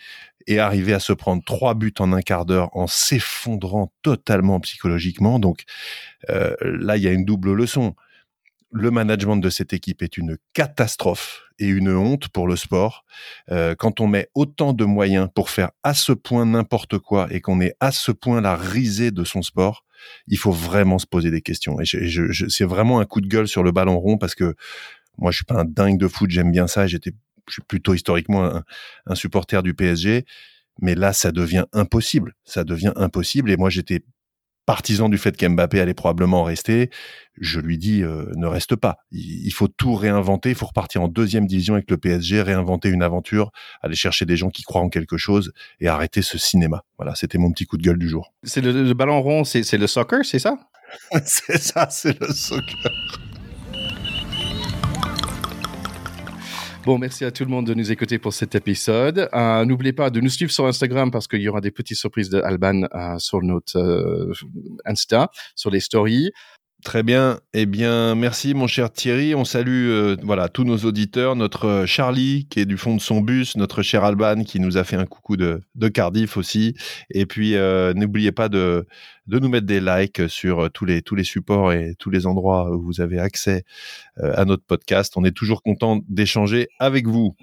et 0.46 0.58
arriver 0.58 0.92
à 0.94 1.00
se 1.00 1.12
prendre 1.12 1.42
trois 1.44 1.74
buts 1.74 1.94
en 1.98 2.12
un 2.12 2.22
quart 2.22 2.44
d'heure 2.44 2.68
en 2.76 2.86
s'effondrant 2.86 3.92
totalement 4.02 4.60
psychologiquement. 4.60 5.38
Donc 5.38 5.64
euh, 6.30 6.54
là, 6.62 6.96
il 6.96 7.02
y 7.02 7.08
a 7.08 7.12
une 7.12 7.24
double 7.24 7.52
leçon. 7.52 7.94
Le 8.70 8.90
management 8.90 9.36
de 9.36 9.50
cette 9.50 9.74
équipe 9.74 10.02
est 10.02 10.16
une 10.16 10.38
catastrophe 10.54 11.42
et 11.58 11.66
une 11.66 11.94
honte 11.94 12.28
pour 12.28 12.46
le 12.46 12.56
sport. 12.56 13.04
Euh, 13.50 13.74
quand 13.74 14.00
on 14.00 14.06
met 14.06 14.28
autant 14.34 14.72
de 14.72 14.84
moyens 14.84 15.28
pour 15.34 15.50
faire 15.50 15.70
à 15.82 15.92
ce 15.92 16.12
point 16.12 16.46
n'importe 16.46 16.98
quoi 16.98 17.26
et 17.30 17.40
qu'on 17.40 17.60
est 17.60 17.74
à 17.80 17.92
ce 17.92 18.12
point 18.12 18.40
la 18.40 18.56
risée 18.56 19.10
de 19.10 19.24
son 19.24 19.42
sport, 19.42 19.84
il 20.26 20.38
faut 20.38 20.52
vraiment 20.52 20.98
se 20.98 21.06
poser 21.06 21.30
des 21.30 21.42
questions. 21.42 21.80
Et 21.80 21.84
c'est 21.84 22.64
vraiment 22.64 23.00
un 23.00 23.04
coup 23.04 23.20
de 23.20 23.28
gueule 23.28 23.46
sur 23.46 23.62
le 23.62 23.72
ballon 23.72 23.98
rond 23.98 24.16
parce 24.16 24.34
que 24.34 24.54
moi, 25.18 25.30
je 25.30 25.36
suis 25.36 25.44
pas 25.44 25.60
un 25.60 25.64
dingue 25.64 25.98
de 25.98 26.08
foot, 26.08 26.30
j'aime 26.30 26.50
bien 26.50 26.66
ça. 26.66 26.86
J'étais 26.86 27.12
je 27.48 27.54
suis 27.54 27.62
plutôt 27.62 27.94
historiquement 27.94 28.62
un, 29.06 29.14
supporter 29.14 29.62
du 29.62 29.74
PSG, 29.74 30.24
mais 30.80 30.94
là, 30.94 31.12
ça 31.12 31.32
devient 31.32 31.64
impossible. 31.72 32.34
Ça 32.44 32.64
devient 32.64 32.92
impossible. 32.96 33.50
Et 33.50 33.56
moi, 33.56 33.70
j'étais 33.70 34.04
partisan 34.64 35.08
du 35.08 35.18
fait 35.18 35.36
qu'Mbappé 35.36 35.80
allait 35.80 35.94
probablement 35.94 36.44
rester. 36.44 36.90
Je 37.40 37.60
lui 37.60 37.78
dis, 37.78 38.02
euh, 38.02 38.30
ne 38.36 38.46
reste 38.46 38.76
pas. 38.76 38.98
Il, 39.10 39.50
faut 39.50 39.68
tout 39.68 39.94
réinventer. 39.94 40.50
Il 40.50 40.54
faut 40.54 40.66
repartir 40.66 41.02
en 41.02 41.08
deuxième 41.08 41.46
division 41.46 41.74
avec 41.74 41.90
le 41.90 41.98
PSG, 41.98 42.42
réinventer 42.42 42.88
une 42.88 43.02
aventure, 43.02 43.50
aller 43.82 43.96
chercher 43.96 44.24
des 44.24 44.36
gens 44.36 44.50
qui 44.50 44.62
croient 44.62 44.80
en 44.80 44.88
quelque 44.88 45.16
chose 45.16 45.52
et 45.80 45.88
arrêter 45.88 46.22
ce 46.22 46.38
cinéma. 46.38 46.84
Voilà, 46.96 47.14
c'était 47.14 47.38
mon 47.38 47.50
petit 47.50 47.66
coup 47.66 47.76
de 47.76 47.82
gueule 47.82 47.98
du 47.98 48.08
jour. 48.08 48.32
C'est 48.44 48.60
le 48.60 48.92
ballon 48.94 49.20
rond, 49.20 49.44
c'est 49.44 49.76
le 49.76 49.86
soccer, 49.86 50.24
c'est 50.24 50.38
ça? 50.38 50.56
C'est 51.24 51.58
ça, 51.58 51.88
c'est 51.88 52.20
le 52.20 52.28
soccer. 52.28 52.92
Bon, 56.84 56.98
merci 56.98 57.24
à 57.24 57.30
tout 57.30 57.44
le 57.44 57.50
monde 57.50 57.68
de 57.68 57.74
nous 57.74 57.92
écouter 57.92 58.18
pour 58.18 58.34
cet 58.34 58.56
épisode. 58.56 59.28
Euh, 59.32 59.64
N'oubliez 59.64 59.92
pas 59.92 60.10
de 60.10 60.20
nous 60.20 60.28
suivre 60.28 60.50
sur 60.50 60.66
Instagram 60.66 61.12
parce 61.12 61.28
qu'il 61.28 61.40
y 61.40 61.48
aura 61.48 61.60
des 61.60 61.70
petites 61.70 61.96
surprises 61.96 62.28
de 62.28 62.40
Alban 62.42 62.82
euh, 62.92 63.18
sur 63.18 63.40
notre 63.40 63.78
euh, 63.78 64.32
Insta, 64.84 65.30
sur 65.54 65.70
les 65.70 65.78
stories. 65.78 66.32
Très 66.84 67.04
bien. 67.04 67.38
Eh 67.54 67.64
bien, 67.66 68.16
merci 68.16 68.54
mon 68.54 68.66
cher 68.66 68.90
Thierry. 68.92 69.36
On 69.36 69.44
salue 69.44 69.88
euh, 69.88 70.16
voilà 70.24 70.48
tous 70.48 70.64
nos 70.64 70.78
auditeurs, 70.78 71.36
notre 71.36 71.66
euh, 71.66 71.86
Charlie 71.86 72.48
qui 72.50 72.58
est 72.58 72.66
du 72.66 72.76
fond 72.76 72.96
de 72.96 73.00
son 73.00 73.20
bus, 73.20 73.56
notre 73.56 73.82
cher 73.82 74.02
Alban 74.02 74.42
qui 74.42 74.58
nous 74.58 74.76
a 74.76 74.82
fait 74.82 74.96
un 74.96 75.06
coucou 75.06 75.36
de, 75.36 75.60
Cardiff 75.94 76.36
aussi. 76.36 76.74
Et 77.08 77.24
puis 77.24 77.54
euh, 77.54 77.94
n'oubliez 77.94 78.32
pas 78.32 78.48
de, 78.48 78.84
nous 79.28 79.48
mettre 79.48 79.66
des 79.66 79.80
likes 79.80 80.28
sur 80.28 80.72
tous 80.72 80.84
les 80.84 81.02
tous 81.02 81.14
les 81.14 81.22
supports 81.22 81.72
et 81.72 81.94
tous 82.00 82.10
les 82.10 82.26
endroits 82.26 82.74
où 82.74 82.82
vous 82.82 83.00
avez 83.00 83.20
accès 83.20 83.64
à 84.20 84.44
notre 84.44 84.64
podcast. 84.64 85.12
On 85.16 85.24
est 85.24 85.36
toujours 85.36 85.62
content 85.62 86.00
d'échanger 86.08 86.66
avec 86.80 87.06
vous. 87.06 87.36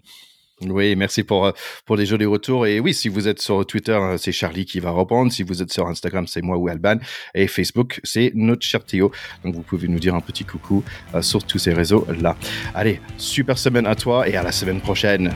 Oui, 0.68 0.96
merci 0.96 1.24
pour, 1.24 1.46
euh, 1.46 1.52
pour 1.86 1.96
les 1.96 2.06
jolis 2.06 2.26
retours. 2.26 2.66
Et 2.66 2.80
oui, 2.80 2.94
si 2.94 3.08
vous 3.08 3.28
êtes 3.28 3.42
sur 3.42 3.66
Twitter, 3.66 3.94
euh, 3.94 4.18
c'est 4.18 4.34
Charlie 4.34 4.66
qui 4.66 4.80
va 4.80 4.92
répondre. 4.92 5.32
Si 5.32 5.44
vous 5.44 5.62
êtes 5.62 5.72
sur 5.72 5.88
Instagram, 5.88 6.28
c'est 6.28 6.42
moi 6.42 6.58
ou 6.58 6.68
Alban. 6.68 6.98
Et 7.34 7.48
Facebook, 7.48 8.02
c'est 8.04 8.34
notre 8.36 8.66
cher 8.66 8.84
Théo. 8.84 9.12
Donc, 9.46 9.56
vous 9.56 9.62
pouvez 9.62 9.88
nous 9.88 10.00
dire 10.00 10.16
un 10.16 10.20
petit 10.20 10.44
coucou 10.44 10.84
euh, 11.16 11.22
sur 11.22 11.44
tous 11.46 11.60
ces 11.60 11.74
réseaux-là. 11.74 12.36
Allez, 12.76 13.00
super 13.18 13.58
semaine 13.58 13.88
à 13.88 13.96
toi 13.96 14.28
et 14.28 14.36
à 14.36 14.44
la 14.44 14.52
semaine 14.52 14.82
prochaine. 14.82 15.34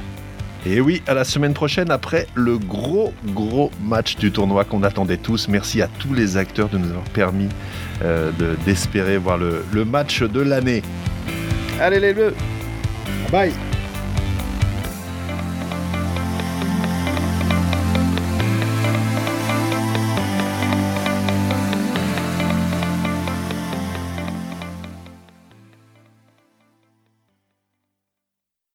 Et 0.65 0.82
oui, 0.82 1.01
à 1.07 1.13
la 1.13 1.24
semaine 1.24 1.53
prochaine 1.53 1.89
après 1.91 2.28
le 2.36 2.57
gros, 2.57 3.13
gros 3.28 3.71
match 3.82 4.15
du 4.17 4.32
tournoi 4.32 4.63
qu'on 4.65 4.84
attendait 4.84 5.17
tous. 5.17 5.47
Merci 5.47 5.82
à 5.82 5.88
tous 5.88 6.13
les 6.13 6.38
acteurs 6.38 6.69
de 6.69 6.78
nous 6.78 6.89
avoir 6.89 7.03
permis 7.05 7.49
d'espérer 8.65 9.17
voir 9.17 9.38
le, 9.38 9.63
le 9.71 9.86
match 9.86 10.24
de 10.24 10.41
l'année. 10.41 10.82
Allez 11.80 11.99
les 11.99 12.13
bleus 12.13 12.34
Bye 13.32 13.53